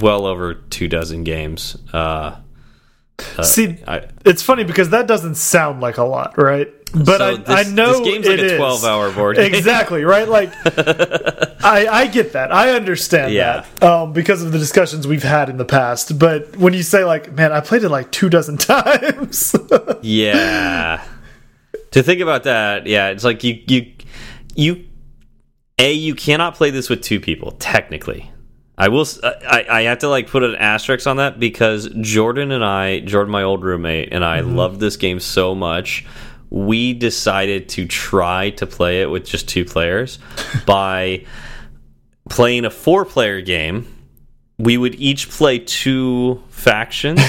[0.00, 1.76] well over two dozen games.
[1.92, 2.40] Uh,
[3.44, 6.68] See, I, it's funny because that doesn't sound like a lot, right?
[6.94, 8.60] But So I, this- I know this game's like a is.
[8.60, 9.54] 12-hour board game.
[9.54, 10.28] exactly right.
[10.28, 10.52] Like
[11.64, 12.52] I, I get that.
[12.52, 13.64] I understand Yeah.
[13.80, 16.18] that um, because of the discussions we've had in the past.
[16.18, 19.54] But when you say like, man, I played it like two dozen times.
[20.02, 21.02] Yeah.
[21.92, 23.92] to think about that, yeah, it's like you you
[24.54, 24.84] you
[25.78, 28.30] a you cannot play this with two people technically.
[28.78, 29.02] I will.
[29.02, 33.00] s- I, I have to like put an asterisk on that because Jordan and I,
[33.00, 36.04] Jordan, my old roommate, and I loved this game so much.
[36.54, 40.18] We decided to try to play it with just two players
[40.66, 41.24] by
[42.28, 43.86] playing a four-player game.
[44.58, 47.20] We would each play two factions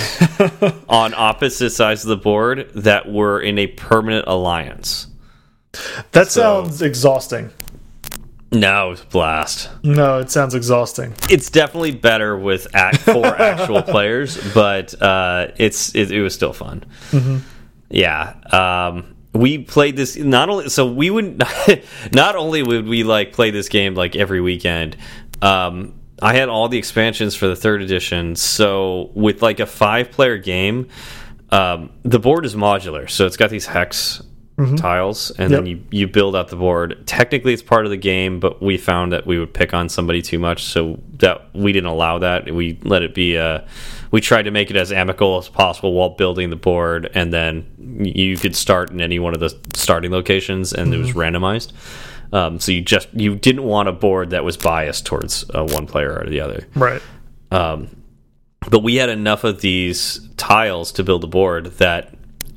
[0.90, 5.08] on opposite sides of the board that were in a permanent alliance.
[6.12, 7.50] that sounds exhausting.
[8.52, 9.70] No, it was a blast.
[9.84, 11.16] No, it sounds exhausting.
[11.30, 16.54] It's definitely better with act four actual players, but uh, it's it, it was still
[16.54, 16.84] fun.
[17.90, 21.44] Yeah, um, we played this not only so we would
[22.14, 24.96] not only would we like play this game like every weekend.
[25.42, 30.12] Um, I had all the expansions for the third edition, so with like a five
[30.12, 30.88] player game,
[31.50, 34.22] um, the board is modular, so it's got these hex
[34.78, 37.06] tiles, and then you you build out the board.
[37.06, 40.22] Technically, it's part of the game, but we found that we would pick on somebody
[40.22, 42.52] too much, so that we didn't allow that.
[42.54, 43.38] We let it be.
[43.38, 43.62] Uh,
[44.12, 47.66] we tried to make it as amicable as possible while building the board, and then
[48.06, 51.72] you could start in any one of the starting locations, and it was randomized.
[52.32, 55.86] Um, so you just you didn't want a board that was biased towards uh, one
[55.88, 57.02] player or the other Right.
[58.70, 62.14] but we had enough of these tiles to build a board that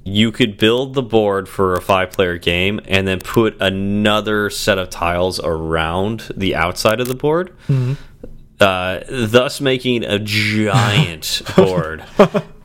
[0.09, 4.79] you could build the board for a five player game and then put another set
[4.79, 7.53] of tiles around the outside of the board
[8.61, 12.05] uh, thus making a giant board.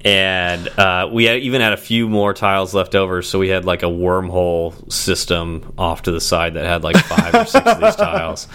[0.05, 3.65] And uh, we had, even had a few more tiles left over so we had
[3.65, 7.81] like a wormhole system off to the side that had like five or six of
[7.81, 8.47] these tiles.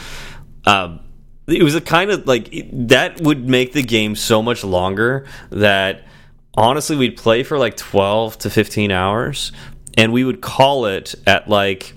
[0.65, 1.01] Um,
[1.49, 5.27] it was a kind of like it- that would make the game so much longer
[5.51, 6.05] that
[6.57, 9.53] honestly we'd play for like 12 to 15 hours
[9.97, 11.95] and we would call it at like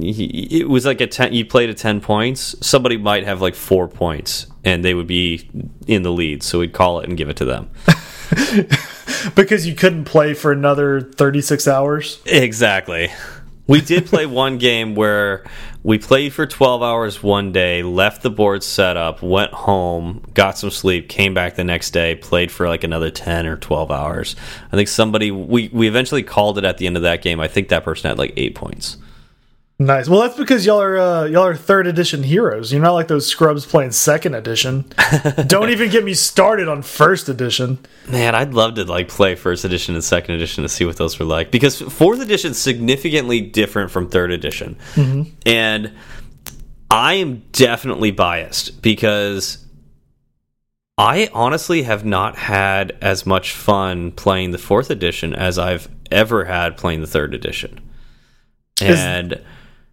[0.00, 3.88] it was like a 10 you played at 10 points somebody might have like 4
[3.88, 5.50] points and they would be
[5.86, 7.70] in the lead so we'd call it and give it to them
[9.34, 12.20] Because you couldn't play for another 36 hours.
[12.26, 13.12] Exactly.
[13.66, 15.44] We did play one game where
[15.84, 20.56] we played for 12 hours one day, left the board set up, went home, got
[20.56, 24.36] some sleep, came back the next day, played for like another 10 or 12 hours.
[24.70, 27.40] I think somebody, we, we eventually called it at the end of that game.
[27.40, 28.96] I think that person had like eight points.
[29.86, 30.08] Nice.
[30.08, 32.72] Well, that's because y'all are uh, y'all are third edition heroes.
[32.72, 34.84] You're not like those scrubs playing second edition.
[35.48, 37.78] Don't even get me started on first edition.
[38.06, 41.18] Man, I'd love to like play first edition and second edition to see what those
[41.18, 44.76] were like because fourth edition is significantly different from third edition,
[45.44, 45.92] and
[46.88, 49.66] I am definitely biased because
[50.96, 56.44] I honestly have not had as much fun playing the fourth edition as I've ever
[56.44, 57.80] had playing the third edition,
[58.80, 59.42] Is- and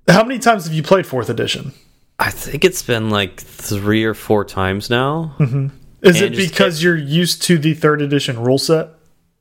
[0.09, 1.73] How many times have you played fourth edition?
[2.17, 5.35] I think it's been like three or four times now.
[5.39, 8.89] Is And it because you're used to the third edition rule set?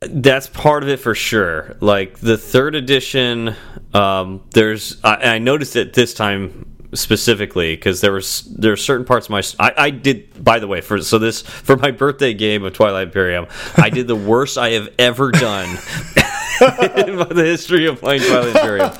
[0.00, 3.52] that's part of it for sure like the third edition
[3.94, 9.04] um there's i, I noticed it this time specifically because there was there are certain
[9.04, 12.32] parts of my I, I did by the way for so this for my birthday
[12.32, 15.68] game of twilight imperium i did the worst i have ever done
[17.06, 18.92] in the history of playing twilight imperium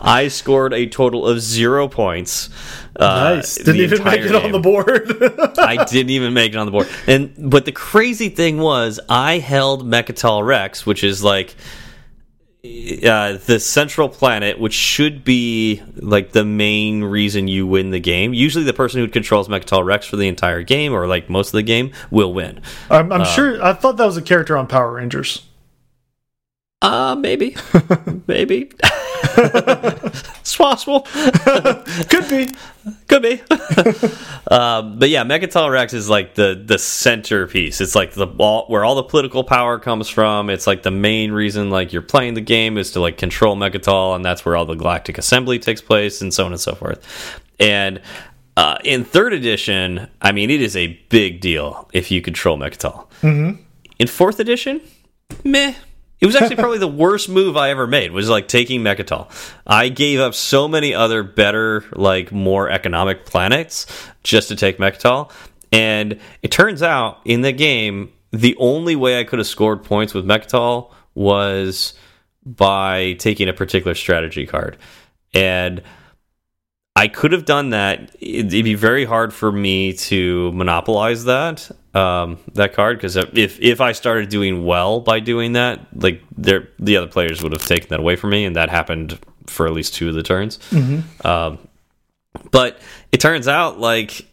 [0.00, 2.50] i scored a total of zero points
[2.98, 3.56] uh, Nice.
[3.56, 5.22] Didn't even make it on the board.
[5.58, 6.88] I didn't even make it on the board.
[7.06, 11.54] And but the crazy thing was, I held Mecatol Rex, which is like
[12.64, 18.32] uh, the central planet, which should be like the main reason you win the game.
[18.32, 21.52] Usually, the person who controls Mecatol Rex for the entire game, or like most of
[21.52, 22.60] the game, will win.
[22.90, 23.62] I'm, I'm sure.
[23.62, 25.45] I thought that was a character on Power Rangers.
[26.82, 27.56] Uh, maybe,
[28.26, 28.70] maybe.
[29.38, 31.00] it's possible.
[32.10, 32.48] Could be.
[33.08, 33.40] Could be.
[34.50, 37.80] um, but yeah, Mecatol Rex is like the the centerpiece.
[37.80, 40.50] It's like the all, where all the political power comes from.
[40.50, 44.14] It's like the main reason like you're playing the game is to like control Mecatol,
[44.14, 47.40] and that's where all the Galactic Assembly takes place, and so on and so forth.
[47.58, 48.02] And
[48.58, 53.06] uh, in third edition, I mean, it is a big deal if you control Mecatol.
[53.98, 54.82] In fourth edition,
[55.42, 55.74] meh.
[56.20, 58.10] It was actually probably the worst move I ever made.
[58.12, 59.30] Was like taking Mecatol.
[59.66, 63.86] I gave up so many other better, like more economic planets
[64.22, 65.30] just to take Mecatol,
[65.72, 70.14] and it turns out in the game the only way I could have scored points
[70.14, 71.94] with Mecatol was
[72.44, 74.76] by taking a particular strategy card.
[75.34, 75.82] And
[76.96, 78.16] I could have done that.
[78.20, 83.80] It'd be very hard for me to monopolize that um, that card because if if
[83.82, 87.88] I started doing well by doing that, like there the other players would have taken
[87.90, 90.58] that away from me, and that happened for at least two of the turns.
[90.70, 91.26] Mm -hmm.
[91.26, 91.58] um,
[92.50, 92.78] but
[93.12, 94.24] it turns out like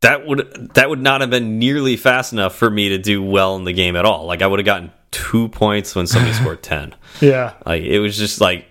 [0.00, 3.56] that would that would not have been nearly fast enough for me to do well
[3.56, 4.26] in the game at all.
[4.26, 6.94] Like I would have gotten two points when somebody scored ten.
[7.20, 8.64] Yeah, like it was just like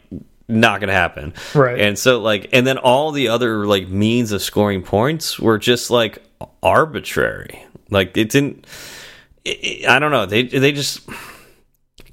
[0.47, 1.33] not gonna happen.
[1.53, 1.79] Right.
[1.79, 5.89] And so like and then all the other like means of scoring points were just
[5.89, 6.23] like
[6.63, 7.65] arbitrary.
[7.89, 8.65] Like it didn't
[9.43, 10.25] it, it, i don't know.
[10.25, 11.07] They they just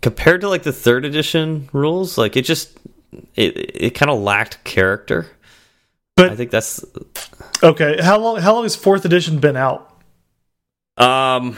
[0.00, 2.76] compared to like the third edition rules like it just
[3.34, 5.26] it it kind of lacked character.
[6.16, 6.84] But i think that's
[7.62, 9.90] okay how long how long has fourth edition been out?
[10.96, 11.56] Um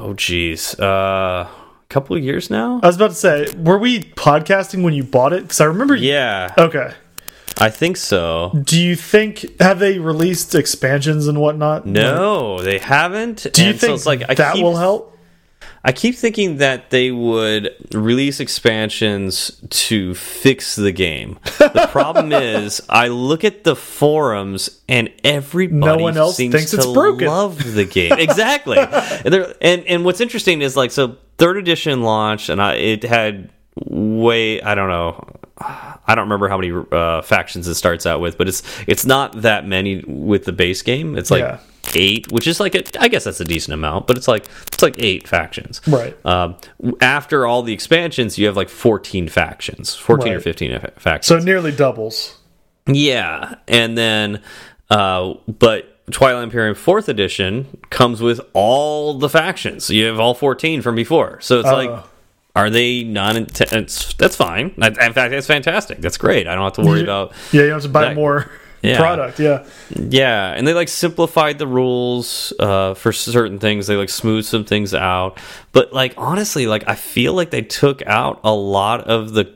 [0.00, 1.48] oh geez uh
[1.88, 2.80] couple of years now.
[2.82, 5.42] I was about to say, were we podcasting when you bought it?
[5.42, 5.94] Because I remember.
[5.94, 6.52] Yeah.
[6.58, 6.92] Okay.
[7.58, 8.52] I think so.
[8.64, 11.86] Do you think have they released expansions and whatnot?
[11.86, 13.46] No, they haven't.
[13.52, 15.15] Do you think so like, that keep, will help?
[15.86, 21.38] I keep thinking that they would release expansions to fix the game.
[21.58, 26.72] The problem is, I look at the forums and everybody no one else seems thinks
[26.72, 27.28] to it's broken.
[27.28, 28.14] love the game.
[28.14, 28.78] Exactly.
[28.78, 33.50] and, and and what's interesting is like so third edition launched and I, it had
[33.76, 35.24] way I don't know
[35.58, 39.40] I don't remember how many uh, factions it starts out with, but it's it's not
[39.42, 41.16] that many with the base game.
[41.16, 41.60] It's like yeah.
[41.94, 44.82] Eight, which is like a, I guess that's a decent amount, but it's like it's
[44.82, 45.80] like eight factions.
[45.86, 46.16] Right.
[46.26, 46.56] Um,
[47.00, 50.38] after all the expansions, you have like fourteen factions, fourteen right.
[50.38, 51.26] or fifteen factions.
[51.26, 52.38] So nearly doubles.
[52.86, 54.42] Yeah, and then,
[54.90, 59.90] uh, but Twilight Imperium Fourth Edition comes with all the factions.
[59.90, 61.76] You have all fourteen from before, so it's uh.
[61.76, 62.04] like
[62.56, 63.44] are they non?
[63.44, 64.72] That's fine.
[64.78, 66.00] In fact, that's fantastic.
[66.00, 66.48] That's great.
[66.48, 67.32] I don't have to worry about.
[67.52, 68.14] Yeah, you don't have to buy that.
[68.14, 68.50] more
[68.86, 68.98] yeah.
[68.98, 69.38] product.
[69.40, 73.86] Yeah, yeah, and they like simplified the rules uh, for certain things.
[73.86, 75.38] They like smooth some things out.
[75.72, 79.54] But like honestly, like I feel like they took out a lot of the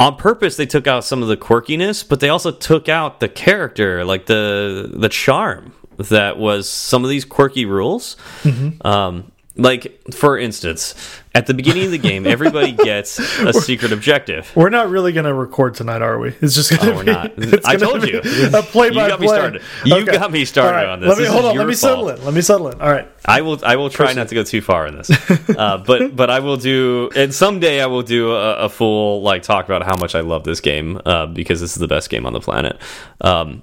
[0.00, 3.28] on purpose they took out some of the quirkiness but they also took out the
[3.28, 8.86] character like the the charm that was some of these quirky rules mm -hmm.
[8.86, 10.94] um, like for instance
[11.32, 14.50] at the beginning of the game everybody gets a secret objective.
[14.56, 16.34] we're not really going to record tonight are we?
[16.40, 17.64] It's just going to oh, be not.
[17.66, 18.18] i told you.
[18.18, 19.26] a play by you got play.
[19.26, 19.62] me started.
[19.84, 20.12] You okay.
[20.12, 20.88] got me started right.
[20.88, 21.08] on this.
[21.08, 21.56] Let me this hold on.
[21.56, 22.20] Let me settle it.
[22.20, 23.08] Let me settle in all right.
[23.24, 25.10] I will i will try not to go too far in this.
[25.48, 29.42] Uh, but but i will do and someday i will do a, a, full like
[29.42, 32.26] talk about how much i love this game uh, because this is the best game
[32.26, 32.78] on the planet.
[33.20, 33.62] Um,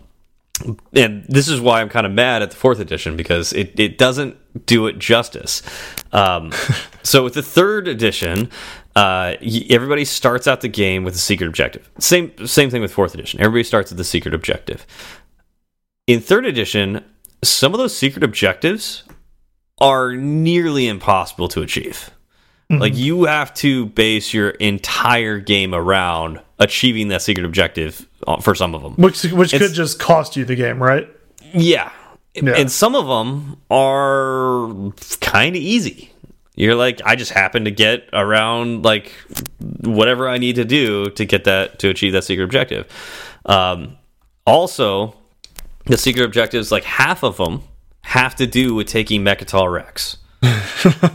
[0.94, 3.98] and this is why I'm kind of mad at the fourth edition because it, it
[3.98, 5.62] doesn't do it justice.
[6.12, 6.52] Um,
[7.04, 8.50] so with the third edition,
[8.96, 9.36] uh,
[9.70, 11.90] everybody starts out the game with a secret objective.
[12.00, 13.40] Same same thing with fourth edition.
[13.40, 14.86] Everybody starts with the secret objective.
[16.08, 17.04] In third edition,
[17.44, 19.04] some of those secret objectives
[19.80, 22.12] are nearly impossible to achieve.
[22.72, 22.82] Mm -hmm.
[22.82, 28.56] Like you have to base your entire game around achieving that secret objective uh, for
[28.56, 31.08] some of them, which which it's, could just cost you the game, right?
[31.54, 31.92] Yeah.
[32.34, 32.60] yeah.
[32.60, 36.12] and some of them are kind of easy.
[36.56, 39.12] You're like, I just happen to get around like
[39.84, 42.86] whatever I need to do to get that to achieve that secret objective.
[43.46, 43.98] Um,
[44.46, 45.16] also,
[45.86, 47.64] the secret objectives, like half of them,
[48.02, 50.18] have to do with taking Mecatol Rex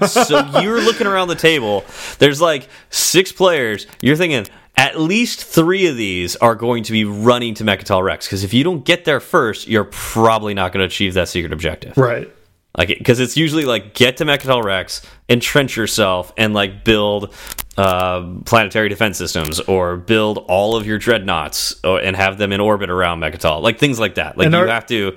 [0.06, 1.84] so you're looking around the table.
[2.18, 3.86] There's like six players.
[4.00, 4.46] You're thinking
[4.76, 8.52] at least three of these are going to be running to Mecatol Rex because if
[8.52, 11.96] you don't get there first, you're probably not going to achieve that secret objective.
[11.96, 12.32] Right.
[12.76, 15.00] Like, because it's usually like get to Mecatol Rex,
[15.30, 17.34] entrench yourself, and like build
[17.78, 22.60] uh, planetary defense systems, or build all of your dreadnoughts or, and have them in
[22.60, 24.36] orbit around Mecatol, like things like that.
[24.36, 25.16] Like and you have to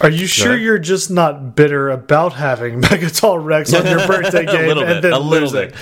[0.00, 4.76] are you sure you're just not bitter about having Mecatol Rex on your birthday game
[4.76, 5.70] a and then a little losing?
[5.70, 5.78] bit,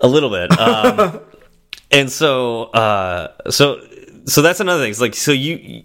[0.00, 0.58] a little bit.
[0.58, 1.20] Um,
[1.90, 3.80] and so, uh, so,
[4.26, 4.90] so that's another thing.
[4.90, 5.84] It's like, so you,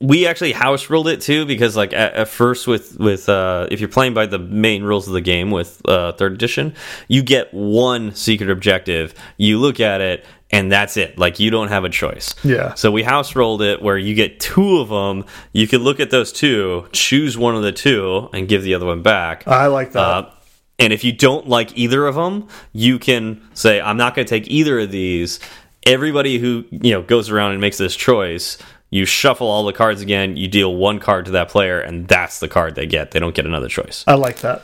[0.00, 3.80] we actually house ruled it too because like at, at, first with with uh, if
[3.80, 6.74] you're playing by the main rules of the game with uh, third edition
[7.08, 10.24] you get one secret objective you look at it
[10.54, 11.18] and that's it.
[11.18, 12.34] Like you don't have a choice.
[12.44, 12.74] Yeah.
[12.74, 15.24] So we house rolled it where you get two of them.
[15.52, 18.86] You can look at those two, choose one of the two, and give the other
[18.86, 19.46] one back.
[19.48, 20.00] I like that.
[20.00, 20.30] Uh,
[20.78, 24.30] and if you don't like either of them, you can say, "I'm not going to
[24.30, 25.40] take either of these."
[25.86, 28.56] Everybody who you know goes around and makes this choice,
[28.90, 30.36] you shuffle all the cards again.
[30.36, 33.10] You deal one card to that player, and that's the card they get.
[33.10, 34.04] They don't get another choice.
[34.06, 34.62] I like that.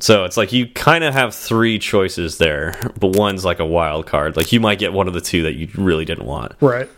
[0.00, 4.06] So it's like you kind of have three choices there, but one's like a wild
[4.06, 4.36] card.
[4.36, 6.52] Like you might get one of the two that you really didn't want.
[6.60, 6.88] Right.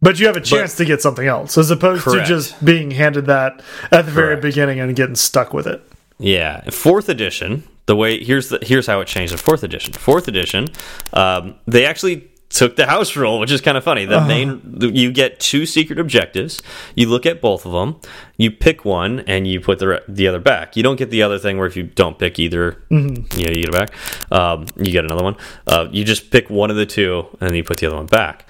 [0.00, 2.28] But you have a chance but, to get something else as opposed correct.
[2.28, 3.60] to just being handed that
[3.90, 5.82] at the very beginning and getting stuck with it.
[6.18, 6.68] Yeah.
[6.70, 9.92] Fourth edition, the way here's the here's how it changed in fourth edition.
[9.92, 10.68] Fourth edition,
[11.12, 14.04] um, they actually took the house rule, which is kind of funny.
[14.06, 14.26] The uh -huh.
[14.26, 16.62] main you get two secret objectives.
[16.94, 17.96] You look at both of them.
[18.36, 20.76] You pick one and you put the the other back.
[20.76, 23.38] You don't get the other thing where if you don't pick either, mm -hmm.
[23.38, 23.90] you know, you get it back.
[24.30, 25.36] Um, you get another one.
[25.66, 28.44] Uh, you just pick one of the two and you put the other one back.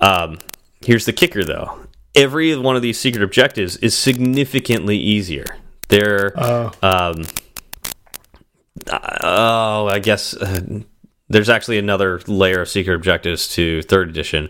[0.00, 0.38] Um,
[0.86, 1.70] here's the kicker, though.
[2.14, 5.56] Every one of these secret objectives is significantly easier.
[5.88, 6.70] They're uh.
[6.82, 7.26] um,
[9.22, 10.34] oh, I guess.
[10.34, 10.80] Uh,
[11.28, 14.48] there's actually another layer of secret objectives to third edition.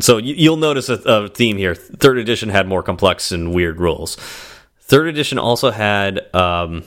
[0.00, 1.74] So you'll notice a, a, theme here.
[1.74, 4.16] Third edition had more complex and weird rules.
[4.80, 6.84] Third edition also had um,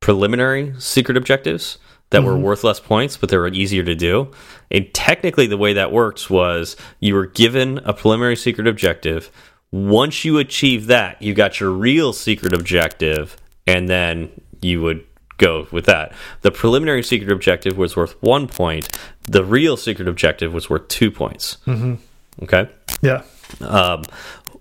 [0.00, 1.78] preliminary secret objectives
[2.10, 2.26] that mm -hmm.
[2.26, 2.44] were mm-hmm.
[2.44, 4.28] worth less points, but they were easier to do.
[4.70, 9.30] And technically, the way that works was you were given a preliminary secret objective.
[9.70, 14.30] Once you achieve that, you got your real secret objective, and then
[14.60, 15.00] you would
[15.38, 16.12] go with that.
[16.42, 18.88] The preliminary secret objective was worth one point.
[19.22, 21.58] The real secret objective was worth two points.
[21.66, 21.96] Mm -hmm.
[22.42, 22.68] Okay.
[23.02, 23.22] Yeah.
[23.60, 24.02] Um,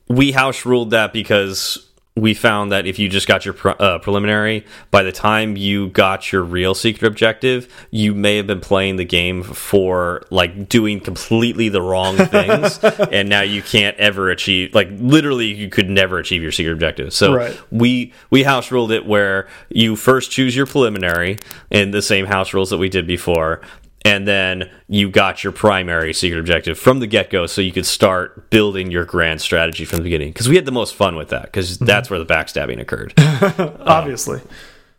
[0.07, 1.79] we house ruled that because
[2.15, 6.31] we found that if you just got your uh, preliminary, by the time you got
[6.31, 11.69] your real secret objective, you may have been playing the game for like doing completely
[11.69, 14.75] the wrong things, and now you can't ever achieve.
[14.75, 17.13] Like literally, you could never achieve your secret objective.
[17.13, 17.59] So right.
[17.71, 21.39] we we house ruled it where you first choose your preliminary
[21.71, 23.61] in the same house rules that we did before,
[24.05, 27.85] and then you got your primary secret objective from the get go, so you could
[27.85, 30.29] start building your grand strategy from the beginning.
[30.29, 31.87] Because we had the most fun with that, because mm -hmm.
[31.87, 33.13] that's where the backstabbing occurred.
[33.79, 34.39] Obviously.
[34.39, 34.47] Um,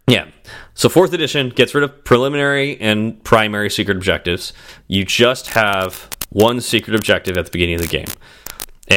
[0.06, 0.26] yeah.
[0.74, 4.52] So fourth edition gets rid of preliminary and primary secret objectives.
[4.86, 5.96] You just have
[6.30, 8.12] one secret objective at the beginning of the game,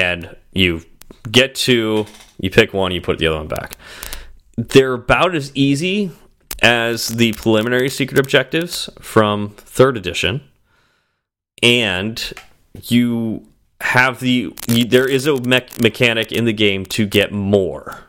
[0.06, 0.82] and you
[1.32, 2.06] get to
[2.40, 3.78] you pick one, you put the other one back.
[4.58, 6.12] They're about as easy
[6.62, 10.42] as the preliminary secret objectives from third edition,
[11.62, 12.34] and
[12.84, 13.46] you
[13.82, 18.00] have the you, there is a me mechanic in the game to get more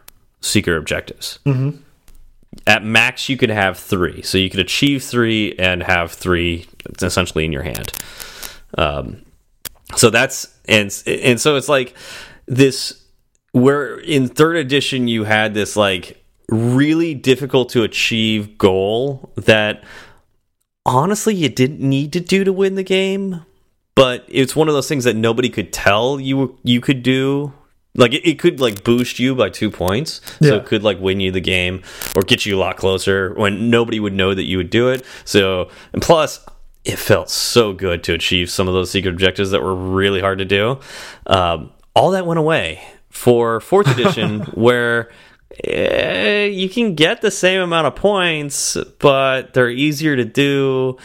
[0.40, 1.38] secret objectives.
[1.44, 1.78] Mm -hmm.
[2.66, 6.66] At max, you could have three, so you could achieve three and have three
[7.02, 7.92] essentially in your hand.
[8.78, 9.16] Um,
[9.96, 11.94] so that's and and so it's like
[12.46, 13.04] this
[13.52, 19.84] where in third edition you had this like really difficult to achieve goal that
[20.86, 23.44] honestly you didn't need to do to win the game
[23.98, 27.52] but it's one of those things that nobody could tell you you could do.
[27.96, 30.20] Like it, it could like boost you by two points.
[30.40, 31.82] So it could like win you the game
[32.14, 35.04] or get you a lot closer when nobody would know that you would do it.
[35.24, 36.46] So and plus
[36.84, 40.38] it felt so good to achieve some of those secret objectives that were really hard
[40.38, 40.78] to do.
[41.26, 42.80] Um, all that went away
[43.10, 45.10] for fourth edition where
[45.64, 50.96] Eh, you can get the same amount of points, but they're easier to do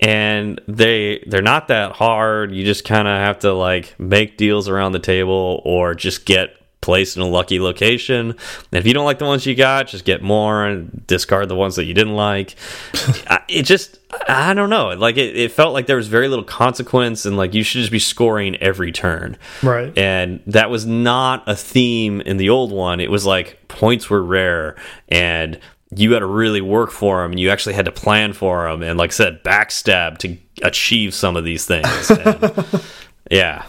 [0.00, 2.52] and they they're not that hard.
[2.52, 6.54] You just kind of have to like make deals around the table or just get
[6.80, 8.30] placed in a lucky location.
[8.30, 11.56] And if you don't like the ones you got, just get more and discard the
[11.56, 12.56] ones that you didn't like.
[13.48, 13.98] it just,
[14.28, 14.88] I don't know.
[14.90, 17.92] Like it, it felt like there was very little consequence and like you should just
[17.92, 19.36] be scoring every turn.
[19.62, 19.96] Right.
[19.96, 23.00] And that was not a theme in the old one.
[23.00, 24.76] It was like points were rare
[25.08, 25.60] and
[25.94, 28.82] you had to really work for them and you actually had to plan for them
[28.82, 32.10] and like I said backstab to achieve some of these things.
[32.20, 32.82] And,
[33.30, 33.64] yeah.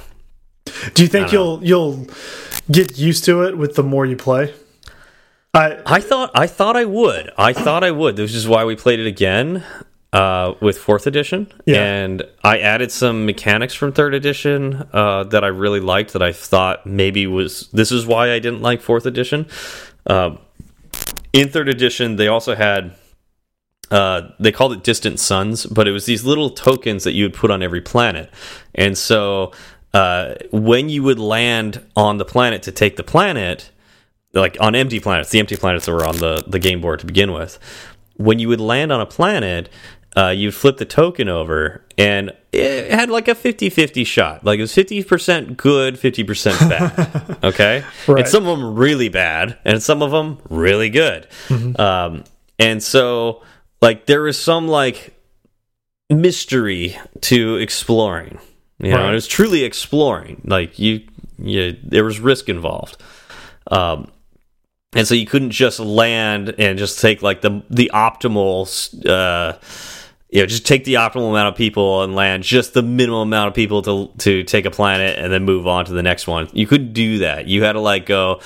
[0.94, 1.64] Do you think you'll know.
[1.64, 2.08] you'll
[2.72, 4.54] get used to it with the more you play?
[5.54, 7.32] I I thought I thought I would.
[7.38, 8.16] I thought I would.
[8.16, 9.64] This is why we played it again
[10.14, 11.84] uh, with fourth edition, yeah.
[11.84, 16.14] and I added some mechanics from third edition uh, that I really liked.
[16.14, 19.48] That I thought maybe was this is why I didn't like fourth edition.
[20.06, 20.38] Uh,
[21.34, 22.96] in third edition, they also had
[23.90, 27.34] uh, they called it distant suns, but it was these little tokens that you would
[27.34, 28.30] put on every planet,
[28.74, 29.52] and so
[29.94, 33.72] uh, when you would land on the planet to take the planet,
[34.34, 37.06] like on empty planets, the empty planets that were on the, the game board to
[37.06, 37.60] begin with,
[38.16, 39.70] when you would land on a planet,
[40.16, 44.44] uh, you'd flip the token over and it had like a 50 50 shot.
[44.44, 47.38] Like it was 50% good, 50% bad.
[47.44, 47.84] okay.
[48.08, 48.20] Right.
[48.20, 51.28] And some of them really bad, and some of them really good.
[51.48, 51.80] Mm -hmm.
[51.80, 52.24] um,
[52.60, 53.42] and so,
[53.82, 55.12] like, there was some like
[56.10, 58.38] mystery to exploring
[58.82, 59.12] you know, right.
[59.12, 60.42] it was truly exploring.
[60.46, 61.02] Like you,
[61.38, 63.02] you, there was risk involved.
[63.68, 64.12] Um,
[64.94, 68.68] and so you couldn't just land and just take like the the optimal
[69.08, 69.58] uh
[70.32, 73.50] you know just take the optimal amount of people and land just the minimum amount
[73.50, 76.48] of people to to take a planet and then move on to the next one.
[76.54, 77.48] You couldn't do that.
[77.48, 78.40] You had to like go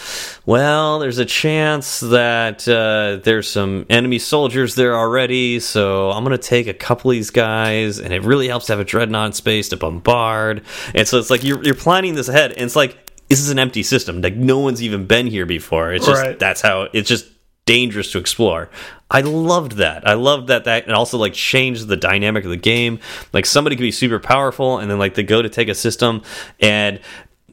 [0.45, 6.37] well there's a chance that uh, there's some enemy soldiers there already so i'm gonna
[6.37, 9.33] take a couple of these guys and it really helps to have a dreadnought in
[9.33, 10.63] space to bombard.
[10.95, 12.97] And so it's like you're, you're planning this ahead and it's like
[13.29, 14.21] this is an empty system.
[14.21, 15.93] Like no one's even been here before.
[15.93, 16.37] It's just Right.
[16.39, 17.25] that's how it's just
[17.65, 18.69] dangerous to explore.
[19.09, 20.07] I loved that.
[20.07, 22.99] I loved that that and also like changed the dynamic of the game.
[23.33, 26.21] Like somebody could be super powerful and then like they go to take a system
[26.59, 26.99] and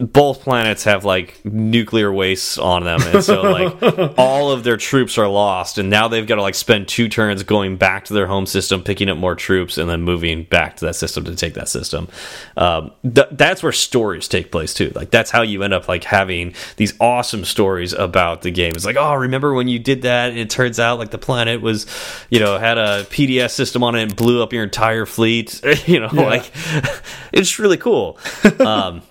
[0.06, 5.16] both planets have like nuclear wastes on them and so like all of their troops
[5.18, 8.26] are lost and now they've got to like spend two turns going back to their
[8.26, 11.54] home system picking up more troops and then moving back to that system to take
[11.54, 12.08] that system.
[12.56, 14.90] Um, th that's where stories take place too.
[14.94, 18.72] Like that's how you end up like having these awesome stories about the game.
[18.74, 21.60] It's like oh remember when you did that and it turns out like the planet
[21.60, 21.86] was
[22.30, 25.60] you know had a pds system on it and blew up your entire fleet.
[25.86, 26.50] You know like
[27.32, 28.18] it's really cool.
[28.60, 29.02] Um,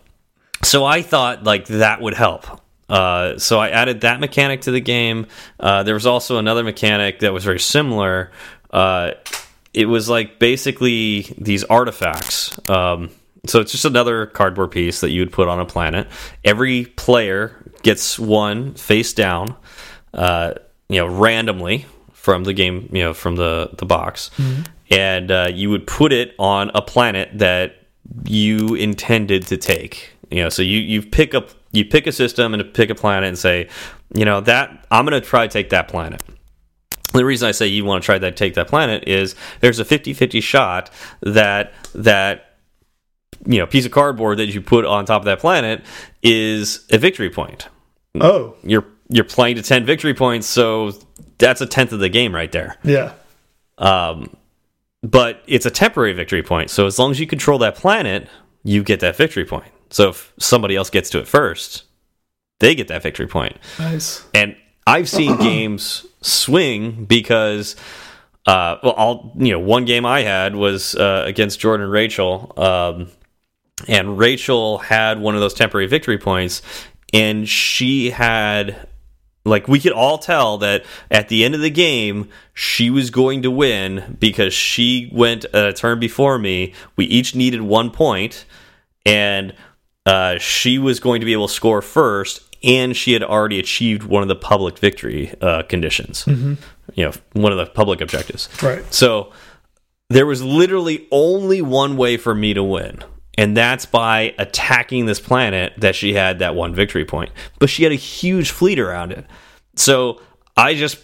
[0.63, 2.61] so I thought like that would help.
[2.89, 5.27] Uh, so I added that mechanic to the game.
[5.59, 8.31] Uh, there was also another mechanic that was very similar.
[8.69, 9.11] Uh,
[9.73, 12.57] it was like basically these artifacts.
[12.69, 13.09] Um,
[13.47, 16.07] so it's just another cardboard piece that you would put on a planet.
[16.43, 19.55] Every player gets one face down,
[20.13, 20.53] uh,
[20.89, 24.29] you know, randomly from the game, you know, from the the box,
[24.91, 27.77] and uh, you would put it on a planet that
[28.25, 30.10] you intended to take.
[30.31, 33.27] You know, so you you pick up you pick a system and pick a planet
[33.27, 33.69] and say,
[34.13, 36.23] you know, that I'm going to try to take that planet.
[37.13, 39.85] The reason I say you want to try to take that planet is there's a
[39.85, 40.89] 50-50 shot
[41.21, 42.57] that that
[43.45, 45.83] you know piece of cardboard that you put on top of that planet
[46.23, 47.67] is a victory point.
[48.19, 50.93] Oh, You're you're playing to 10 victory points, so
[51.37, 52.77] that's a tenth of the game right there.
[52.83, 53.13] yeah.
[53.77, 54.35] Um,
[55.03, 56.69] but it's a temporary victory point.
[56.69, 58.29] So as long as you control that planet,
[58.63, 59.71] you get that victory point.
[59.91, 61.84] So if somebody else gets to it first,
[62.59, 63.57] they get that victory point.
[63.77, 64.26] Nice.
[64.34, 64.55] And
[64.88, 67.76] I've seen games swing because,
[68.45, 72.53] uh, well, all you know, one game I had was uh, against Jordan and Rachel,
[72.57, 73.09] um,
[73.88, 76.61] and Rachel had one of those temporary victory points,
[77.13, 78.88] and she had
[79.43, 83.41] like we could all tell that at the end of the game she was going
[83.41, 88.45] to win because she went a turn before me we each needed one point
[89.03, 89.53] and
[90.06, 94.03] uh, she was going to be able to score first and she had already achieved
[94.03, 96.57] one of the public victory uh, conditions you
[97.06, 98.84] know one of the public objectives Right.
[98.94, 99.32] so
[100.10, 102.99] there was literally only one way for me to win,
[103.38, 107.32] and that's by attacking this planet that she had that one victory point.
[107.60, 109.26] But she had a huge fleet around it.
[109.78, 110.19] So
[110.57, 110.99] I just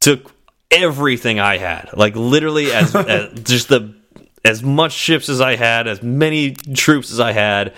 [0.00, 0.32] took
[0.70, 3.94] everything I had, like literally as, as just the
[4.42, 7.74] as much ships as I had, as many troops as I had,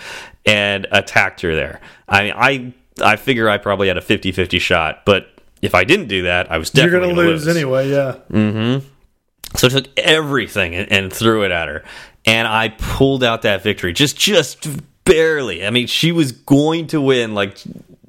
[0.48, 1.80] and attacked her there.
[2.08, 5.28] I mean, I I figure I probably had a 50-50 shot, but
[5.62, 7.90] if I didn't do that, I was You're definitely gonna gonna lose, anyway.
[7.90, 8.16] Yeah.
[8.32, 8.86] Mm-hmm.
[9.56, 11.84] so I took everything and, and threw it at her,
[12.24, 14.66] and I pulled out that victory just just
[15.04, 15.64] barely.
[15.66, 17.58] I mean, she was going to win, like,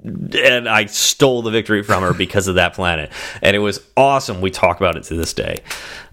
[0.04, 3.12] and I stole the victory from her because of that planet,
[3.42, 4.42] and it was awesome.
[4.42, 5.60] We talk about it to this day,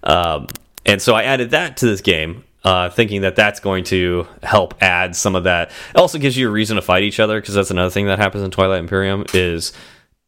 [0.02, 0.48] um,
[0.84, 2.44] and so I added that to this game.
[2.64, 5.70] Uh, thinking that that's going to help add some of that.
[5.90, 8.18] It also gives you a reason to fight each other because that's another thing that
[8.18, 9.24] happens in Twilight Imperium.
[9.34, 9.72] Is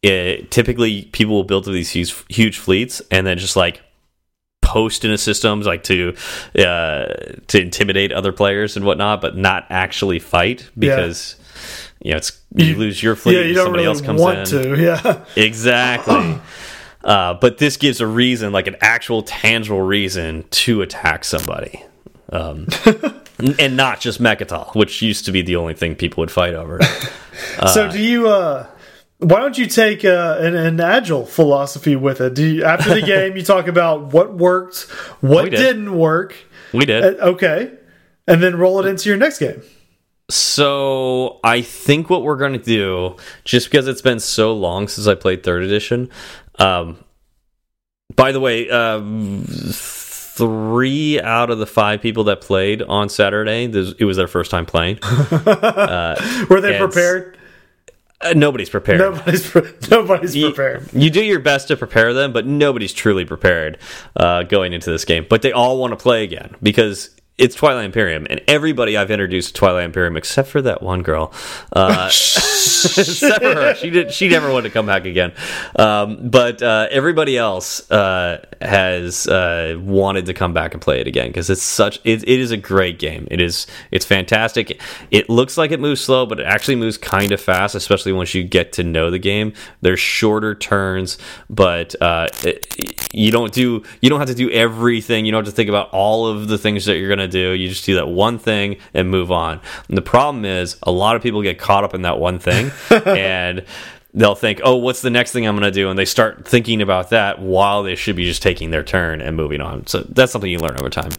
[0.01, 3.81] it, typically people will build these huge, huge fleets and then just like
[4.61, 6.15] post in a system like to
[6.57, 7.07] uh,
[7.47, 11.35] to intimidate other players and whatnot, but not actually fight because
[12.01, 14.53] you know it's you, You- lose your fleet, Yeah, you somebody really else comes want
[14.53, 14.75] in.
[14.75, 14.81] to.
[14.81, 15.25] Yeah.
[15.35, 16.39] Exactly.
[17.03, 21.83] Uh, but this gives a reason, like an actual tangible reason to attack somebody.
[22.31, 22.67] Um,
[23.59, 26.79] and not just Mecatol, which used to be the only thing people would fight over.
[27.73, 28.27] so do you?
[28.27, 28.67] uh
[29.19, 32.35] Why don't you take uh, an, an agile philosophy with it?
[32.35, 34.83] Do you, after the game you talk about what worked,
[35.21, 35.57] what did.
[35.57, 36.35] didn't work?
[36.73, 37.03] We did.
[37.03, 37.73] Uh, okay,
[38.27, 39.61] and then roll it into your next game.
[40.29, 43.15] So I think what we're going to do,
[43.45, 46.09] just because it's been so long since I played third edition.
[46.59, 47.03] Um,
[48.15, 49.45] by the way, um,
[50.39, 54.49] three out of the five people that played on Saturday, this, it was their first
[54.49, 54.97] time playing.
[55.31, 57.37] Were they prepared?
[58.21, 58.99] Uh, nobody's prepared.
[58.99, 59.61] Nobody's pre
[59.91, 60.89] nobody's you, prepared.
[60.91, 63.77] you do your best to prepare them, but nobody's truly prepared
[64.17, 65.25] uh, going into this game.
[65.29, 69.55] But they all want to play again because it's Twilight Imperium, and everybody I've introduced
[69.55, 71.33] to Twilight Imperium, except for that one girl,
[71.71, 74.11] uh, except for her, she did.
[74.11, 75.31] She never wanted to come back again.
[75.77, 81.07] Um, but uh, everybody else uh, has uh, wanted to come back and play it
[81.07, 81.99] again because it's such.
[82.03, 83.25] It, it is a great game.
[83.31, 83.67] It is.
[83.89, 84.81] It's fantastic.
[85.09, 88.33] It looks like it moves slow, but it actually moves kind of fast, especially once
[88.33, 89.53] you get to know the game.
[89.79, 91.17] There's shorter turns,
[91.49, 93.83] but uh, it, you don't do.
[94.01, 95.25] You don't have to do everything.
[95.25, 97.51] You don't have to think about all of the things that you're gonna do.
[97.51, 99.61] You just do that one thing and move on.
[99.87, 102.71] And the problem is, a lot of people get caught up in that one thing
[103.05, 103.65] and
[104.13, 105.89] they'll think, oh, what's the next thing I'm going to do?
[105.89, 109.35] And they start thinking about that while they should be just taking their turn and
[109.35, 109.85] moving on.
[109.87, 111.11] So that's something you learn over time.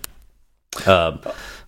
[0.87, 1.19] Uh,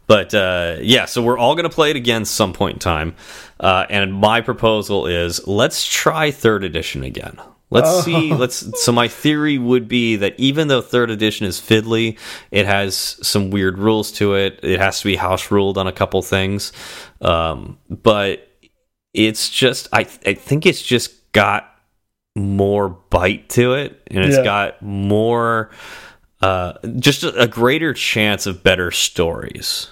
[0.06, 3.14] but uh, yeah, so we're all going to play it again some point in time.
[3.60, 7.38] Uh, and my proposal is let's try third edition again.
[7.72, 8.00] Let's oh.
[8.02, 8.34] see.
[8.34, 8.84] Let's.
[8.84, 12.18] So my theory would be that even though third edition is fiddly,
[12.50, 12.94] it has
[13.26, 14.60] some weird rules to it.
[14.62, 16.74] It has to be house ruled on a couple things,
[17.22, 18.46] um, but
[19.14, 19.88] it's just.
[19.90, 21.74] I I think it's just got
[22.36, 24.44] more bite to it, and it's yeah.
[24.44, 25.70] got more.
[26.42, 29.88] Uh, just a, a greater chance of better stories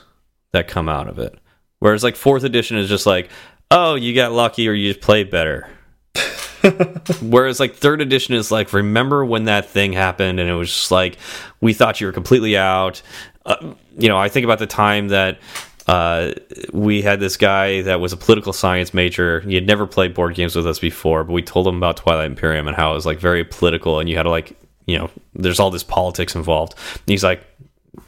[0.52, 1.39] that come out of it.
[1.78, 3.31] Whereas like fourth edition is just like,
[3.70, 5.70] oh, you got lucky or you just played better
[7.23, 10.91] Whereas like third edition is like, remember when that thing happened, and it was just
[10.91, 11.16] like
[11.61, 13.03] we thought you were completely out.
[13.47, 15.39] Uh, you know, I think about the time that
[15.87, 16.32] uh,
[16.73, 19.41] we had this guy that was a political science major.
[19.41, 22.27] He had never played board games with us before, but we told him about Twilight
[22.27, 24.57] Imperium and how it was like very political, and you had to like,
[24.87, 26.74] you know, there's all this politics involved.
[26.95, 27.45] And he's like,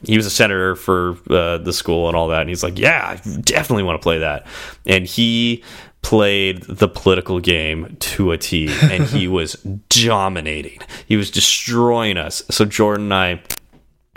[0.05, 2.41] he was a senator for uh, the school and all that.
[2.41, 4.47] And he's like, yeah, I definitely want to play that.
[4.87, 5.65] And he
[6.03, 9.55] played the political game to a T, and he was
[9.89, 10.81] dominating.
[11.07, 12.43] He was destroying us.
[12.51, 13.43] So Jordan and I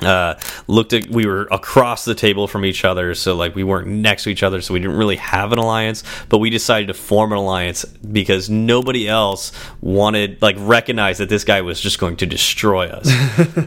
[0.02, 0.38] uh
[0.68, 4.24] looked at we were across the table from each other so like we weren't next
[4.26, 7.32] to each other so we didn't really have an alliance but we decided to form
[7.32, 12.26] an alliance because nobody else wanted like recognized that this guy was just going to
[12.26, 13.10] destroy us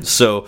[0.07, 0.47] so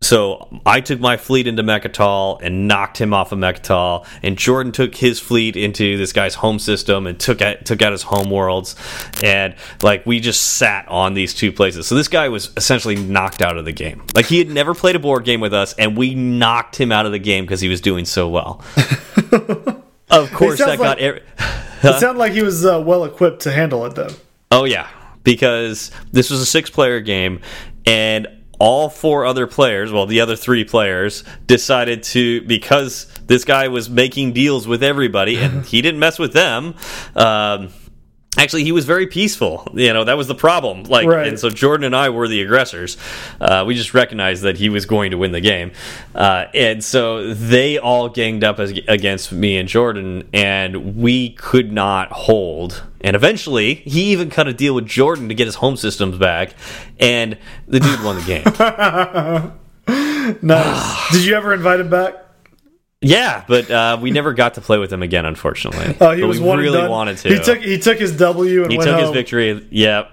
[0.00, 4.70] so I took my fleet into Mecatol and knocked him off of Mecatol, and Jordan
[4.70, 8.30] took his fleet into this guy's home system and took out, took out his home
[8.30, 8.76] worlds,
[9.24, 11.88] and like we just sat on these two places.
[11.88, 14.04] So this guy was essentially knocked out of the game.
[14.14, 17.04] Like he had never played a board game with us, and we knocked him out
[17.04, 18.62] of the game because he was doing so well.
[20.10, 21.00] of course, that like, got.
[21.38, 21.88] huh?
[21.88, 24.14] It sounded like he was uh, well equipped to handle it, though.
[24.52, 24.88] Oh yeah,
[25.24, 27.40] because this was a six-player game,
[27.84, 33.68] and all four other players, well, the other three players, decided to because this guy
[33.68, 36.74] was making deals with everybody and he didn't mess with them.
[37.14, 37.70] Um,
[38.38, 39.70] actually he was very peaceful.
[39.74, 40.84] You know that was the problem.
[40.84, 41.26] Like right.
[41.26, 42.96] and so jordan and i were the aggressors.
[43.40, 45.72] Uh, we just recognized that he was going to win the game.
[46.14, 51.72] Uh, and so they all ganged up as, against me and jordan and we could
[51.72, 52.84] not hold.
[53.00, 56.54] And eventually he even cut a deal with jordan to get his home systems back
[56.98, 57.36] and
[57.66, 59.52] the dude won the game.
[60.42, 61.10] Nice.
[61.12, 62.14] Did you ever invite him back
[63.00, 65.96] yeah, but uh, we never got to play with him again, unfortunately.
[66.00, 67.28] Oh, he but was we really wanted to.
[67.28, 69.00] He took he took his W and he took home.
[69.00, 69.66] his victory.
[69.70, 70.12] Yep.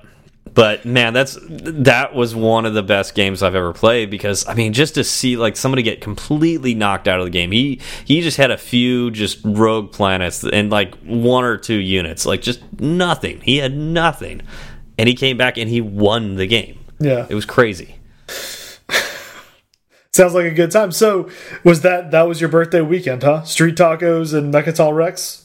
[0.54, 4.54] But man, that's that was one of the best games I've ever played because I
[4.54, 7.52] mean, just to see like somebody get completely knocked out of the game.
[7.52, 12.26] He he just had a few just rogue planets and like one or two units,
[12.26, 13.42] like just nothing.
[13.42, 14.42] He had nothing,
[14.98, 16.80] and he came back and he won the game.
[17.00, 17.96] Yeah, it was crazy.
[20.16, 20.94] Sounds like a good time.
[20.94, 21.30] So,
[21.66, 23.44] was that that was your birthday weekend, huh?
[23.44, 25.44] Street tacos and Mecatol Rex.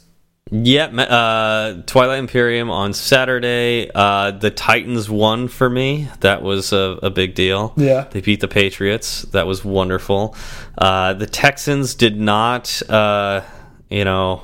[0.52, 3.90] Yep, yeah, uh, Twilight Imperium on Saturday.
[3.92, 6.08] Uh, the Titans won for me.
[6.20, 7.72] That was a, a, big deal.
[7.76, 9.22] Yeah, they beat the Patriots.
[9.22, 10.36] That was wonderful.
[10.78, 12.80] Uh, the Texans did not.
[12.88, 13.42] Uh,
[13.88, 14.40] you know,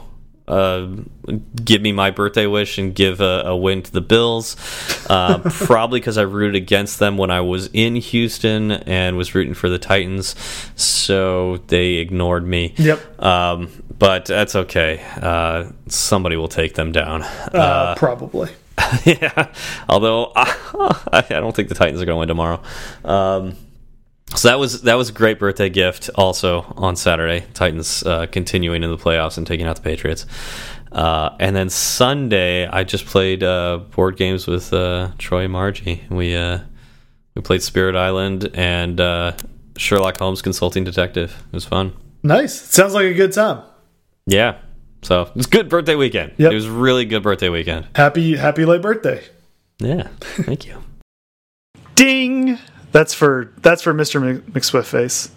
[0.48, 0.89] uh,
[1.64, 4.56] give me my birthday wish and give a, a win to the Bills.
[5.09, 9.55] Uh, probably because I rooted against them when I was in Houston and was rooting
[9.55, 10.35] for the Titans,
[10.77, 12.74] so they ignored me.
[12.77, 13.23] Yep.
[13.23, 15.05] Um, but that's okay.
[15.16, 17.23] Uh, somebody will take them down.
[17.23, 18.51] Uh, uh, probably.
[19.05, 19.52] yeah.
[19.89, 22.62] Although I don't think the Titans are going to win tomorrow.
[23.05, 23.56] Um,
[24.34, 26.10] so that was that was a great birthday gift.
[26.14, 30.26] Also on Saturday, Titans uh, continuing in the playoffs and taking out the Patriots.
[30.92, 36.02] Uh, and then Sunday, I just played uh, board games with uh, Troy and Margie.
[36.10, 36.60] We uh,
[37.34, 39.32] we played Spirit Island and uh,
[39.76, 41.36] Sherlock Holmes Consulting Detective.
[41.52, 41.92] It was fun.
[42.22, 42.60] Nice.
[42.60, 43.62] Sounds like a good time.
[44.26, 44.58] Yeah.
[45.02, 46.32] So it's good birthday weekend.
[46.36, 46.50] Yep.
[46.50, 47.86] It was really good birthday weekend.
[47.94, 49.22] Happy happy late birthday.
[49.78, 50.08] Yeah.
[50.20, 50.82] Thank you.
[51.94, 52.58] Ding.
[52.97, 54.40] That's for that's for Mr.
[54.52, 55.31] McSwift face.